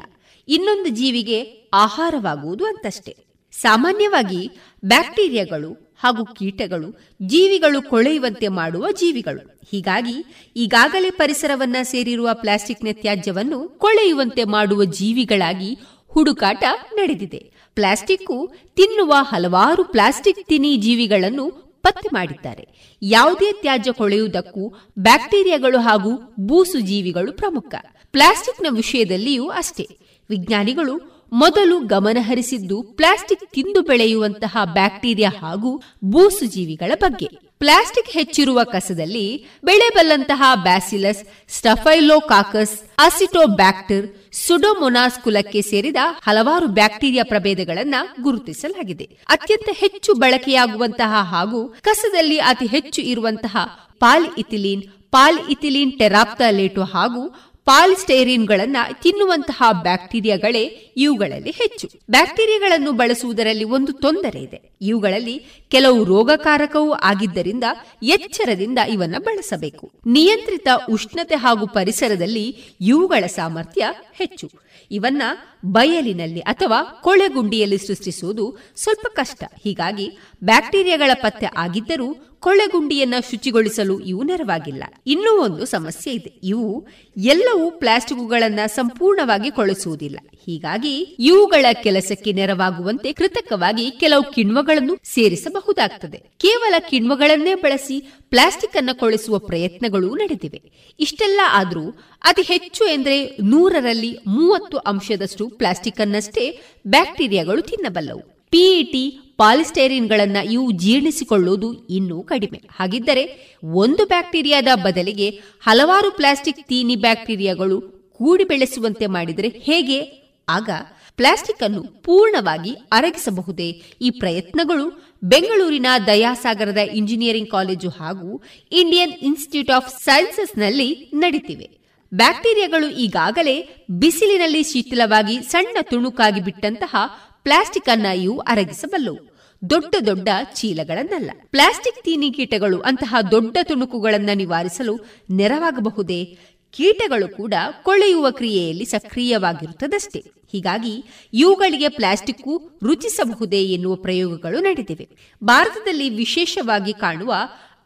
[0.48, 3.16] ಇನ್ನೊಂದು ಜೀವಿಗೆ ಆಹಾರವಾಗುವುದು ಅಂತಷ್ಟೇ.
[3.52, 4.50] ಸಾಮಾನ್ಯವಾಗಿ
[4.84, 6.88] ಬ್ಯಾಕ್ಟೀರಿಯಾಗಳು ಹಾಗೂ ಕೀಟಗಳು
[7.22, 9.60] ಜೀವಿಗಳು ಕೊಳೆಯುವಂತೆ ಮಾಡುವ ಜೀವಿಗಳು.
[9.70, 10.24] ಹೀಗಾಗಿ
[10.56, 15.78] ಈಗಾಗಲೇ ಪರಿಸರವನ್ನ ಸೇರಿರುವ ಪ್ಲಾಸ್ಟಿಕ್ನ ತ್ಯಾಜ್ಯವನ್ನು ಕೊಳೆಯುವಂತೆ ಮಾಡುವ ಜೀವಿಗಳಾಗಿ
[16.08, 16.64] ಹುಡುಕಾಟ
[16.94, 17.52] ನಡೆದಿದೆ.
[17.74, 22.96] ಪ್ಲಾಸ್ಟಿಕ್ ತಿನ್ನುವ ಹಲವಾರು ಪ್ಲಾಸ್ಟಿಕ್ ತಿನಿ ಜೀವಿಗಳನ್ನು ಪತ್ತೆ ಮಾಡಿದ್ದಾರೆ.
[23.02, 27.74] ಯಾವುದೇ ತ್ಯಾಜ್ಯ ಕೊಳೆಯುವುದಕ್ಕೂ ಬ್ಯಾಕ್ಟೀರಿಯಾಗಳು ಹಾಗೂ ಬೂಸು ಜೀವಿಗಳು ಪ್ರಮುಖ.
[28.12, 29.88] ಪ್ಲಾಸ್ಟಿಕ್ನ ವಿಷಯದಲ್ಲಿಯೂ ಅಷ್ಟೇ.
[30.30, 37.53] ವಿಜ್ಞಾನಿಗಳು ಮೊದಲು ಗಮನಹರಿಸಿದ್ದು ಪ್ಲಾಸ್ಟಿಕ್ ತಿಂದು ಬೆಳೆಯುವಂತಹ ಬ್ಯಾಕ್ಟೀರಿಯಾ ಹಾಗೂ ಬೂಸು ಜೀವಿಗಳ ಬಗ್ಗೆ.
[37.64, 39.26] ಪ್ಲಾಸ್ಟಿಕ್ ಹೆಚ್ಚಿರುವ ಕಸದಲ್ಲಿ
[39.64, 49.06] ಬೆಳೆಬಲ್ಲಂತಹ ಬ್ಯಾಸಿಲಸ್, ಸ್ಟಫೈಲೋಕಾಕಸ್, ಅಸಿಟೋಬ್ಯಾಕ್ಟರ್ ಸುಡೋಮೊನಾಸ್ ಕುಲಕ್ಕೆ ಸೇರಿದ ಹಲವಾರು ಬ್ಯಾಕ್ಟೀರಿಯಾ ಪ್ರಭೇದಗಳನ್ನು ಗುರುತಿಸಲಾಗಿದೆ.
[49.28, 53.56] ಅತ್ಯಂತ ಹೆಚ್ಚು ಬಳಕೆಯಾಗುವಂತಹ ಹಾಗೂ ಕಸದಲ್ಲಿ ಅತಿ ಹೆಚ್ಚು ಇರುವಂತಹ
[53.98, 57.24] polyethylene polyethylene terephthalate ಹಾಗೂ
[57.64, 60.62] ಪಾಲಿಸ್ಟೈರಿನ್ಗಳನ್ನ ತಿನ್ನುವಂತಹ ಬ್ಯಾಕ್ಟೀರಿಯಾಗಳೇ
[60.96, 61.88] ಇವುಗಳಲ್ಲಿ ಹೆಚ್ಚು.
[62.10, 64.76] ಬ್ಯಾಕ್ಟೀರಿಯಾಗಳನ್ನು ಬಳಸುವುದರಲ್ಲಿ ಒಂದು ತೊಂದರೆ ಇದೆ.
[64.80, 67.64] ಇವುಗಳಲ್ಲಿ ಕೆಲವು ರೋಗಕಾರಕವೂ ಆಗಿದ್ದರಿಂದ
[68.02, 69.92] ಎಚ್ಚರದಿಂದ ಇವನ್ನ ಬಳಸಬೇಕು.
[70.06, 74.50] ನಿಯಂತ್ರಿತ ಉಷ್ಣತೆ ಹಾಗೂ ಪರಿಸರದಲ್ಲಿ ಇವುಗಳ ಸಾಮರ್ಥ್ಯ ಹೆಚ್ಚು.
[74.90, 75.22] ಇವನ್ನ
[75.64, 79.44] ಬಯಲಿನಲ್ಲಿ ಅಥವಾ ಕೊಳೆಗುಂಡಿಯಲ್ಲಿ ಸೃಷ್ಟಿಸುವುದು ಸ್ವಲ್ಪ ಕಷ್ಟ.
[79.64, 84.84] ಹೀಗಾಗಿ ಬ್ಯಾಕ್ಟೀರಿಯಾಗಳ ಪತ್ತೆ ಆಗಿದ್ದರೂ ಕೊಳೆಗುಂಡಿಯನ್ನು ಶುಚಿಗೊಳಿಸಲು ಇವು ನೆರವಾಗಿಲ್ಲ.
[85.06, 86.40] ಇನ್ನೂ ಒಂದು ಸಮಸ್ಯೆ ಇದೆ.
[86.42, 86.86] ಇವು
[87.16, 90.18] ಎಲ್ಲವೂ ಪ್ಲಾಸ್ಟಿಕ್ಗಳನ್ನು ಸಂಪೂರ್ಣವಾಗಿ ಕೊಳಿಸುವುದಿಲ್ಲ.
[90.46, 96.18] ಹೀಗಾಗಿ ಇವುಗಳ ಕೆಲಸಕ್ಕೆ ನೆರವಾಗುವಂತೆ ಕೃತಕವಾಗಿ ಕೆಲವು ಕಿಣ್ವಗಳನ್ನು ಸೇರಿಸಬಹುದಾಗ್ತದೆ.
[96.18, 100.62] ಕೇವಲ ಕಿಣ್ವಗಳನ್ನೇ ಬಳಸಿ ಪ್ಲಾಸ್ಟಿಕ್ ಅನ್ನು ಕೊಳಿಸುವ ಪ್ರಯತ್ನಗಳು ನಡೆದಿವೆ.
[101.00, 101.90] ಇಷ್ಟೆಲ್ಲ ಆದರೂ
[102.24, 108.20] ಅತಿ ಹೆಚ್ಚು ಎಂದರೆ ನೂರರಲ್ಲಿ ಮೂವತ್ತು ಅಂಶದಷ್ಟು ಪ್ಲಾಸ್ಟಿಕ್ ಅನ್ನಷ್ಟೇ ಬ್ಯಾಕ್ಟೀರಿಯಾಗಳು ತಿನ್ನಬಲ್ಲವು.
[108.50, 112.60] ಪಿಇಟಿ ಪಾಲಿಸ್ಟೈರಿನ್ಗಳನ್ನು ಇವು ಜೀರ್ಣಿಸಿಕೊಳ್ಳುವುದು ಇನ್ನೂ ಕಡಿಮೆ.
[112.78, 115.30] ಹಾಗಿದ್ದರೆ ಒಂದು ಬ್ಯಾಕ್ಟೀರಿಯಾದ ಬದಲಿಗೆ
[115.62, 117.80] ಹಲವಾರು ಪ್ಲಾಸ್ಟಿಕ್ ತೀನಿ ಬ್ಯಾಕ್ಟೀರಿಯಾಗಳು
[118.12, 120.00] ಕೂಡಿ ಬೆಳೆಸುವಂತೆ ಮಾಡಿದರೆ ಹೇಗೆ?
[120.48, 120.70] ಆಗ
[121.16, 123.82] ಪ್ಲಾಸ್ಟಿಕ್ ಅನ್ನು ಪೂರ್ಣವಾಗಿ ಅರಗಿಸಬಹುದೇ?
[124.02, 131.83] ಈ ಪ್ರಯತ್ನಗಳು ಬೆಂಗಳೂರಿನ ದಯಾಸಾಗರದ ಇಂಜಿನಿಯರಿಂಗ್ ಕಾಲೇಜು ಹಾಗೂ ಇಂಡಿಯನ್ ಇನ್ಸ್ಟಿಟ್ಯೂಟ್ ಆಫ್ ಸೈನ್ಸಸ್ನಲ್ಲಿ ನಡೀತಿವೆ.
[132.16, 136.96] ಬ್ಯಾಕ್ಟೀರಿಯಾಗಳು ಈಗಾಗಲೇ ಬಿಸಿಲಿನಲ್ಲಿ ಶಿಥಿಲವಾಗಿ ಸಣ್ಣ ತುಣುಕಾಗಿ ಬಿಟ್ಟಂತಹ
[137.42, 139.34] ಪ್ಲಾಸ್ಟಿಕ್ ಅನ್ನ ಇವು ಅರಗಿಸಬಲ್ಲವು
[139.70, 141.30] ದೊಡ್ಡ ದೊಡ್ಡ ಚೀಲಗಳನ್ನಲ್ಲ.
[141.50, 144.98] ಪ್ಲಾಸ್ಟಿಕ್ ತೀನಿ ಕೀಟಗಳು ಅಂತಹ ದೊಡ್ಡ ತುಣುಕುಗಳನ್ನು ನಿವಾರಿಸಲು
[145.30, 146.38] ನೆರವಾಗಬಹುದೇ?
[146.70, 150.24] ಕೀಟಗಳು ಕೂಡ ಕೊಳೆಯುವ ಕ್ರಿಯೆಯಲ್ಲಿ ಸಕ್ರಿಯವಾಗಿರುತ್ತದಷ್ಟೇ.
[150.52, 155.08] ಹೀಗಾಗಿ ಇವುಗಳಿಗೆ ಪ್ಲಾಸ್ಟಿಕ್ಕು ರುಚಿಸಬಹುದೇ ಎನ್ನುವ ಪ್ರಯೋಗಗಳು ನಡೆದಿವೆ.
[155.44, 157.34] ಭಾರತದಲ್ಲಿ ವಿಶೇಷವಾಗಿ ಕಾಣುವ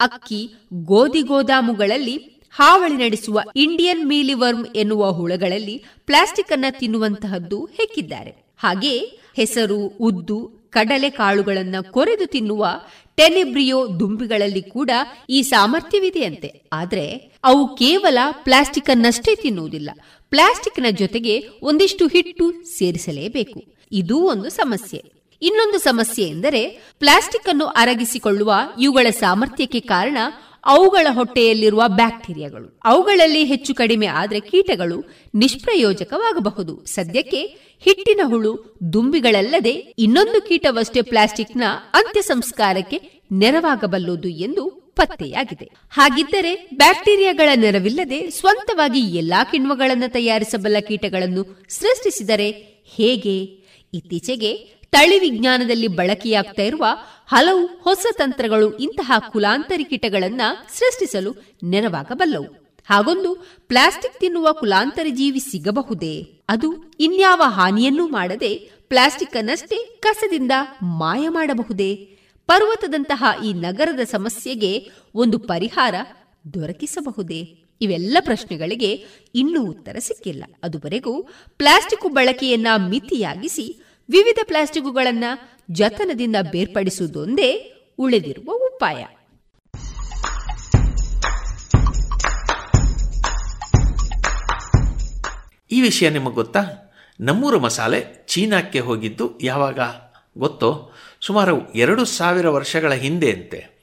[0.00, 8.54] ಅಕ್ಕಿ ಗೋಧಿ ಗೋದಾಮುಗಳಲ್ಲಿ ಹಾವಳಿ ನಡೆಸುವ ಇಂಡಿಯನ್ ಮೀಲಿವರ್ಮ್ ಎನ್ನುವ ಹುಳಗಳಲ್ಲಿ ಪ್ಲಾಸ್ಟಿಕ್ ಅನ್ನ ತಿನ್ನುವಂತಹದ್ದು ಹೆಕ್ಕಿದ್ದಾರೆ.
[8.56, 8.98] ಹಾಗೆ
[9.36, 12.66] ಹೆಸರು, ಉದ್ದು, ಕಡಲೆ ಕಾಳುಗಳನ್ನ ಕೊರೆದು ತಿನ್ನುವ
[13.16, 14.90] ಟೆನೆಬ್ರಿಯೋ ದುಂಬಿಗಳಲ್ಲಿ ಕೂಡ
[15.30, 16.62] ಈ ಸಾಮರ್ಥ್ಯವಿದೆಯಂತೆ.
[16.72, 19.90] ಆದರೆ ಅವು ಕೇವಲ ಪ್ಲಾಸ್ಟಿಕ್ ಅನ್ನಷ್ಟೇ ತಿನ್ನುವುದಿಲ್ಲ.
[20.30, 23.62] ಪ್ಲಾಸ್ಟಿಕ್ನ ಜೊತೆಗೆ ಒಂದಿಷ್ಟು ಹಿಟ್ಟು ಸೇರಿಸಲೇಬೇಕು.
[23.92, 25.17] ಇದೂ ಒಂದು ಸಮಸ್ಯೆ.
[25.42, 30.18] ಇನ್ನೊಂದು ಸಮಸ್ಯೆ ಎಂದರೆ ಪ್ಲಾಸ್ಟಿಕ್ ಅನ್ನು ಅರಗಿಸಿಕೊಳ್ಳುವ ಇವುಗಳ ಸಾಮರ್ಥ್ಯಕ್ಕೆ ಕಾರಣ
[30.64, 32.80] ಅವುಗಳ ಹೊಟ್ಟೆಯಲ್ಲಿರುವ ಬ್ಯಾಕ್ಟೀರಿಯಾಗಳು.
[32.84, 35.04] ಅವುಗಳಲ್ಲಿ ಹೆಚ್ಚು ಕಡಿಮೆ ಆದರೆ ಕೀಟಗಳು
[35.34, 36.84] ನಿಷ್ಪ್ರಯೋಜಕವಾಗಬಹುದು.
[36.84, 37.46] ಸದ್ಯಕ್ಕೆ
[37.80, 41.62] ಹಿಟ್ಟಿನ ಹುಳು, ದುಂಬಿಗಳಲ್ಲದೆ ಇನ್ನೊಂದು ಕೀಟವಷ್ಟೇ ಪ್ಲಾಸ್ಟಿಕ್ನ
[41.94, 45.70] ಅಂತ್ಯ ಸಂಸ್ಕಾರಕ್ಕೆ ನೆರವಾಗಬಲ್ಲುದು ಎಂದು ಪತ್ತೆಯಾಗಿದೆ.
[45.90, 52.50] ಹಾಗಿದ್ದರೆ ಬ್ಯಾಕ್ಟೀರಿಯಾಗಳ ನೆರವಿಲ್ಲದೆ ಸ್ವಂತವಾಗಿ ಎಲ್ಲಾ ಕಿಣ್ವಗಳನ್ನು ತಯಾರಿಸಬಲ್ಲ ಕೀಟಗಳನ್ನು ಸೃಷ್ಟಿಸಿದರೆ
[52.96, 53.68] ಹೇಗೆ?
[53.94, 56.84] ಇತ್ತೀಚೆಗೆ ತಳಿ ವಿಜ್ಞಾನದಲ್ಲಿ ಬಳಕೆಯಾಗ್ತಾ ಇರುವ
[57.26, 60.40] ಹಲವು ಹೊಸ ತಂತ್ರಗಳು ಇಂತಹ ಕುಲಾಂತರಿ ಕೀಟಗಳನ್ನ
[60.78, 62.68] ಸೃಷ್ಟಿಸಲು ನೆರವಾಗಬಲ್ಲವು.
[62.90, 66.42] ಹಾಗೊಂದು ಪ್ಲಾಸ್ಟಿಕ್ ತಿನ್ನುವ ಕುಲಾಂತರಿ ಜೀವಿ ಸಿಗಬಹುದೇ?
[66.48, 70.52] ಅದು ಇನ್ಯಾವ ಹಾನಿಯನ್ನೂ ಮಾಡದೆ ಪ್ಲಾಸ್ಟಿಕ್ ಅನ್ನಷ್ಟೇ ಕಸದಿಂದ
[70.82, 71.94] ಮಾಯ ಮಾಡಬಹುದೇ?
[72.46, 75.94] ಪರ್ವತದಂತಹ ಈ ನಗರದ ಸಮಸ್ಯೆಗೆ ಒಂದು ಪರಿಹಾರ
[76.54, 77.64] ದೊರಕಿಸಬಹುದೇ?
[77.80, 79.04] ಇವೆಲ್ಲ ಪ್ರಶ್ನೆಗಳಿಗೆ
[79.34, 80.44] ಇನ್ನೂ ಉತ್ತರ ಸಿಕ್ಕಿಲ್ಲ.
[80.62, 85.24] ಅದುವರೆಗೂ ಪ್ಲಾಸ್ಟಿಕ್ ಬಳಕೆಯನ್ನ ಮಿತಿಯಾಗಿಸಿ ವಿವಿಧ ಪ್ಲಾಸ್ಟಿಕ್ಗಳನ್ನ
[85.70, 89.06] ಜತನದಿಂದ ಬೇರ್ಪಡಿಸುವುದೊಂದೇ ಉಳಿದಿರುವ ಉಪಾಯ.
[95.70, 96.92] ಈ ವಿಷಯ ನಿಮಗೆ ಗೊತ್ತಾ?
[97.20, 99.78] ನಮ್ಮೂರ ಮಸಾಲೆ ಚೀನಾಕ್ಕೆ ಹೋಗಿದ್ದು ಯಾವಾಗ?
[100.38, 100.94] ಗೊತ್ತೋ?
[101.20, 103.78] ಸುಮಾರು ಎರಡು ಸಾವಿರ ವರ್ಷಗಳ ಹಿಂದೆ ಅಂತೆ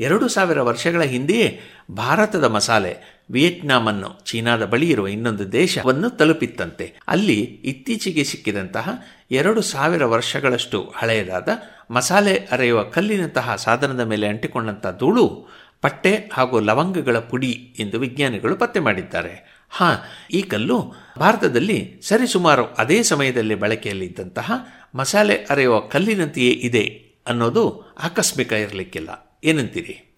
[0.00, 6.94] ಎರಡು ಸಾವಿರ ವರ್ಷಗಳ ಹಿಂದೆಯೇ ಭಾರತದ ಮಸಾಲೆ ವಿಯೆಟ್ನಾಮನ್ನು ಚೀನಾದ ಬಳಿ ಇರುವ ಇನ್ನೊಂದು ದೇಶವನ್ನು ತಲುಪಿತ್ತಂತೆ.
[7.08, 11.48] ಅಲ್ಲಿ ಇತ್ತೀಚೆಗೆ ಸಿಕ್ಕಿದಂತಹ ಎರಡು ಸಾವಿರ ವರ್ಷಗಳಷ್ಟು ಹಳೆಯದಾದ
[11.90, 15.48] ಮಸಾಲೆ ಅರೆಯುವ ಕಲ್ಲಿನಂತಹ ಸಾಧನದ ಮೇಲೆ ಅಂಟಿಕೊಂಡಂತಹ ಧೂಳು,
[15.80, 19.64] ಪಟ್ಟೆ ಹಾಗೂ ಲವಂಗಗಳ ಪುಡಿ ಎಂದು ವಿಜ್ಞಾನಿಗಳು ಪತ್ತೆ ಮಾಡಿದ್ದಾರೆ.
[19.70, 19.94] ಹಾ,
[20.30, 24.52] ಈ ಕಲ್ಲು ಭಾರತದಲ್ಲಿ ಸರಿಸುಮಾರು ಅದೇ ಸಮಯದಲ್ಲಿ ಬಳಕೆಯಲ್ಲಿದ್ದಂತಹ
[24.94, 29.38] ಮಸಾಲೆ ಅರೆಯುವ ಕಲ್ಲಿನಂತೆಯೇ ಇದೆ ಅನ್ನೋದು ಆಕಸ್ಮಿಕ ಇರಲಿಕ್ಕಿಲ್ಲ.
[29.44, 30.09] ಏನಂತೀರಿ?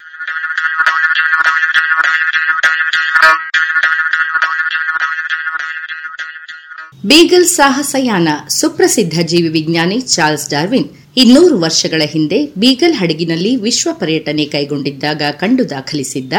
[7.05, 15.21] ಬೀಗಲ್ ಸಾಹಸಯಾನ ಸುಪ್ರಸಿದ್ಧ ಜೀವಿ ವಿಜ್ಞಾನಿ ಚಾರ್ಲ್ಸ್ ಡಾರ್ವಿನ್ ಇನ್ನೂರು ವರ್ಷಗಳ ಹಿಂದೆ ಬೀಗಲ್ ಹಡಗಿನಲ್ಲಿ ವಿಶ್ವ ಪರ್ಯಟನೆ ಕೈಗೊಂಡಿದ್ದಾಗ
[15.31, 16.33] ಕಂಡು ದಾಖಲಿಸಿದ್ದ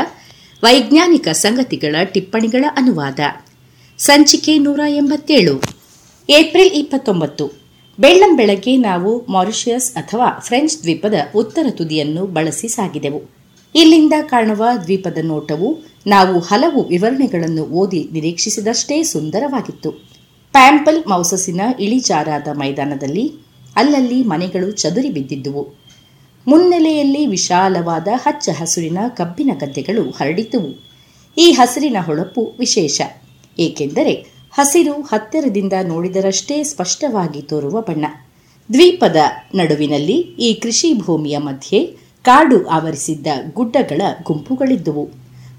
[0.62, 3.20] ವೈಜ್ಞಾನಿಕ ಸಂಗತಿಗಳ ಟಿಪ್ಪಣಿಗಳ ಅನುವಾದ.
[3.98, 5.62] ಸಂಚಿಕೆ ನೂರ ಎಂಬತ್ತೇಳು.
[6.30, 7.52] ಏಪ್ರಿಲ್ ಇಪ್ಪತ್ತೊಂಬತ್ತು.
[8.00, 13.30] ಬೆಳ್ಳಂ ಬೆಳಗ್ಗೆ ನಾವು ಮಾರಿಷಿಯಸ್ ಅಥವಾ ಫ್ರೆಂಚ್ ದ್ವೀಪದ ಉತ್ತರ ತುದಿಯನ್ನು ಬಳಸಿ ಸಾಗಿದೆವು.
[13.74, 20.13] ಇಲ್ಲಿಂದ ಕಾಣುವ ದ್ವೀಪದ ನೋಟವು ನಾವು ಹಲವು ವಿವರಣೆಗಳನ್ನು ಓದಿ ನಿರೀಕ್ಷಿಸಿದಷ್ಟೇ ಸುಂದರವಾಗಿತ್ತು.
[20.54, 23.32] ಪ್ಯಾಂಪಲ್ ಮೌಸಸಿನ ಇಳಿಜಾರಾದ ಮೈದಾನದಲ್ಲಿ
[23.76, 25.62] ಅಲ್ಲಲ್ಲಿ ಮನೆಗಳು ಚದುರಿ ಬಿದ್ದಿದ್ದುವು.
[26.48, 30.70] ಮುನ್ನೆಲೆಯಲ್ಲಿ ವಿಶಾಲವಾದ ಹಚ್ಚ ಹಸುರಿನ ಕಬ್ಬಿನ ಗದ್ದೆಗಳು ಹರಡಿದ್ದುವು.
[31.38, 33.00] ಈ ಹಸಿರಿನ ಹೊಳಪು ವಿಶೇಷ.
[33.58, 34.14] ಏಕೆಂದರೆ
[34.52, 38.04] ಹಸಿರು ಹತ್ತಿರದಿಂದ ನೋಡಿದರಷ್ಟೇ ಸ್ಪಷ್ಟವಾಗಿ ತೋರುವ ಬಣ್ಣ.
[38.72, 39.16] ದ್ವೀಪದ
[39.54, 41.80] ನಡುವಿನಲ್ಲಿ ಈ ಕೃಷಿ ಭೂಮಿಯ ಮಧ್ಯೆ
[42.22, 45.04] ಕಾಡು ಆವರಿಸಿದ್ದ ಗುಡ್ಡಗಳ ಗುಂಪುಗಳಿದ್ದುವು.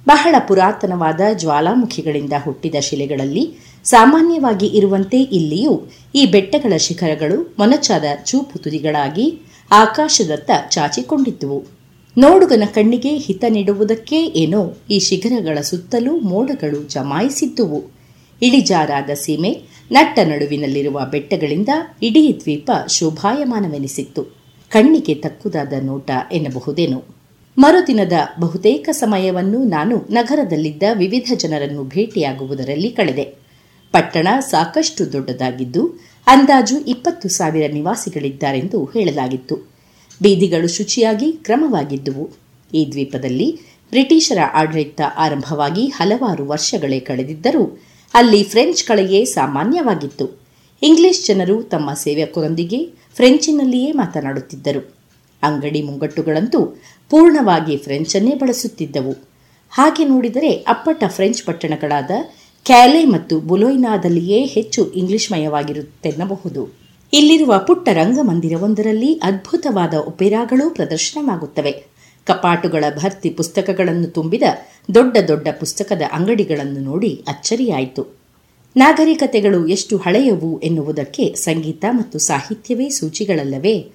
[0.07, 3.43] ಬಹಳ ಪುರಾತನವಾದ ಜ್ವಾಲಾಮುಖಿಗಳಿಂದ ಹುಟ್ಟಿದ ಶಿಲೆಗಳಲ್ಲಿ
[3.85, 5.83] ಸಾಮಾನ್ಯವಾಗಿ ಇರುವಂತೆ ಇಲ್ಲಿಯೂ
[6.15, 9.39] ಈ ಬೆಟ್ಟಗಳ ಶಿಖರಗಳು ಮೊನಚಾದ ಚೂಪು ತುದಿಗಳಾಗಿ
[9.71, 11.63] ಆಕಾಶದತ್ತ ಚಾಚಿಕೊಂಡಿದ್ದುವು.
[12.17, 17.83] ನೋಡುಗನ ಕಣ್ಣಿಗೆ ಹಿತ ನೀಡುವುದಕ್ಕೇ ಏನೋ ಈ ಶಿಖರಗಳ ಸುತ್ತಲೂ ಮೋಡಗಳು ಜಮಾಯಿಸಿದ್ದುವು.
[18.41, 21.69] ಇಳಿಜಾರಾದ ಸೀಮೆ ನಟ್ಟ ನಡುವಿನಲ್ಲಿರುವ ಬೆಟ್ಟಗಳಿಂದ
[22.01, 24.23] ಇಡೀ ದ್ವೀಪ ಶೋಭಾಯಮಾನವೆನಿಸಿತ್ತು.
[24.69, 27.03] ಕಣ್ಣಿಗೆ ತಕ್ಕುದಾದ ನೋಟ ಎನ್ನಬಹುದೇನು.
[27.57, 33.44] ಮರುದಿನದ ಬಹುತೇಕ ಸಮಯವನ್ನು ನಾನು ನಗರದಲ್ಲಿದ್ದ ವಿವಿಧ ಜನರನ್ನು ಭೇಟಿಯಾಗುವುದರಲ್ಲಿ ಕಳೆದೆ.
[33.95, 39.55] ಪಟ್ಟಣ ಸಾಕಷ್ಟು ದೊಡ್ಡದಾಗಿದ್ದು, ಅಂದಾಜು ಇಪ್ಪತ್ತು ಸಾವಿರ ನಿವಾಸಿಗಳಿದ್ದಾರೆಂದು ಹೇಳಲಾಗಿತ್ತು.
[40.21, 42.29] ಬೀದಿಗಳು ಶುಚಿಯಾಗಿ ಕ್ರಮವಾಗಿದ್ದುವು.
[42.73, 43.59] ಈ ದ್ವೀಪದಲ್ಲಿ
[43.89, 47.81] ಬ್ರಿಟಿಷರ ಆಡಳಿತ ಆರಂಭವಾಗಿ ಹಲವಾರು ವರ್ಷಗಳೇ ಕಳೆದಿದ್ದರೂ,
[48.13, 50.41] ಅಲ್ಲಿ ಫ್ರೆಂಚ್ ಕಳೆಯೇ ಸಾಮಾನ್ಯವಾಗಿತ್ತು.
[50.83, 52.85] ಇಂಗ್ಲಿಷ್ ಜನರು ತಮ್ಮ ಸೇವಕರೊಂದಿಗೆ
[53.15, 54.95] ಫ್ರೆಂಚಿನಲ್ಲಿಯೇ ಮಾತನಾಡುತ್ತಿದ್ದರು.
[55.43, 56.65] ಅಂಗಡಿ ಮುಂಗಟ್ಟುಗಳಂತೂ
[57.09, 59.15] ಪೂರ್ಣವಾಗಿ ಫ್ರೆಂಚನ್ನೇ ಬಳಸುತ್ತಿದ್ದವು.
[59.71, 62.11] ಹಾಗೆ ನೋಡಿದರೆ ಅಪ್ಪಟ ಫ್ರೆಂಚ್ ಪಟ್ಟಣಗಳಾದ
[62.65, 66.75] ಕ್ಯಾಲೆ ಮತ್ತು ಬುಲೋಯ್ನಾದಲ್ಲಿಯೇ ಹೆಚ್ಚು ಇಂಗ್ಲಿಷ್ಮಯವಾಗಿರುತ್ತೆನ್ನಬಹುದು.
[67.13, 71.83] ಇಲ್ಲಿರುವ ಪುಟ್ಟ ರಂಗಮಂದಿರವೊಂದರಲ್ಲಿ ಅದ್ಭುತವಾದ ಒಪೆರಾಗಳೂ ಪ್ರದರ್ಶನವಾಗುತ್ತವೆ.
[72.25, 74.43] ಕಪಾಟುಗಳ ಭರ್ತಿ ಪುಸ್ತಕಗಳನ್ನು ತುಂಬಿದ
[74.93, 78.17] ದೊಡ್ಡ ದೊಡ್ಡ ಪುಸ್ತಕದ ಅಂಗಡಿಗಳನ್ನು ನೋಡಿ ಅಚ್ಚರಿಯಾಯಿತು.
[78.77, 83.89] ನಾಗರಿಕತೆಗಳು ಎಷ್ಟು ಹಳೆಯವು ಎನ್ನುವುದಕ್ಕೆ ಸಂಗೀತ ಮತ್ತು ಸಾಹಿತ್ಯವೇ ಸೂಚಿಗಳಲ್ಲವೇ?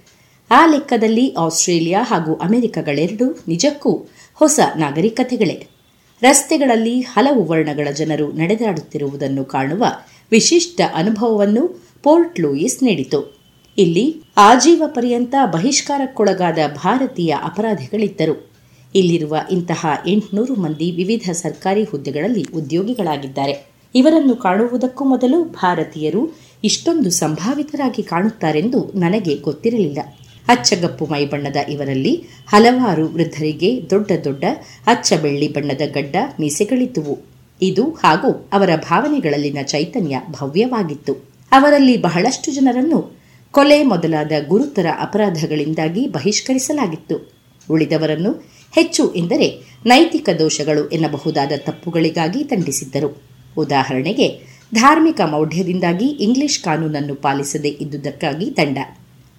[0.51, 3.91] ಆ ಲೆಕ್ಕದಲ್ಲಿ ಆಸ್ಟ್ರೇಲಿಯಾ ಹಾಗೂ ಅಮೆರಿಕಗಳೆರಡೂ ನಿಜಕ್ಕೂ
[4.33, 5.80] ಹೊಸ ನಾಗರಿಕತೆಗಳೇ.
[6.21, 9.85] ರಸ್ತೆಗಳಲ್ಲಿ ಹಲವು ವರ್ಣಗಳ ಜನರು ನಡೆದಾಡುತ್ತಿರುವುದನ್ನು ಕಾಣುವ
[10.31, 13.41] ವಿಶಿಷ್ಟ ಅನುಭವವನ್ನು ಪೋರ್ಟ್ ಲೂಯಿಸ್ ನೀಡಿತು.
[13.77, 18.51] ಇಲ್ಲಿ ಆಜೀವ ಪರ್ಯಂತ ಬಹಿಷ್ಕಾರಕ್ಕೊಳಗಾದ ಭಾರತೀಯ ಅಪರಾಧಿಗಳಿದ್ದರು.
[18.95, 23.71] ಇಲ್ಲಿರುವ ಇಂತಹ ಎಂಟುನೂರು ಮಂದಿ ವಿವಿಧ ಸರ್ಕಾರಿ ಹುದ್ದೆಗಳಲ್ಲಿ ಉದ್ಯೋಗಿಗಳಾಗಿದ್ದಾರೆ.
[23.95, 29.99] ಇವರನ್ನು ಕಾಣುವುದಕ್ಕೂ ಮೊದಲು ಭಾರತೀಯರು ಇಷ್ಟೊಂದು ಸಂಭಾವಿತರಾಗಿ ಕಾಣುತ್ತಾರೆಂದು ನನಗೆ ಗೊತ್ತಿರಲಿಲ್ಲ.
[30.47, 34.43] ಅಚ್ಚಗಪ್ಪು ಮೈಬಣ್ಣದ ಇವರಲ್ಲಿ ಹಲವಾರು ವೃದ್ಧರಿಗೆ ದೊಡ್ಡ ದೊಡ್ಡ
[34.87, 37.19] ಅಚ್ಚ ಬೆಳ್ಳಿ ಬಣ್ಣದ ಗಡ್ಡ ಮೀಸೆಗಳಿದ್ದುವು.
[37.61, 41.13] ಇದು ಹಾಗೂ ಅವರ ಭಾವನೆಗಳಲ್ಲಿನ ಚೈತನ್ಯ ಭವ್ಯವಾಗಿತ್ತು.
[41.51, 47.31] ಅವರಲ್ಲಿ ಬಹಳಷ್ಟು ಜನರನ್ನು ಕೊಲೆ ಮೊದಲಾದ ಗುರುತರ ಅಪರಾಧಗಳಿಂದಾಗಿ ಬಹಿಷ್ಕರಿಸಲಾಗಿತ್ತು.
[47.71, 48.31] ಉಳಿದವರನ್ನು
[48.75, 53.21] ಹೆಚ್ಚು ಎಂದರೆ ನೈತಿಕ ದೋಷಗಳು ಎನ್ನಬಹುದಾದ ತಪ್ಪುಗಳಿಗಾಗಿ ದಂಡಿಸಿದ್ದರು.
[53.57, 54.41] ಉದಾಹರಣೆಗೆ,
[54.75, 58.77] ಧಾರ್ಮಿಕ ಮೌಢ್ಯದಿಂದಾಗಿ ಇಂಗ್ಲಿಷ್ ಕಾನೂನನ್ನು ಪಾಲಿಸದೇ ಇದ್ದುದಕ್ಕಾಗಿ ದಂಡ.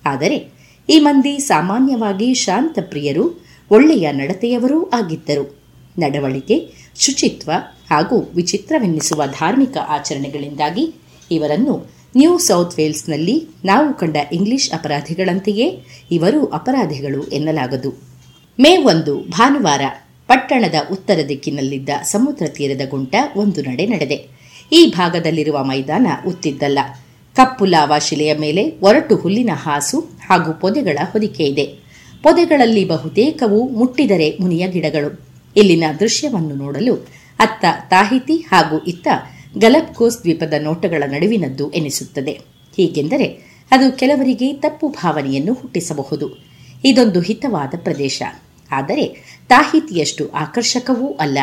[0.05, 5.57] ಆದರೆ ಈ ಮಂದಿ ಸಾಮಾನ್ಯವಾಗಿ ಶಾಂತ ಪ್ರಿಯರು ಒಳ್ಳೆಯ ನಡತೆಯವರೂ ಆಗಿದ್ದರು.
[5.99, 6.69] ನಡವಳಿಕೆ,
[6.99, 7.51] ಶುಚಿತ್ವ
[7.91, 10.95] ಹಾಗೂ ವಿಚಿತ್ರವೆನ್ನಿಸುವ ಧಾರ್ಮಿಕ ಆಚರಣೆಗಳಿಂದಾಗಿ
[11.31, 15.81] ಇವರನ್ನು ನ್ಯೂ ಸೌತ್ ವೇಲ್ಸ್ನಲ್ಲಿ ನಾವು ಕಂಡ ಇಂಗ್ಲಿಷ್ ಅಪರಾಧಿಗಳಂತೆಯೇ
[16.11, 18.03] ಇವರು ಅಪರಾಧಿಗಳು ಎನ್ನಲಾಗದು.
[18.61, 19.81] ಮೇ ಒಂದು, ಭಾನುವಾರ,
[20.27, 24.29] ಪಟ್ಟಣದ ಉತ್ತರ ದಿಕ್ಕಿನಲ್ಲಿದ್ದ ಸಮುದ್ರ ತೀರದ ಗುಂಟ ಒಂದು ನಡೆ ನಡೆದೆ.
[24.73, 26.79] ಈ ಭಾಗದಲ್ಲಿರುವ ಮೈದಾನ ಉತ್ತಿದ್ದಲ್ಲ.
[27.37, 31.65] ಕಪ್ಪು ಲಾವಾ ಶಿಲೆಯ ಮೇಲೆ ಒರಟು ಹುಲ್ಲಿನ ಹಾಸು ಹಾಗೂ ಪೊದೆಗಳ ಹೊದಿಕೆ ಇದೆ.
[32.23, 35.27] ಪೊದೆಗಳಲ್ಲಿ ಬಹುತೇಕವು ಮುಟ್ಟಿದರೆ ಮುನಿಯ ಗಿಡಗಳು.
[35.57, 36.95] ಇಲ್ಲಿನ ದೃಶ್ಯವನ್ನು ನೋಡಲು
[37.39, 39.09] ಅತ್ತ ತಾಹಿತಿ ಹಾಗೂ ಇತ್ತ
[39.59, 42.33] ಗಲಪ್ಕೋಸ್ ದ್ವೀಪದ ನೋಟಗಳ ನಡುವಿನದ್ದು ಎನಿಸುತ್ತದೆ.
[42.77, 43.27] ಹೀಗೆಂದರೆ
[43.71, 46.45] ಅದು ಕೆಲವರಿಗೆ ತಪ್ಪು ಭಾವನೆಯನ್ನು ಹುಟ್ಟಿಸಬಹುದು.
[46.85, 48.23] ಇದೊಂದು ಹಿತವಾದ ಪ್ರದೇಶ.
[48.71, 49.07] ಆದರೆ
[49.49, 51.39] ತಾಹಿತಿಯಷ್ಟು ಆಕರ್ಷಕವೂ ಅಲ್ಲ.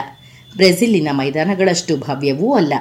[0.56, 2.74] ಬ್ರೆಜಿಲಿನ ಮೈದಾನಗಳಷ್ಟು ಭವ್ಯವೂ ಅಲ್ಲ.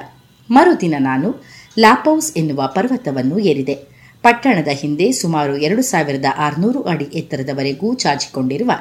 [0.51, 1.35] ಮರುದಿನ ನಾನು
[1.79, 3.98] ಲಾಪೌಸ್ ಎನ್ನುವ ಪರ್ವತವನ್ನು ಏರಿದೆ.
[4.29, 8.71] ಪಟ್ಟಣದ ಹಿಂದೆ ಸುಮಾರು ಎರಡು ಸಾವಿರದ ಆರುನೂರು ಅಡಿ ಎತ್ತರದವರೆಗೂ ಚಾಚಿಕೊಂಡಿರುವ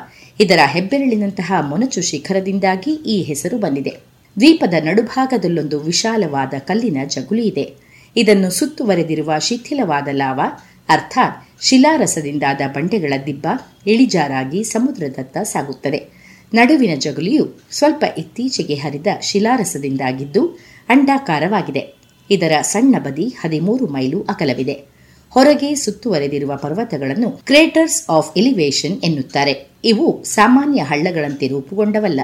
[0.41, 3.91] ಇದರ ಹೆಬ್ಬೆರಳಿನಂತಹ ಮೊನಚು ಶಿಖರದಿಂದಾಗಿ ಈ ಹೆಸರು ಬಂದಿದೆ.
[4.37, 7.73] ದ್ವೀಪದ ನಡುಭಾಗದಲ್ಲೊಂದು ವಿಶಾಲವಾದ ಕಲ್ಲಿನ ಜಗುಲಿ ಇದೆ.
[8.17, 10.41] ಇದನ್ನು ಸುತ್ತುವರೆದಿರುವ ಶಿಥಿಲವಾದ ಲಾವ,
[10.89, 13.47] ಅರ್ಥಾತ್ ಶಿಲಾರಸದಿಂದಾದ ಬಂಡೆಗಳ ದಿಬ್ಬ,
[13.87, 16.07] ಇಳಿಜಾರಾಗಿ ಸಮುದ್ರದತ್ತ ಸಾಗುತ್ತದೆ.
[16.55, 20.59] ನಡುವಿನ ಜಗುಲಿಯು ಸ್ವಲ್ಪ ಇತ್ತೀಚೆಗೆ ಹರಿದ ಶಿಲಾರಸದಿಂದಾಗಿದ್ದು
[20.89, 21.97] ಅಂಡಾಕಾರವಾಗಿದೆ.
[22.31, 24.98] ಇದರ ಸಣ್ಣ ಬದಿ ಹದಿಮೂರು ಮೈಲು ಅಗಲವಿದೆ.
[25.31, 29.69] ಹೊರಗೆ ಸುತ್ತುವರೆದಿರುವ ಪರ್ವತಗಳನ್ನು ಕ್ರೇಟರ್ಸ್ ಆಫ್ ಎಲಿವೇಶನ್ ಎನ್ನುತ್ತಾರೆ.
[29.85, 32.21] ಇವು ಸಾಮಾನ್ಯ ಹಳ್ಳಗಳಂತೆ ರೂಪುಗೊಂಡವಲ್ಲ.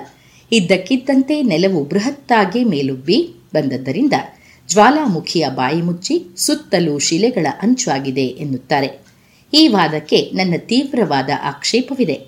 [0.53, 4.13] ಇದ್ದಕ್ಕಿದ್ದಂತೆ ನೆಲವು ಬೃಹತ್ತಾಗಿ ಮೇಲುಬ್ಬಿ ಬಂದದ್ದರಿಂದ
[4.69, 9.05] ಜ್ವಾಲಾಮುಖಿಯ ಬಾಯಿ ಮುಚ್ಚಿ ಸುತ್ತಲೂ ಶಿಲೆಗಳ ಅಂಚಾಗಿದೆ ಎನ್ನುತ್ತಾರೆ.
[9.55, 12.21] ಈ ವಾದಕ್ಕೆ ನನ್ನ ತೀವ್ರವಾದ ಆಕ್ಷೇಪವಿದೆ.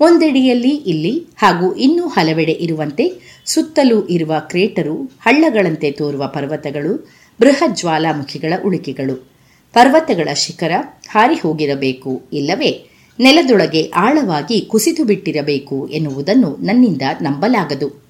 [0.00, 3.12] ಒಂದೆಡೆಯಲ್ಲಿ ಇಲ್ಲಿ ಹಾಗೂ ಇನ್ನೂ ಹಲವೆಡೆ ಇರುವಂತೆ
[3.46, 7.08] ಸುತ್ತಲೂ ಇರುವ ಕ್ರೇಟರು ಹಳ್ಳಗಳಂತೆ ತೋರುವ ಪರ್ವತಗಳು
[7.40, 9.37] ಬೃಹತ್ ಜ್ವಾಲಾಮುಖಿಗಳ ಉಳಿಕೆಗಳು.
[9.72, 10.72] ಪರ್ವತಗಳ ಶಿಖರ
[11.10, 12.90] ಹಾರಿ ಹೋಗಿರಬೇಕು ಇಲ್ಲವೇ
[13.20, 18.04] ನೆಲದೊಳಗೆ ಆಳವಾಗಿ ಕುಸಿದು ಬಿಟ್ಟಿರಬೇಕು ಎನ್ನುವುದನ್ನು ನನ್ನಿಂದ ನಂಬಲಾಗದು.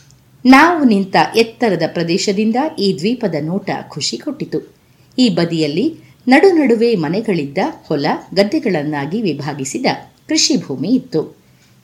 [0.46, 4.74] ನಾವು ನಿಂತ ಎತ್ತರದ ಪ್ರದೇಶದಿಂದ ಈ ದ್ವೀಪದ ನೋಟ ಖುಷಿ ಕೊಟ್ಟಿತು.
[5.18, 5.94] ಈ ಬದಿಯಲ್ಲಿ
[6.28, 9.86] ನಡು ನಡುವೆ ಮನೆಗಳಿದ್ದ ಹೊಲ ಗದ್ದೆಗಳನ್ನಾಗಿ ವಿಭಾಗಿಸಿದ
[10.28, 11.36] ಕೃಷಿ ಭೂಮಿ ಇತ್ತು.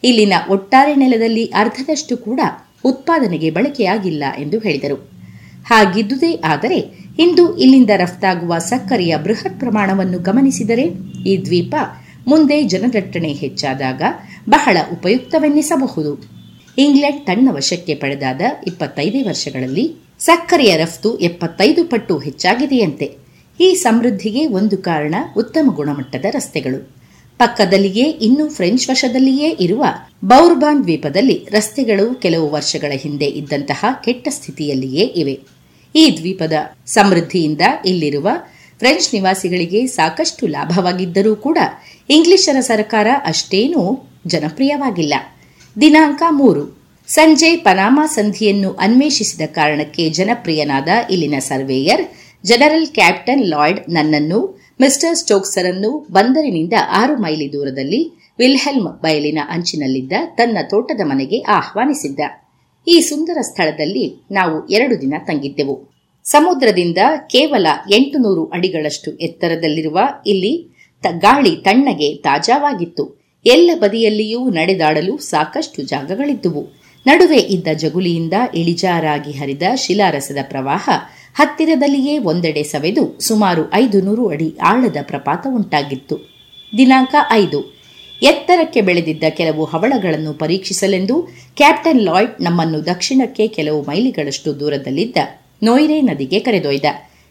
[0.05, 2.41] ಇಲ್ಲಿನ ಒಟ್ಟಾರೆ ನೆಲದಲ್ಲಿ ಅರ್ಧದಷ್ಟು ಕೂಡ
[2.85, 4.97] ಉತ್ಪಾದನೆಗೆ ಬಳಕೆಯಾಗಿಲ್ಲ ಎಂದು ಹೇಳಿದರು.
[5.67, 10.83] ಹಾಗಿದ್ದುದೇ ಆದರೆ ಇಂದು ಇಲ್ಲಿಂದ ರಫ್ತಾಗುವ ಸಕ್ಕರೆಯ ಬೃಹತ್ ಪ್ರಮಾಣವನ್ನು ಗಮನಿಸಿದರೆ
[11.27, 11.75] ಈ ದ್ವೀಪ
[12.27, 14.03] ಮುಂದೆ ಜನದಟ್ಟಣೆ ಹೆಚ್ಚಾದಾಗ
[14.51, 16.23] ಬಹಳ ಉಪಯುಕ್ತವೆನ್ನಿಸಬಹುದು.
[16.79, 23.17] ಇಂಗ್ಲೆಂಡ್ ತನ್ನ ವಶಕ್ಕೆ ಪಡೆದಾದ ಇಪ್ಪತ್ತೈದೇ ವರ್ಷಗಳಲ್ಲಿ ಸಕ್ಕರೆಯ ರಫ್ತು ಎಪ್ಪತ್ತೈದು ಪಟ್ಟು ಹೆಚ್ಚಾಗಿದೆಯಂತೆ.
[23.61, 26.95] ಈ ಸಮೃದ್ಧಿಗೆ ಒಂದು ಕಾರಣ ಉತ್ತಮ ಗುಣಮಟ್ಟದ ರಸ್ತೆಗಳು.
[27.39, 29.85] ಪಕ್ಕದಲ್ಲಿಯೇ ಇನ್ನೂ ಫ್ರೆಂಚ್ ವಶದಲ್ಲಿಯೇ ಇರುವ
[30.25, 35.54] ಬೌರ್ಬಾನ್ ದ್ವೀಪದಲ್ಲಿ ರಸ್ತೆಗಳು ಕೆಲವು ವರ್ಷಗಳ ಹಿಂದೆ ಇದ್ದಂತಹ ಕೆಟ್ಟ ಸ್ಥಿತಿಯಲ್ಲಿಯೇ ಇವೆ.
[35.95, 36.53] ಈ ದ್ವೀಪದ
[36.87, 38.29] ಸಮೃದ್ಧಿಯಿಂದ ಇಲ್ಲಿರುವ
[38.79, 41.59] ಫ್ರೆಂಚ್ ನಿವಾಸಿಗಳಿಗೆ ಸಾಕಷ್ಟು ಲಾಭವಾಗಿದ್ದರೂ ಕೂಡ
[42.11, 43.83] ಇಂಗ್ಲಿಷರ ಸರ್ಕಾರ ಅಷ್ಟೇನೂ
[44.27, 45.15] ಜನಪ್ರಿಯವಾಗಿಲ್ಲ.
[45.81, 46.85] ದಿನಾಂಕ ಮೂರು.
[47.09, 52.05] ಸಂಜೆ ಪನಾಮಾ ಸಂಧಿಯನ್ನು ಅನ್ವೇಷಿಸಿದ ಕಾರಣಕ್ಕೆ ಜನಪ್ರಿಯನಾದ ಇಲ್ಲಿನ ಸರ್ವೇಯರ್,
[52.45, 61.01] ಜನರಲ್ ಕ್ಯಾಪ್ಟನ್ ಲಾಯ್ಡ್ ನನ್ನನ್ನು, ಮಿಸ್ಟರ್ ಸ್ಟೋಕ್ಸರನ್ನು ಬಂದರಿನಿಂದ ಆರು ಮೈಲಿ ದೂರದಲ್ಲಿ ವಿಲ್ಹೆಲ್ಮ್ ಬಯಲಿನ ಅಂಚಿನಲ್ಲಿದ್ದ ತನ್ನ ತೋಟದ
[61.05, 62.21] ಮನೆಗೆ ಆಹ್ವಾನಿಸಿದ್ದ.
[62.89, 65.95] ಈ ಸುಂದರ ಸ್ಥಳದಲ್ಲಿ ನಾವು ಎರಡು ದಿನ ತಂಗಿದ್ದೆವು.
[66.25, 66.99] ಸಮುದ್ರದಿಂದ
[67.31, 70.75] ಕೇವಲ ಎಂಟು ನೂರು ಅಡಿಗಳಷ್ಟು ಎತ್ತರದಲ್ಲಿರುವ ಇಲ್ಲಿ
[71.19, 73.25] ಗಾಳಿ ತಣ್ಣಗೆ ತಾಜಾವಾಗಿತ್ತು.
[73.47, 76.85] ಎಲ್ಲ ಬದಿಯಲ್ಲಿಯೂ ನಡೆದಾಡಲು ಸಾಕಷ್ಟು ಜಾಗಗಳಿದ್ದುವು.
[77.07, 80.91] ನಡುವೆ ಇದ್ದ ಜಗುಲಿಯಿಂದ ಇಳಿಜಾರಾಗಿ ಹರಿದ ಶಿಲಾರಸದ ಪ್ರವಾಹ
[81.35, 86.17] ಹತ್ತಿರದಲ್ಲಿಯೇ ಒಂದೆಡೆ ಸವೆದು ಸುಮಾರು ಐದು ನೂರು ಅಡಿ ಆಳದ ಪ್ರಪಾತ ಉಂಟಾಗಿತ್ತು.
[86.77, 87.74] ದಿನಾಂಕ ಐದು.
[88.25, 95.17] ಎತ್ತರಕ್ಕೆ ಬೆಳೆದಿದ್ದ ಕೆಲವು ಹವಳಗಳನ್ನು ಪರೀಕ್ಷಿಸಲೆಂದು ಕ್ಯಾಪ್ಟನ್ ಲಾಯ್ಡ್ ನಮ್ಮನ್ನು ದಕ್ಷಿಣಕ್ಕೆ ಕೆಲವು ಮೈಲಿಗಳಷ್ಟು ದೂರದಲ್ಲಿದ್ದ
[95.63, 96.85] ನೋಯ್ರೆ ನದಿಗೆ ಕರೆದೊಯ್ದ.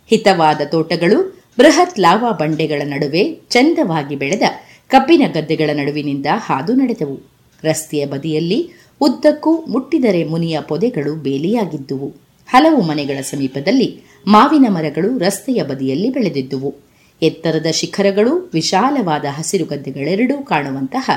[0.10, 4.42] ಹಿತವಾದ ತೋಟಗಳು, ಬೃಹತ್ ಲಾವಾ ಬಂಡೆಗಳ ನಡುವೆ ಚಂದವಾಗಿ ಬೆಳೆದ
[4.88, 7.20] ಕಬ್ಬಿನ ಗದ್ದೆಗಳ ನಡುವಿನಿಂದ ಹಾದು ನಡೆದವು.
[7.64, 8.70] ರಸ್ತೆಯ ಬದಿಯಲ್ಲಿ
[9.02, 12.14] ಉದ್ದಕ್ಕೂ ಮುಟ್ಟಿದರೆ ಮುನಿಯ ಪೊದೆಗಳು ಬೇಲಿಯಾಗಿದ್ದುವು.
[12.48, 16.93] ಹಲವು ಮನೆಗಳ ಸಮೀಪದಲ್ಲಿ ಮಾವಿನ ಮರಗಳು ರಸ್ತೆಯ ಬದಿಯಲ್ಲಿ ಬೆಳೆದಿದ್ದುವು.
[17.24, 21.10] ಎತ್ತರದ ಶಿಖರಗಳು, ವಿಶಾಲವಾದ ಹಸಿರು ಗದ್ದೆಗಳೆರಡೂ ಕಾಣುವಂತಹ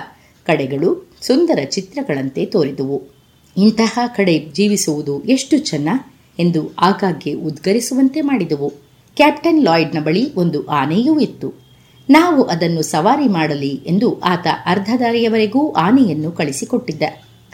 [0.45, 3.03] ಕಡೆಗಳು ಸುಂದರ ಚಿತ್ರಗಳಂತೆ ತೋರಿದುವು.
[3.57, 5.89] ಇಂತಹ ಕಡೆ ಜೀವಿಸುವುದು ಎಷ್ಟು ಚೆನ್ನ
[6.39, 8.73] ಎಂದು ಆಗಾಗ್ಗೆ ಉದ್ಗರಿಸುವಂತೆ ಮಾಡಿದವು.
[9.16, 11.55] ಕ್ಯಾಪ್ಟನ್ ಲಾಯ್ಡ್ನ ಬಳಿ ಒಂದು ಆನೆಯೂ ಇತ್ತು.
[12.11, 17.03] ನಾವು ಅದನ್ನು ಸವಾರಿ ಮಾಡಲಿ ಎಂದು ಆತ ಅರ್ಧ ದಾರಿಯವರೆಗೂ ಆನೆಯನ್ನು ಕಳಿಸಿಕೊಟ್ಟಿದ್ದ.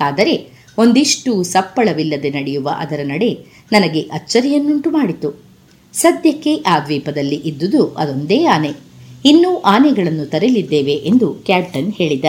[0.01, 5.52] ಆದರೆ ಒಂದಿಷ್ಟು ಸಪ್ಪಳವಿಲ್ಲದೆ ನಡೆಯುವ ಅದರ ನಡೆ ನನಗೆ ಅಚ್ಚರಿಯನ್ನುಂಟು ಮಾಡಿತು
[5.93, 8.71] ಸದ್ಯಕ್ಕೆ ಆ ದ್ವೀಪದಲ್ಲಿ ಇದ್ದುದು ಅದೊಂದೇ ಆನೆ.
[9.25, 12.25] ಇನ್ನೂ ಆನೆಗಳನ್ನು ತರಲಿದ್ದೇವೆ ಎಂದು ಕ್ಯಾಪ್ಟನ್ ಹೇಳಿದ.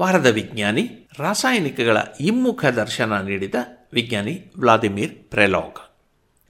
[0.00, 3.54] ವಾರದ ವಿಜ್ಞಾನಿ, ರಾಸಾಯನಿಕಗಳ ಇಮ್ಮುಖ ದರ್ಶನ ನೀಡಿದ
[3.92, 5.98] ವಿಜ್ಞಾನಿ ವ್ಲಾದಿಮಿರ್ ಪ್ರೆಲಾಗ್.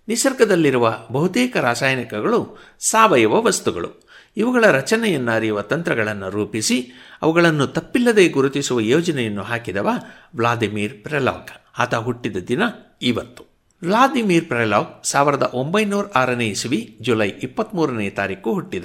[0.09, 4.10] ನಿಸರ್ಗದಲ್ಲಿರುವ ಬಹುತೇಕ ರಾಸಾಯನಿಕಗಳು ಸಾವಯವ ವಸ್ತುಗಳು.
[4.37, 6.93] ಇವುಗಳ ರಚನೆಯನ್ನು ಅರಿಯುವ ತಂತ್ರಗಳನ್ನು ರೂಪಿಸಿ
[7.23, 9.89] ಅವುಗಳನ್ನು ತಪ್ಪಿಲ್ಲದೆ ಗುರುತಿಸುವ ಯೋಜನೆಯನ್ನು ಹಾಕಿದವ
[10.37, 11.51] ವ್ಲಾದಿಮಿರ್ ಪ್ರೆಲಾಗ್.
[11.79, 12.63] ಆತ ಹುಟ್ಟಿದ ದಿನ
[13.03, 13.47] ಇವತ್ತು.
[13.83, 18.85] ವ್ಲಾದಿಮಿರ್ ಪ್ರೆಲಾಗ್ ಸಾವಿರದ ಒಂಬೈನೂರ ಆರನೇ ಇಸವಿ ಜುಲೈ ಇಪ್ಪತ್ತ್ಮೂರನೇ ತಾರೀಕು ಹುಟ್ಟಿದ.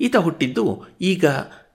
[0.00, 1.26] ಈತ ಹುಟ್ಟಿದ್ದು ಈಗ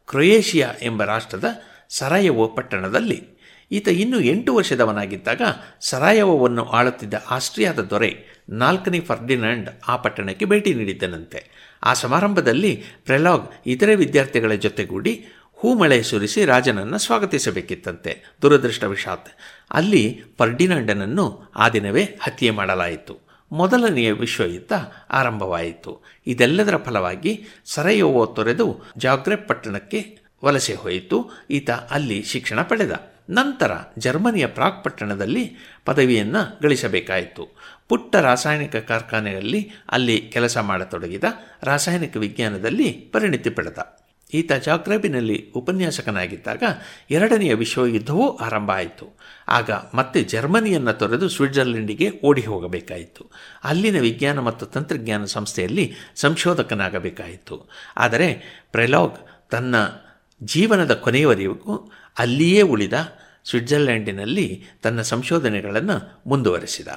[0.07, 1.45] ಕ್ರೊಯೇಷಿಯಾ ಎಂಬ ರಾಷ್ಟ್ರದ
[1.89, 3.27] ಸರಾಯವೋ ಪಟ್ಟಣದಲ್ಲಿ.
[3.71, 5.41] ಈತ ಇನ್ನೂ ಎಂಟು ವರ್ಷದವನಾಗಿದ್ದಾಗ
[5.81, 11.62] ಸರಾಯವವನ್ನು ಆಳುತ್ತಿದ್ದ ಆಸ್ಟ್ರಿಯಾದ ದೊರೆ ನಾಲ್ಕನೇ ಫರ್ಡಿನಾಂಡ್ ಆ ಪಟ್ಟಣಕ್ಕೆ ಭೇಟಿ ನೀಡಿದ್ದನಂತೆ.
[11.83, 18.23] ಆ ಸಮಾರಂಭದಲ್ಲಿ ಪ್ರೆಲಾಗ್ ಇತರೆ ವಿದ್ಯಾರ್ಥಿಗಳ ಜೊತೆಗೂಡಿ ಹೂಮಳೆ ಸುರಿಸಿ ರಾಜನನ್ನು ಸ್ವಾಗತಿಸಬೇಕಿತ್ತಂತೆ.
[18.41, 19.29] ದುರದೃಷ್ಟವಶಾತ್
[19.71, 23.19] ಅಲ್ಲಿ ಪರ್ಡಿನಾಂಡನನ್ನು ಆ ದಿನವೇ ಹತ್ಯೆ ಮಾಡಲಾಯಿತು.
[23.51, 24.73] ಮೊದಲನೆಯ ವಿಶ್ವಯುದ್ಧ
[25.09, 26.03] ಆರಂಭವಾಯಿತು.
[26.27, 31.31] ಇದೆಲ್ಲದರ ಫಲವಾಗಿ ಸರಯೋವೋ ತೊರೆದು ಜಾಗ್ರೆಬ್ ಪಟ್ಟಣಕ್ಕೆ ವಲಸೆ ಹೋಯಿತು.
[31.49, 33.12] ಈತ ಅಲ್ಲಿ ಶಿಕ್ಷಣ ಪಡೆದ.
[33.29, 35.55] ನಂತರ ಜರ್ಮನಿಯ ಪ್ರಾಕ್ ಪಟ್ಟಣದಲ್ಲಿ
[35.85, 37.55] ಪದವಿಯನ್ನು ಗಳಿಸಬೇಕಾಯಿತು.
[37.89, 41.23] ಪುಟ್ಟ ರಾಸಾಯನಿಕ ಕಾರ್ಖಾನೆಯಲ್ಲಿ ಅಲ್ಲಿ ಕೆಲಸ ಮಾಡತೊಡಗಿದ
[41.63, 43.77] ರಾಸಾಯನಿಕ ವಿಜ್ಞಾನದಲ್ಲಿ ಪರಿಣಿತಿ ಪಡೆದ.
[44.33, 46.63] ಈತ ಜಾಗ್ರಬಿನಲ್ಲಿ ಉಪನ್ಯಾಸಕನಾಗಿದ್ದಾಗ
[47.11, 49.17] ಎರಡನೆಯ ವಿಶ್ವಯುದ್ಧವೂ ಆರಂಭ ಆಯಿತು.
[49.47, 53.31] ಆಗ ಮತ್ತೆ ಜರ್ಮನಿಯನ್ನು ತೊರೆದು ಸ್ವಿಟ್ಜರ್ಲೆಂಡಿಗೆ ಓಡಿ ಹೋಗಬೇಕಾಯಿತು.
[53.63, 57.69] ಅಲ್ಲಿನ ವಿಜ್ಞಾನ ಮತ್ತು ತಂತ್ರಜ್ಞಾನ ಸಂಸ್ಥೆಯಲ್ಲಿ ಸಂಶೋಧಕನಾಗಬೇಕಾಯಿತು.
[57.97, 59.75] ಆದರೆ ಪ್ರೆಲಾಗ್ ತನ್ನ
[60.43, 62.93] ಜೀವನದ ಕೊನೆಯವರೆಗೂ ಅಲ್ಲಿಯೇ ಉಳಿದ
[63.45, 66.87] ಸ್ವಿಟ್ಜರ್ಲ್ಯಾಂಡಿನಲ್ಲಿ ತನ್ನ ಸಂಶೋಧನೆಗಳನ್ನು ಮುಂದುವರೆಸಿದ.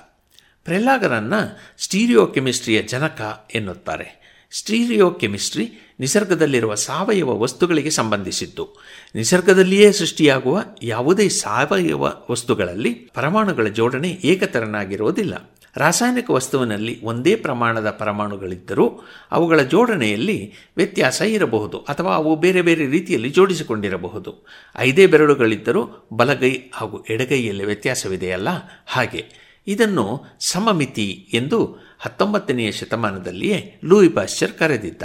[0.65, 4.27] ಪ್ರೆಲಾಗರನ್ನು ಸ್ಟೀರಿಯೋ ಕೆಮಿಸ್ಟ್ರಿಯ ಜನಕ ಎನ್ನುತ್ತಾರೆ.
[4.53, 8.69] ಸ್ಟೀರಿಯೋ ಕೆಮಿಸ್ಟ್ರಿ ನಿಸರ್ಗದಲ್ಲಿರುವ ಸಾವಯವ ವಸ್ತುಗಳಿಗೆ ಸಂಬಂಧಿಸಿದ್ದು.
[9.15, 15.51] ನಿಸರ್ಗದಲ್ಲಿಯೇ ಸೃಷ್ಟಿಯಾಗುವ ಯಾವುದೇ ಸಾವಯವ ವಸ್ತುಗಳಲ್ಲಿ ಪರಮಾಣುಗಳ ಜೋಡಣೆ ಏಕತರನಾಗಿರುವುದಿಲ್ಲ.
[15.77, 19.01] ರಾಸಾಯನಿಕ ವಸ್ತುವಿನಲ್ಲಿ ಒಂದೇ ಪ್ರಮಾಣದ ಪರಮಾಣುಗಳಿದ್ದರೂ
[19.31, 24.47] ಅವುಗಳ ಜೋಡಣೆಯಲ್ಲಿ ವ್ಯತ್ಯಾಸ ಇರಬಹುದು ಅಥವಾ ಅವು ಬೇರೆ ಬೇರೆ ರೀತಿಯಲ್ಲಿ ಜೋಡಿಸಿಕೊಂಡಿರಬಹುದು.
[24.79, 28.49] ಐದೇ ಬೆರಳುಗಳಿದ್ದರೂ ಬಲಗೈ ಹಾಗೂ ಎಡಗೈಯಲ್ಲಿ ವ್ಯತ್ಯಾಸವಿದೆಯಲ್ಲ
[28.87, 29.47] ಹಾಗೆ.
[29.67, 35.03] ಇದನ್ನು ಸಮಮಿತಿ ಎಂದು ಹತ್ತೊಂಬತ್ತನೆಯ ಶತಮಾನದಲ್ಲಿಯೇ ಲೂಯಿ ಪಾಶ್ಚರ್ ಕರೆದಿದ್ದ.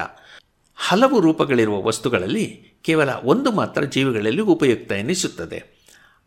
[0.76, 5.82] ಹಲವು ರೂಪಗಳಿರುವ ವಸ್ತುಗಳಲ್ಲಿ ಕೇವಲ ಒಂದು ಮಾತ್ರ ಜೀವಿಗಳಲ್ಲಿ ಉಪಯುಕ್ತ ಎನಿಸುತ್ತದೆ.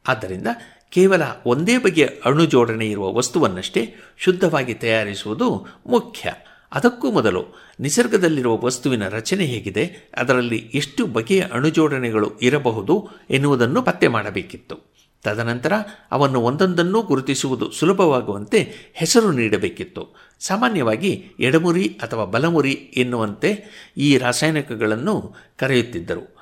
[0.08, 0.46] ಆದ್ದರಿಂದ
[0.94, 6.32] ಕೇವಲ ಒಂದೇ ಬಗೆಯ ಅಣು ಜೋಡಣೆ ಇರುವ ವಸ್ತುವನ್ನಷ್ಟೇ ಶುದ್ಧವಾಗಿ ತಯಾರಿಸುವುದು ಮುಖ್ಯ.
[6.72, 7.44] ಅದಕ್ಕೂ ಮೊದಲು
[7.80, 14.94] ನಿಸರ್ಗದಲ್ಲಿರುವ ವಸ್ತುವಿನ ರಚನೆ ಹೇಗಿದೆ, ಅದರಲ್ಲಿ ಎಷ್ಟು ಬಗೆಯ ಅಣುಜೋಡಣೆಗಳು ಇರಬಹುದು ಎನ್ನುವುದನ್ನು ಪತ್ತೆ ಮಾಡಬೇಕಿತ್ತು.
[15.22, 15.72] ತದನಂತರ
[16.10, 20.14] ಅವನ್ನು ಒಂದೊಂದನ್ನೂ ಗುರುತಿಸುವುದು ಸುಲಭವಾಗುವಂತೆ ಹೆಸರು ನೀಡಬೇಕಿತ್ತು.
[20.40, 23.50] ಸಾಮಾನ್ಯವಾಗಿ ಎಡಮುರಿ ಅಥವಾ ಬಲಮುರಿ ಎನ್ನುವಂತೆ
[23.96, 26.34] ಈ ರಾಸಾಯನಿಕಗಳನ್ನು ಕರೆಯುತ್ತಿದ್ದರು.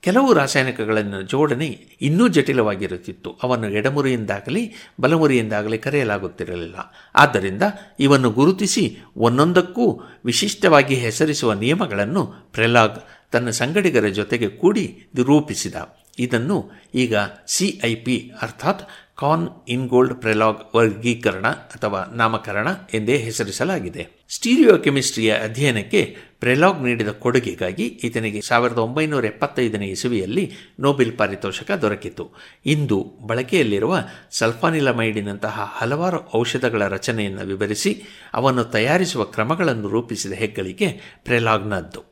[0.00, 3.36] ಕೆಲವು ರಾಸಾಯನಿಕಗಳನ್ನು ಜೋಡಣೆ ಇನ್ನೂ ಜಟಿಲವಾಗಿರುತ್ತಿತ್ತು.
[3.42, 6.76] ಅವನ್ನು ಎಡಮುರಿಯಿಂದಾಗಲಿ, ಬಲಮುರಿಯಿಂದಾಗಲಿ ಕರೆಯಲಾಗುತ್ತಿರಲಿಲ್ಲ.
[7.14, 7.62] ಆದ್ದರಿಂದ
[8.00, 12.98] ಇವನ್ನು ಗುರುತಿಸಿ ಒಂದೊಂದಕ್ಕೂ ವಿಶಿಷ್ಟವಾಗಿ ಹೆಸರಿಸುವ ನಿಯಮಗಳನ್ನು ಪ್ರೆಲಾಗ್
[13.32, 15.74] ತನ್ನ ಸಂಗಡಿಗರ ಜೊತೆಗೆ ಕೂಡಿ ರೂಪಿಸಿದ
[16.18, 17.16] ಇದನ್ನು ಈಗ
[17.46, 24.15] ಸಿಐಪಿ ಅರ್ಥಾತ್ ಕಾನ್ ಇನ್ಗೋಲ್ಡ್ ಪ್ರೆಲಾಗ್ ವರ್ಗೀಕರಣ ಅಥವಾ ನಾಮಕರಣ ಎಂದೇ ಹೆಸರಿಸಲಾಗಿದೆ.
[24.28, 32.34] ಸ್ಟೀರಿಯೋ ಕೆಮಿಸ್ಟ್ರಿಯ ಅಧ್ಯಯನಕ್ಕೆ ಪ್ರೆಲಾಗ್ ನೀಡಿದ ಕೊಡುಗೆಗಾಗಿ ಈತನಿಗೆ ಸಾವಿರದ ಒಂಬೈನೂರ ಎಪ್ಪತ್ತೈದನೇ ಇಸುವಿಯಲ್ಲಿ ನೊಬೆಲ್ ಪಾರಿತೋಷಕ ದೊರಕಿತು.
[32.66, 33.98] ಇಂದು ಬಳಕೆಯಲ್ಲಿರುವ
[34.30, 38.02] ಸಲ್ಫಾನಿಲಮೈಡಿನಂತಹ ಹಲವಾರು ಔಷಧಗಳ ರಚನೆಯನ್ನು ವಿವರಿಸಿ
[38.34, 42.04] ಅವನ್ನು ತಯಾರಿಸುವ ಕ್ರಮಗಳನ್ನು ರೂಪಿಸಿದ ಹೆಗ್ಗಳಿಕೆ ಪ್ರೆಲಾಗ್ನದ್ದು.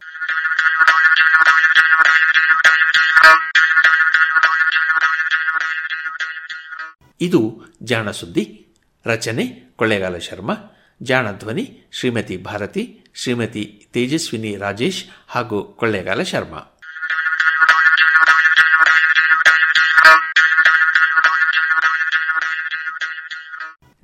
[7.21, 8.75] ಇದು ಜಾಣಸುದ್ದಿ,
[9.07, 10.55] ರಚನೆ, ಕೊಳ್ಳೇಗಾಲ ಶರ್ಮಾ.
[11.03, 16.79] ಜಾಣ ಧ್ವನಿ ಶ್ರೀಮತಿ ಭಾರತಿ, ಶ್ರೀಮತಿ ತೇಜಸ್ವಿನಿ ರಾಜೇಶ್ ಹಾಗೂ ಕೊಳ್ಳೇಗಾಲ ಶರ್ಮಾ.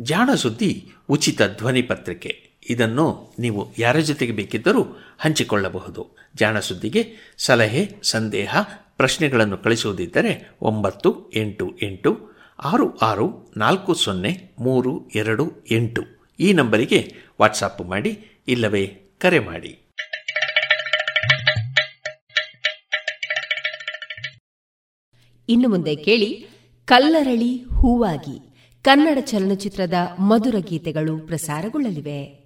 [0.01, 2.51] ಜಾಣ ಸುದ್ದಿ, ಉಚಿತ ಧ್ವನಿ ಪತ್ರಿಕೆ.
[2.71, 4.83] ಇದನ್ನು ನೀವು ಯಾರ ಜೊತೆಗೆ ಬೇಕಿದ್ದರೂ
[5.19, 6.17] ಹಂಚಿಕೊಳ್ಳಬಹುದು.
[6.35, 8.57] ಜಾಣ ಸುದ್ದಿಗೆ ಸಲಹೆ, ಸಂದೇಹ,
[8.97, 12.31] ಪ್ರಶ್ನೆಗಳನ್ನು ಕಳಿಸುವುದಿದ್ದರೆ ಒಂಬತ್ತು ಎಂಟು ಎಂಟು,
[12.65, 16.20] ಆರು ಆರು ನಾಲ್ಕು ಸೊನ್ನೆ ಮೂರು ಎರಡು ಎಂಟು.
[16.41, 18.87] ಈ ನಂಬರಿಗೆ ವಾಟ್ಸಪ್ ಮಾಡಿ ಇಲ್ಲವೇ
[19.19, 19.87] ಕರೆ ಮಾಡಿ.
[25.49, 26.47] ಇನ್ನು ಮುಂದೆ ಕೇಳಿ
[26.85, 32.40] ಕಲ್ಲರಳಿ ಹೂವಾಗಿ ಕನ್ನಡ ಚಲನಚಿತ್ರದ ಮಧುರ ಗೀತೆಗಳು ಪ್ರಸಾರಗೊಳ್ಳಲಿವೆ.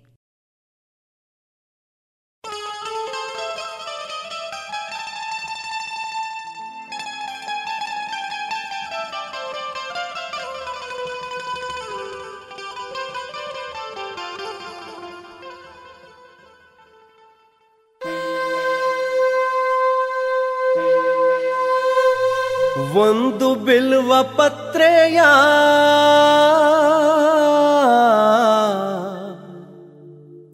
[23.10, 25.20] ಒಂದು ಬಿಲ್ವ ಪತ್ರೆಯ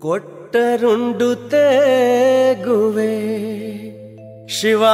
[0.01, 3.21] ಕೊಟ್ಟರುಂಡು ತೇಗುವೆ.
[4.49, 4.85] ಶಿವ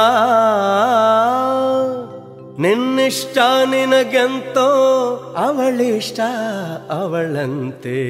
[2.59, 4.69] ನಿನ್ನಿಷ್ಟ ನಿನಗೆಂತೋ
[5.37, 6.19] ಅವಳಿಷ್ಟ
[6.89, 8.01] ಅವಳಂತೆ.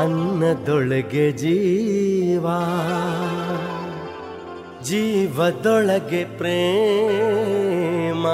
[0.00, 2.60] ಅನ್ನದೊಳಗೆ ಜೀವಾ.
[4.87, 8.25] ಜೀವದೊಳಗೆ ಪ್ರೇಮ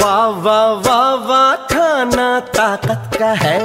[0.00, 3.58] ವಾ ವಾ ವಾ ವಾ ಖಾನಾ ತಾಕತ್ का है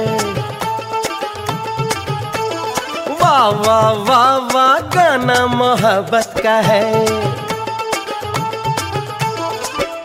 [3.20, 4.22] ವಾ ವಾ ವಾ
[4.52, 6.84] ವಾ गाना मोहब्बत का है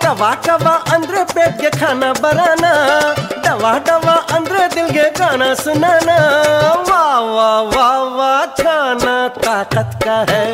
[0.04, 2.04] ಕವಾ ಕವಾ ಅಂದ್ರೆ ಪೇಟ್ಗೆ ಖಾನ
[3.46, 6.10] ಬರಾನ ಡವಾ ಡವಾ ಅಂದ್ರೆ ದಿಲ್ಗೆ ಗಾನ ಸುನಾನ
[6.90, 7.04] ವಾ
[7.36, 7.88] ವಾ ವಾ
[8.18, 9.06] ವಾ ಖಾನ
[9.44, 10.46] ತಾಕತ್ का है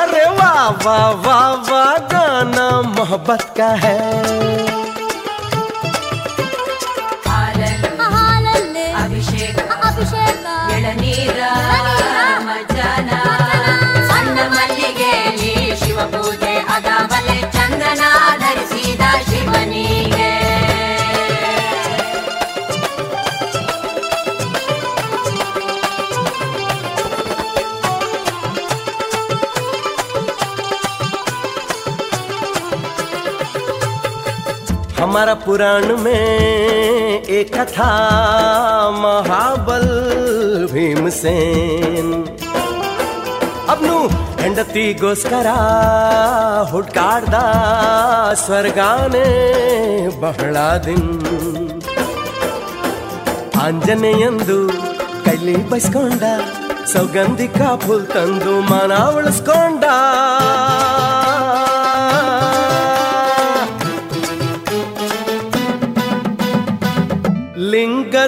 [0.00, 2.66] अरे वाह वाह वाह वाह गाना
[2.96, 3.96] मोहब्बत का है
[9.02, 9.58] ಅಭಿಷೇಕ
[9.88, 10.44] ಅಭಿಷೇಕ
[10.74, 11.40] ಎಳನೀರ
[12.48, 13.10] ಮಜ್ಜನ
[14.10, 16.41] ಸಣ್ಣ ಮಲ್ಲಿಗೆಯಲ್ಲಿ ಶಿವ ಪೂಜೆ
[35.12, 36.14] हमारा पुराण में
[37.30, 37.90] एक कथा
[39.04, 39.84] महाबल
[40.72, 42.10] ಭೀಮಸೇನ್
[43.72, 43.94] ಅವನು
[44.40, 45.48] ಹೆಂಡತಿಗೋಸ್ಕರ
[46.70, 47.36] ಹುಡ್ಕಾಡ್ದ
[48.42, 49.24] ಸ್ವರ್ಗಾನೇ
[50.24, 50.56] ಬಹಳ
[50.86, 51.06] ದಿನ
[53.64, 54.58] ಆಂಜನೇಯಂದು
[55.26, 56.22] ಕೈಲಿ ಬಸ್ಕೊಂಡ
[56.92, 59.84] ಸೌಗಂಧಿಕ ಫುಲ್ ತಂದು ಮನ ಉಳಿಸ್ಕೊಂಡ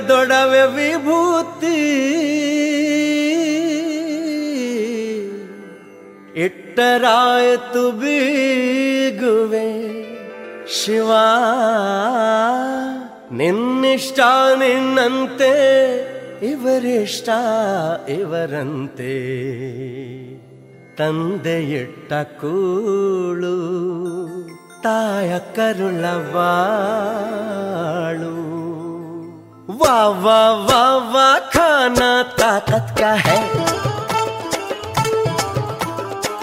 [0.08, 2.06] ಲಿಂಗದೊಡವೆ ವಿಭೂತಿ.
[6.36, 9.70] ಇಟ್ಟರಾಯತು ಬೀಗುವೆ
[10.68, 11.12] ಶಿವ.
[13.32, 14.20] ನಿನ್ನಿಷ್ಟ
[14.60, 15.56] ನಿನ್ನಂತೆ
[16.46, 17.30] ಇವರಿಷ್ಟ
[18.10, 19.46] ಇವರಂತೆ.
[20.96, 23.56] ತಂದೆಯಿಟ್ಟ ಕೂಳು
[24.84, 26.06] ತಾಯ ಕರುಳ
[29.82, 33.40] वाह वाह वाह वाह, खाना ताकत का है।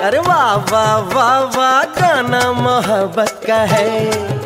[0.01, 4.42] अरे वाह वाह वाह वाह, खाना मोहब्बत का है।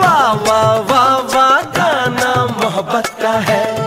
[0.00, 3.77] वाह वाह वाह वाह गाना मोहब्बत का है।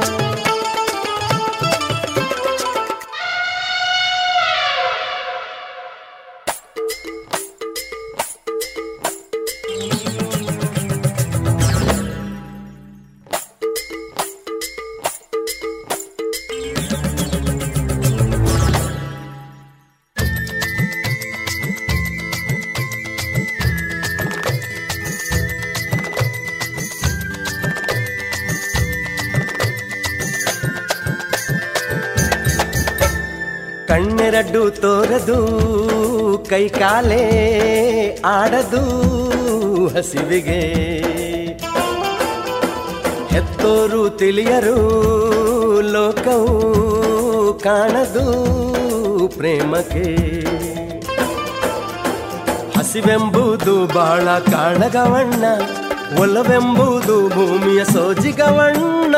[34.51, 37.25] ಕಣ್ಣೆರಡು ತೋರದು, ಕೈ ಕಾಲೇ
[38.25, 38.83] ಆಡದು
[39.87, 40.61] ಹಸಿವಿಗೆ.
[43.27, 44.77] ಹೆತ್ತೋರು ತಿಳಿಯರು,
[45.81, 48.27] ಲೋಕವು ಕಾಣದು
[49.37, 50.07] ಪ್ರೇಮಕ್ಕೆ.
[52.79, 55.45] ಹಸಿವೆಂಬುದು ಬಾಳ ಕಾಣಗವಣ್ಣ
[56.21, 59.15] ಒಲವೆಂಬುದು ಭೂಮಿಯ ಸೋಜಿಗವಣ್ಣ.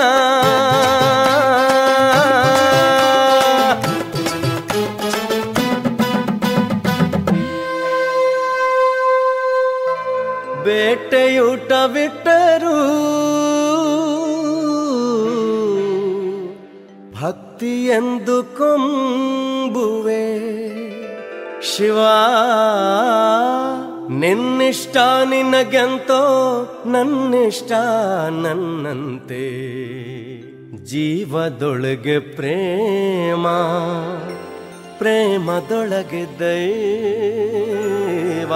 [17.96, 20.44] ಎಂದು ಕೊಂಬುವೆ.
[21.62, 21.98] ಶಿವ
[24.10, 26.24] ನಿನ್ನಿಷ್ಟ ನಿನಗೆಂತೋ
[26.86, 27.72] ನನ್ನಿಷ್ಟ
[28.42, 29.74] ನನ್ನಂತೆ.
[30.86, 33.48] ಜೀವದೊಳಗೆ ಪ್ರೇಮ
[34.98, 38.54] ಪ್ರೇಮದೊಳಗೆ ದೈವ.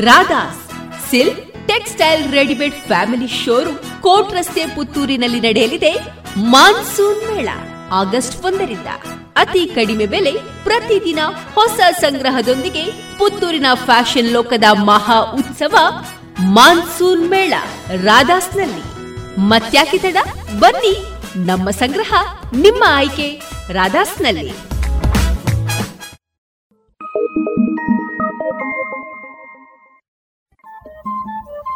[0.00, 0.60] Radha's,
[1.08, 5.92] silk textile readymade family showroom court ರಸ್ತೆ ಪುತ್ತೂರಿನಲ್ಲಿ ನಡೆಯಲಿದೆ
[6.52, 7.48] ಮಾನ್ಸೂನ್ ಮೇಳ,
[7.92, 8.88] ಆಗಸ್ಟ್ ಒಂದರಿಂದ.
[9.36, 10.32] ಅತಿ ಕಡಿಮೆ ಬೆಲೆ
[10.64, 11.20] ಪ್ರತಿದಿನ
[11.54, 12.84] ಹೊಸ ಸಂಗ್ರಹದೊಂದಿಗೆ
[13.18, 15.76] ಪುತ್ತೂರಿನ ಫ್ಯಾಷನ್ ಲೋಕದ ಮಹಾ ಉತ್ಸವ
[16.56, 17.54] ಮಾನ್ಸೂನ್ ಮೇಳ
[18.04, 18.82] ರಾಧಾಸ್ನಲ್ಲಿ.
[19.52, 20.16] ಮತ್ಯಾಕೆ ತಡ?
[20.58, 20.94] ಬನ್ನಿ,
[21.46, 22.12] ನಮ್ಮ ಸಂಗ್ರಹ
[22.56, 23.28] ನಿಮ್ಮ ಆಯ್ಕೆ
[23.72, 24.54] ರಾಧಾಸ್ನಲ್ಲಿ.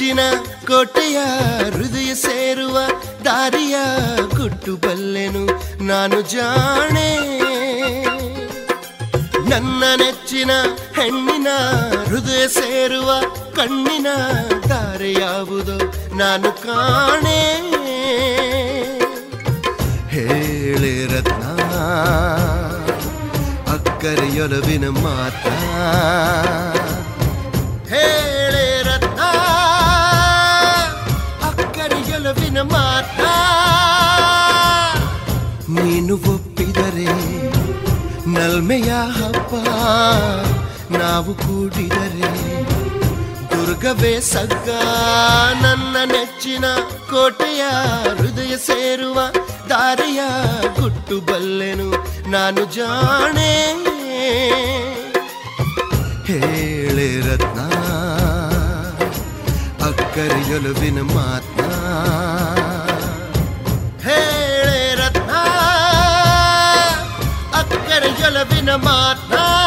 [0.00, 0.22] ನೆಚ್ಚಿನ
[0.68, 1.18] ಕೋಟೆಯ
[1.74, 2.76] ಹೃದಯ ಸೇರುವ
[3.24, 3.76] ದಾರಿಯ
[4.36, 5.42] ಗುಟ್ಟು ಬಲ್ಲೆನು
[5.84, 7.10] ನಾನು ಜಾಣೆ.
[9.50, 10.52] ನನ್ನ ನೆಚ್ಚಿನ
[10.98, 11.48] ಹೆಣ್ಣಿನ
[12.08, 13.10] ಹೃದಯ ಸೇರುವ
[13.56, 14.08] ಕಣ್ಣಿನ
[14.70, 15.76] ದಾರಿ ಯಾವುದು
[16.16, 17.42] ನಾನು ಕಾಣೆ.
[20.14, 21.44] ಹೇಳಿ ರತ್ನ,
[23.76, 25.56] ಅಕ್ಕರೆಯೊಲವಿನ ಮಾತಾ
[27.92, 28.29] ಹೇಳೆ
[32.60, 33.20] ಅಕ್ಕರಿಯಲವಿನ ಮಾತ?
[35.76, 37.12] ನೀನು ಒಪ್ಪಿದರೆ
[38.34, 39.52] ನಲ್ಮೆಯ ಹಬ್ಬ
[41.00, 42.32] ನಾವು ಕೂಡಿದರೆ
[43.50, 44.68] ದುರ್ಗವೇ ಸಗ್ಗ,
[45.62, 46.66] ನನ್ನ ನೆಚ್ಚಿನ
[47.10, 47.62] ಕೋಟೆಯ
[48.18, 49.18] ಹೃದಯ ಸೇರುವ
[49.70, 50.20] ದಾರಿಯ
[50.80, 51.88] ಗುಟ್ಟು ಬಲ್ಲೆನು
[52.30, 53.52] ನಾನು ಜಾಣೆ.
[56.28, 57.58] ಹೇಳೆ ರತ್ನ,
[59.88, 61.60] ಅಕ್ಕರಿಯೊಲವಿನ ಮಾತ್ನ.
[68.70, 69.59] ಅಕ್ಕರಿಯೊಲವಿನ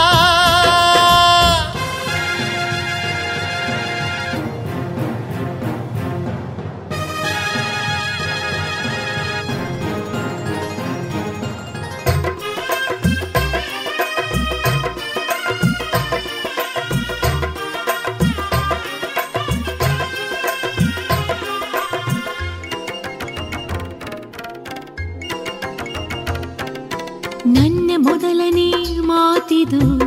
[29.74, 30.03] ಮಾತ್ನ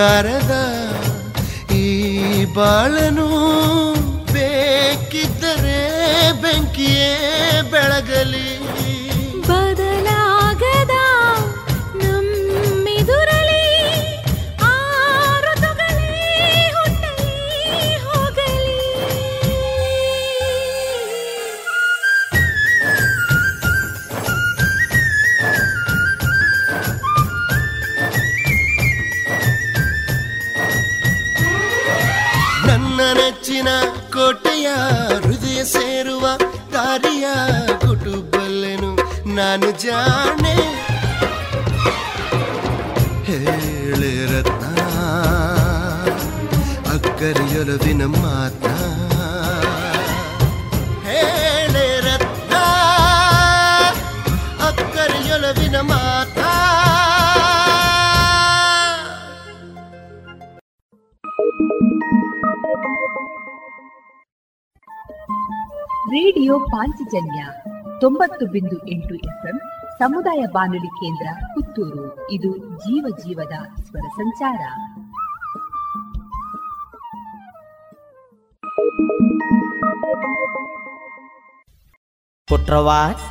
[0.00, 0.54] ಬಂಗಾರದ
[1.78, 1.88] ಈ
[2.56, 3.26] ಬಾಳನು
[4.32, 5.80] ಬೇಕಿದ್ದರೆ
[6.42, 7.10] ಬೆಂಕಿಯೇ
[7.72, 8.46] ಬೆಳಗಲಿ.
[39.40, 40.56] ಕುಟುಂಬಲ್ಲೆನು ನಾನು ಜಾಣೆ
[43.26, 44.64] ಹೇಳೆ ರತ್ನ
[46.94, 48.64] ಅಕ್ಕರಿಯೊಲವಿನ ಮಾತ
[51.06, 52.54] ಹೇಳೆ ರತ್ನ
[54.68, 56.52] ಅಕ್ಕರಿಯೊಲವಿನ ಮಾತಾ
[66.12, 67.40] ರೇಡಿಯೋ ಪಾಂಚಜನ್ಯ
[68.00, 69.60] ತೊಂಬತ್ತು ಬಿಂದು ಎಂಟು ಎಫ್ಎಂ
[69.98, 72.30] ಸಮುದಾಯ ಬಾನುಲಿ ಕೇಂದ್ರ ಪುತ್ತೂರು.
[72.30, 74.60] ಇದು ಜೀವ ಜೀವದ ಸ್ವರ ಸಂಚಾರ.
[82.48, 83.26] ಕೊಟ್ರವಾಸ್?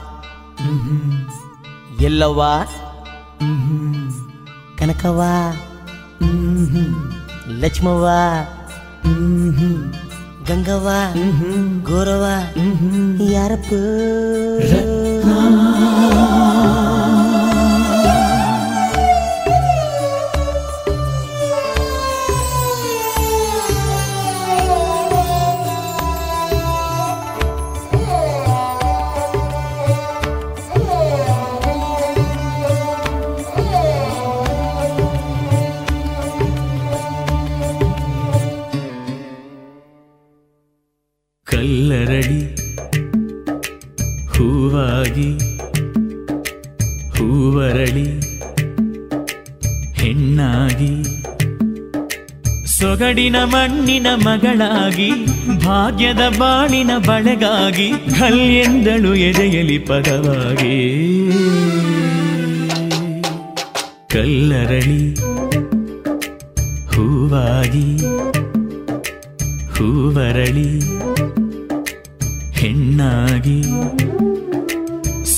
[2.02, 2.76] ಎಲ್ಲವಾಸ್?
[4.78, 5.24] ಕನಕವ್ವ
[7.48, 8.08] ಲಕ್ಷ್ಮವ್ವ
[10.50, 11.00] கங்கவா
[11.90, 12.36] கோரவா
[13.34, 13.82] யாரப்பு?
[47.60, 48.06] ಹೂವರಳಿ
[49.94, 51.04] ಹೆಣ್ಣಾಗಿ,
[52.66, 55.10] ಸೊಗಡಿನ ಮಣ್ಣಿನ ಮಗಳಾಗಿ,
[55.66, 60.78] ಭಾಗ್ಯದ ಬಾಳಿನ ಬಳೆಗಾಗಿ ಕಲ್ಯೆಂದಳು ಎದೆಯಲಿ ಪದವಾಗಿ.
[64.08, 65.16] ಕಲ್ಲರಳಿ,
[66.86, 67.98] ಹೂವಾಗಿ,
[69.78, 70.80] ಹೂವರಳಿ,
[72.52, 73.62] ಹೆಣ್ಣಾಗಿ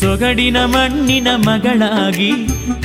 [0.02, 2.32] ಸೊಗಡಿನ ಮಣ್ಣಿನ ಮಗಳಾಗಿ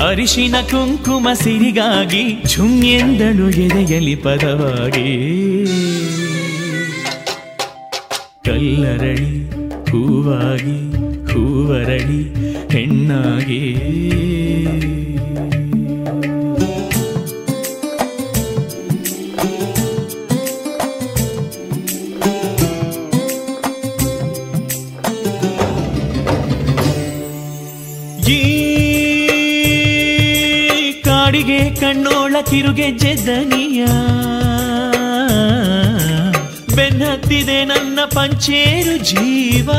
[0.06, 5.34] ಅರಿಶಿನ ಕುಂಕುಮ ಸಿರಿಗಾಗಿ ಝುಂಗೆಂದಳು ಎದೆಯಲಿ ಪದವಾಗಿ.
[8.44, 9.50] ಕಲ್ಲರಳಿ
[9.90, 10.96] ಹೂವಾಗಿ
[11.32, 12.34] ಹೂವರಳಿ
[12.68, 13.76] ಹೆಣ್ಣಾಗಿ.
[31.80, 33.84] ಕಣ್ಣೋಳ ತಿರುಗೆಜ್ಜೆ ದನಿಯ
[36.76, 39.70] ಬೆನ್ನತ್ತಿದೆ ನನ್ನ ಪಂಚೇರು ಜೀವ.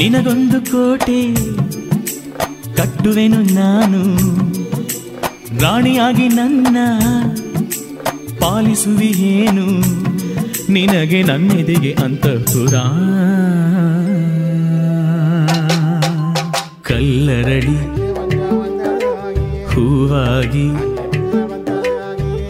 [0.00, 1.34] ನಿನಗೊಂದು ಕೋಟೆ
[2.74, 4.00] ಕಟ್ಟುವೆನು ನಾನು.
[5.60, 6.76] ರಾಣಿಯಾಗಿ ನನ್ನ
[8.40, 9.66] ಪಾಲಿಸುವಿಯೇನು
[10.72, 12.74] ನಿನಗೆ ನನ್ನೆದೆಗೆ ಅಂತಃಪುರ.
[16.82, 17.78] ಕಲ್ಲರಡಿ
[19.66, 20.68] ಹೂವಾಗಿ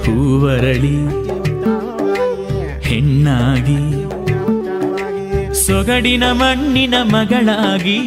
[0.04, 0.96] ಹೂವರಳಿ
[2.80, 3.99] ಹೆಣ್ಣಾಗಿ
[5.70, 7.98] ಸೊಗಡಿನ ಮಣ್ಣಿನ ಮಗಳಾಗಿ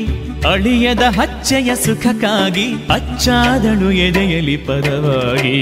[0.52, 5.60] ಅಳಿಯದ ಹಚ್ಚೆಯ ಸುಖಕ್ಕಾಗಿ ಅಚ್ಚಾದಳು ಎದೆಯಲಿ ಪದವಾಗಿ.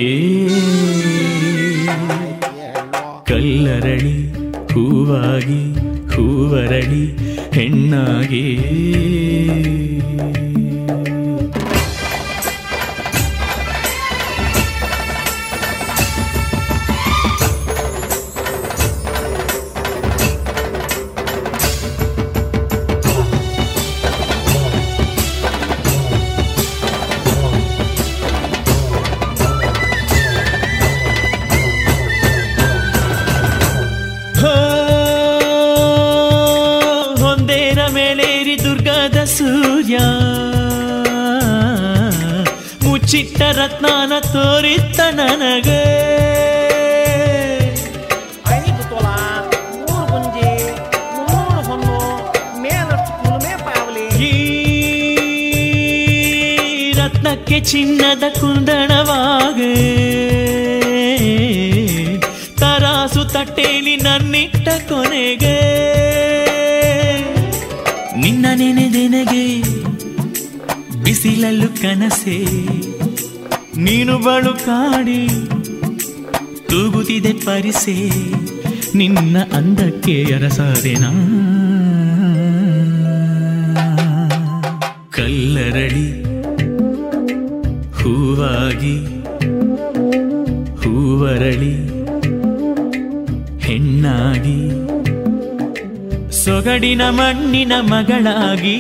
[3.28, 4.34] ಕಲ್ಲರಳಿ
[4.73, 5.73] ಹೂವಾಗಿ
[6.15, 7.18] ಹೂವರಳಿ
[7.53, 8.57] ಹೆಣ್ಣಾಗಿ.
[77.73, 78.21] ತೂಗುತ್ತಿದೆ
[78.95, 81.09] ನಿನ್ನ ಅಂದಕ್ಕೆ ಅರಸಾದೆನಾ
[85.09, 86.07] ಕಲ್ಲರಳಿ
[87.99, 88.95] ಹೂವಾಗಿ
[90.81, 91.75] ಹೂವರಳಿ
[93.59, 94.59] ಹೆಣ್ಣಾಗಿ
[96.43, 98.77] ಸೊಗಡಿನ ಮಣ್ಣಿನ ಮಗಳಾಗಿ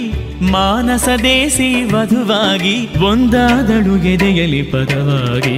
[0.51, 5.57] ಮಾನಸದೇಸಿ ವಧುವಾಗಿ ಒಂದಾದಳು ಎದೆಯಲಿ ಪದವಾಗಿ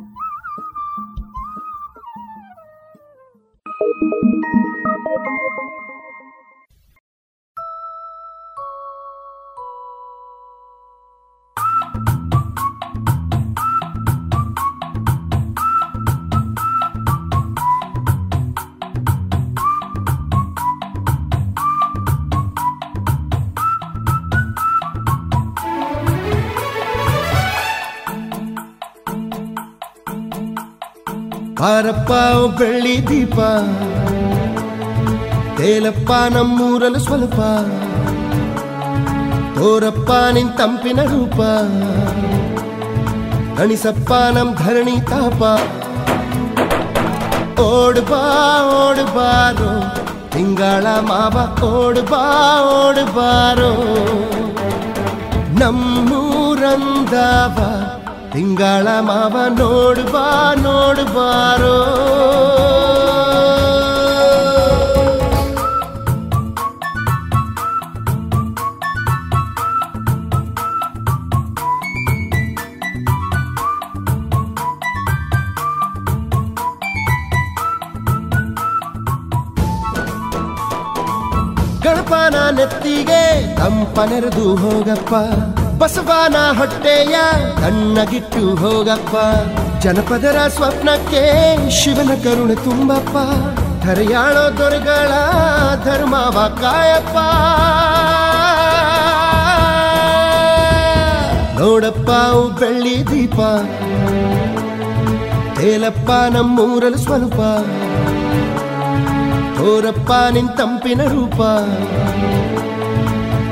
[31.61, 32.11] ಬಾರಪ್ಪ
[32.57, 33.35] ಬೆಳ್ಳಿ ದೀಪ.
[35.57, 37.39] ತೇಲಪ್ಪ ನಮ್ಮೂರಲು ಸ್ವಲ್ಪ.
[39.59, 41.35] ತೋರಪ್ಪ, ನಿನ್ ತಂಪಿನ ರೂಪ.
[43.59, 45.41] ಗಣಿಸಪ್ಪ ನಮ್ ಧರಣಿ ತಾಪ.
[47.59, 48.23] ಓಡ್ಬಾ
[48.63, 49.95] ಓಡ್ಬಾರೋ
[50.29, 53.73] ತಿಂಗಳ ಮಾವ, ಓಡ್ಬಾ ಓಡ್ಬಾರೋ
[55.59, 56.37] ನಮ್ಮೂರಂದವ.
[58.33, 61.77] ತಿಂಗಳ ಮಾವ ನೋಡ್ಬಾ ನೋಡ್ಬಾರೋ
[82.55, 83.19] ನೆತ್ತಿಗೆ
[83.55, 85.13] ತಂಪನೆರೆದು ಹೋಗಪ್ಪ.
[85.81, 87.15] ಬಸವನ ಹೊಟ್ಟೆಯ
[87.55, 89.15] ತಣ್ಣಗಿಟ್ಟು ಹೋಗಪ್ಪ.
[89.79, 91.21] ಜನಪದರ ಸ್ವಪ್ನಕ್ಕೆ
[91.69, 93.17] ಶಿವನ ಕರುಣೆ ತುಂಬಪ್ಪ.
[93.85, 95.11] ಧರೆಯಾಳೋ ದೊರೆಗಳ
[95.83, 97.17] ಧರ್ಮವ ಕಾಯಪ್ಪ.
[101.59, 102.09] ನೋಡಪ್ಪ
[102.59, 103.39] ಬೆಳ್ಳಿ ದೀಪ.
[105.59, 107.39] ತೇಲಪ್ಪ ನಮ್ಮೂರಲು ಸ್ವಲ್ಪ.
[109.61, 111.41] ಓರಪ್ಪ ನಿನ್ ತಂಪಿನ ರೂಪ.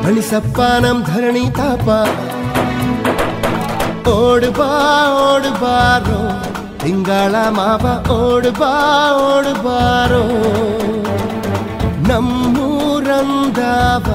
[0.09, 1.88] ಅಣಿಸಪ್ಪ ನಮ್ ಧರಣಿ ತಾಪ
[4.11, 4.69] ಓಡ್ಬಾ
[5.23, 6.19] ಓಡ್ಬಾರೋ
[6.77, 8.71] ತಿಂಗಳ ಮಾವ ಓಡ್ಬಾ
[9.25, 10.23] ಓಡ್ಬಾರೋ
[12.09, 14.07] ನಮ್ಮೂರಂದವ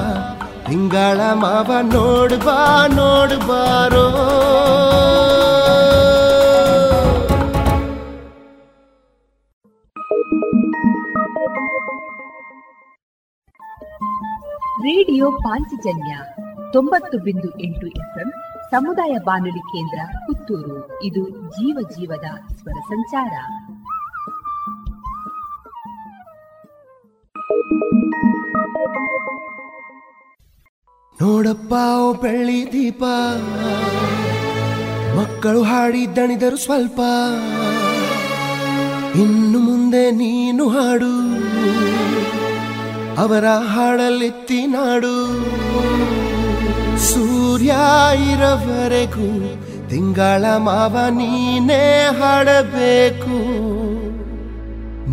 [0.67, 2.57] ತಿಂಗಳ ಮಾವ ನೋಡ್ಬಾ
[2.95, 4.05] ನೋಡ್ಬಾರೋ
[14.81, 16.17] ರೇಡಿಯೋ ಪಾಂಚಜನ್ಯ
[16.73, 18.31] ತೊಂಬತ್ತು ಬಿಂದು ಎಂಟು ಎಫ್ಎಂ
[18.71, 21.03] ಸಮುದಾಯ ಬಾನುಲಿ ಕೇಂದ್ರ ಪುತ್ತೂರು.
[21.03, 23.33] ಇದು ಜೀವ ಜೀವದ ಸ್ವರ ಸಂಚಾರ.
[31.21, 33.03] ನೋಡಪ್ಪ, ಓ ಬೆಳ್ಳಿ ದೀಪ.
[35.19, 36.99] ಮಕ್ಕಳು ಹಾಡಿ ದಣಿದರು ಸ್ವಲ್ಪ.
[39.15, 41.35] ಇನ್ನು ಮುಂದೆ ನೀನು ಹಾಡು.
[43.17, 45.17] ಅವರ ಹಾಡಲೆತ್ತಿ ನಾಡು.
[47.13, 47.75] ಸೂರ್ಯ
[48.31, 53.37] ಇರವರೆಗೂ ತಿಂಗಳ ಮಾವ ನೀನೇ ಹಾಡಬೇಕು.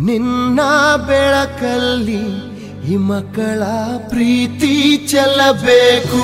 [0.05, 0.59] ನಿನ್ನ
[1.07, 2.53] ಬೆಳಕಲ್ಲಿ
[2.93, 3.63] ಈ ಮಕ್ಕಳ
[4.09, 6.23] ಪ್ರೀತಿ ಚೆಲ್ಲಬೇಕು.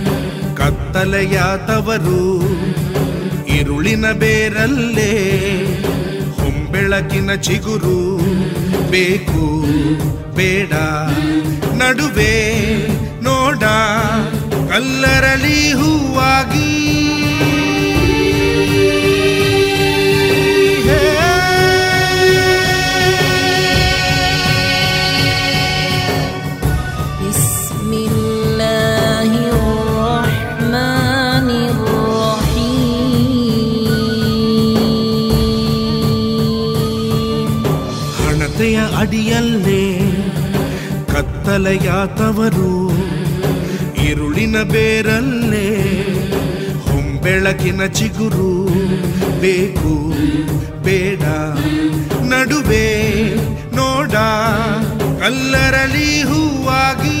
[0.61, 2.21] ಕತ್ತಲೆಯಾತವರು
[3.57, 5.13] ಇರುಳಿನ ಬೇರಲ್ಲೇ
[6.39, 7.99] ಹೊಂಬೆಳಕಿನ ಚಿಗುರು.
[8.91, 9.43] ಬೇಕು
[10.35, 10.73] ಬೇಡ
[11.81, 12.33] ನಡುವೆ
[13.21, 13.63] ನೋಡ
[14.71, 16.71] ಕಲ್ಲರಲಿ ಹೂವಾಗಿ.
[20.87, 20.99] ಹೇ
[41.51, 42.69] ಕತ್ತಲೆಯ ತವರು
[44.03, 45.65] ಇರುಳಿನ ಬೇರಲ್ಲೇ
[46.85, 48.51] ಹೊಂಬೆಳಕಿನ ಚಿಗುರು.
[49.41, 49.91] ಬೇಕು
[50.83, 51.23] ಬೇಡ
[52.23, 52.87] ನಡುವೆ
[53.75, 54.13] ನೋಡ
[55.19, 57.19] ಕಲ್ಲರಲಿ ಹೂವಾಗಿ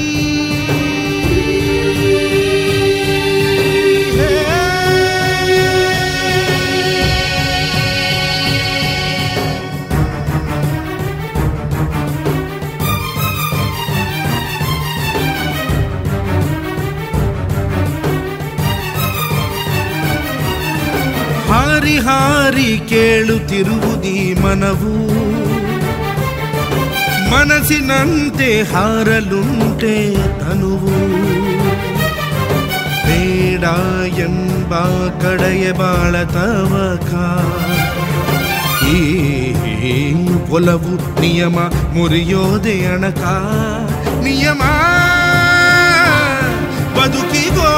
[22.91, 24.93] ಕೇಳುತ್ತಿರುವುದೀ ಮನವು.
[27.31, 30.91] ಮನಸ್ಸಿನಂತೆ ಹಾರಲುಂಟೆ ತನುವು.
[33.07, 33.63] ಬೇಡ
[34.19, 34.73] ಎಂಬ
[35.23, 37.13] ಕಡೆಯ ಬಾಳ ತವಕ
[38.85, 40.13] ಈ
[40.49, 41.59] ಒಲವು ನಿಯಮ
[41.93, 43.23] ಮುರಿಯೋದೆ ಅಣಕ.
[44.23, 44.61] ನಿಯಮ
[46.97, 47.71] ಬದುಕಿಗೋ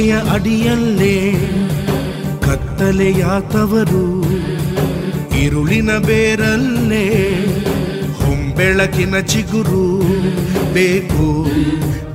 [0.00, 1.16] ಹಣತೆಯ ಅಡಿಯಲ್ಲೇ
[2.44, 4.04] ಕತ್ತಲೆಯಾತವರು
[5.40, 7.02] ಇರುಳಿನ ಬೇರಲ್ಲೇ
[8.20, 9.82] ಹೊಂಬೆಳಕಿನ ಚಿಗುರು
[10.74, 11.26] ಬೇಕು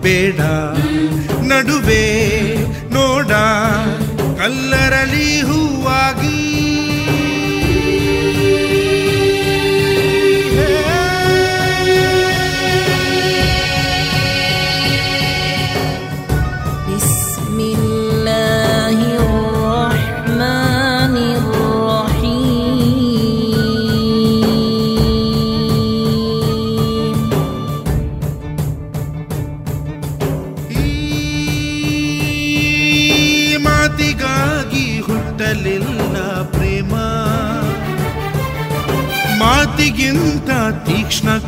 [0.04, 0.40] ಬೇಡ
[1.52, 2.06] ನಡುವೆ
[2.96, 3.32] ನೋಡ
[4.42, 6.40] ಕಲ್ಲರಲಿ ಹೂವಾಗಿ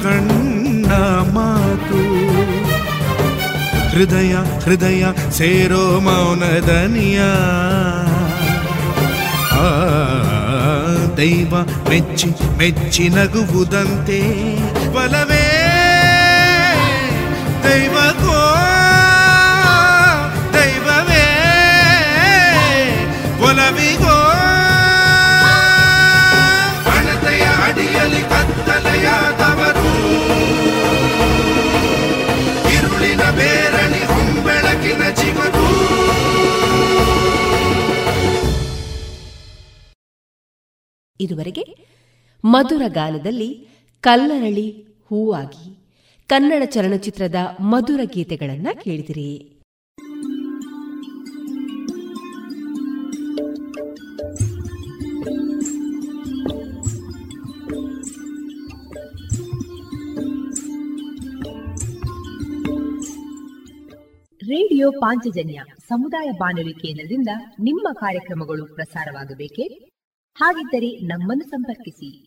[0.07, 0.89] ಕಣ್ಣ
[1.35, 2.01] ಮಾತು
[3.93, 7.21] ಹೃದಯ ಹೃದಯ ಸೇರೋ ಮೌನದನಿಯ
[9.59, 9.69] ಆ
[11.19, 11.55] ದೈವ
[11.89, 14.21] ಮೆಚ್ಚಿ ಮೆಚ್ಚಿ ನಗುವುದಂತೆ
[14.95, 15.26] ಬಲವೇ
[42.48, 43.68] ಮಧುರ ಗಾನದಲ್ಲಿ
[44.00, 45.78] ಕಲ್ಲರಳಿ ಹೂವಾಗಿ
[46.28, 49.54] ಕನ್ನಡ ಚಲನಚಿತ್ರದ ಮಧುರ ಗೀತೆಗಳನ್ನ ಕೇಳಿದಿರಿ.
[64.44, 67.28] ರೇಡಿಯೋ ಪಾಂಚಜನ್ಯ ಸಮುದಾಯ ಬಾನುಲಿ ಕೇಂದ್ರದಿಂದ
[67.60, 69.64] ನಿಮ್ಮ ಕಾರ್ಯಕ್ರಮಗಳು ಪ್ರಸಾರವಾಗಬೇಕೆ?
[70.36, 72.27] ಹಾಗಿದ್ದರೆ ನಮ್ಮನ್ನು ಸಂಪರ್ಕಿಸಿ.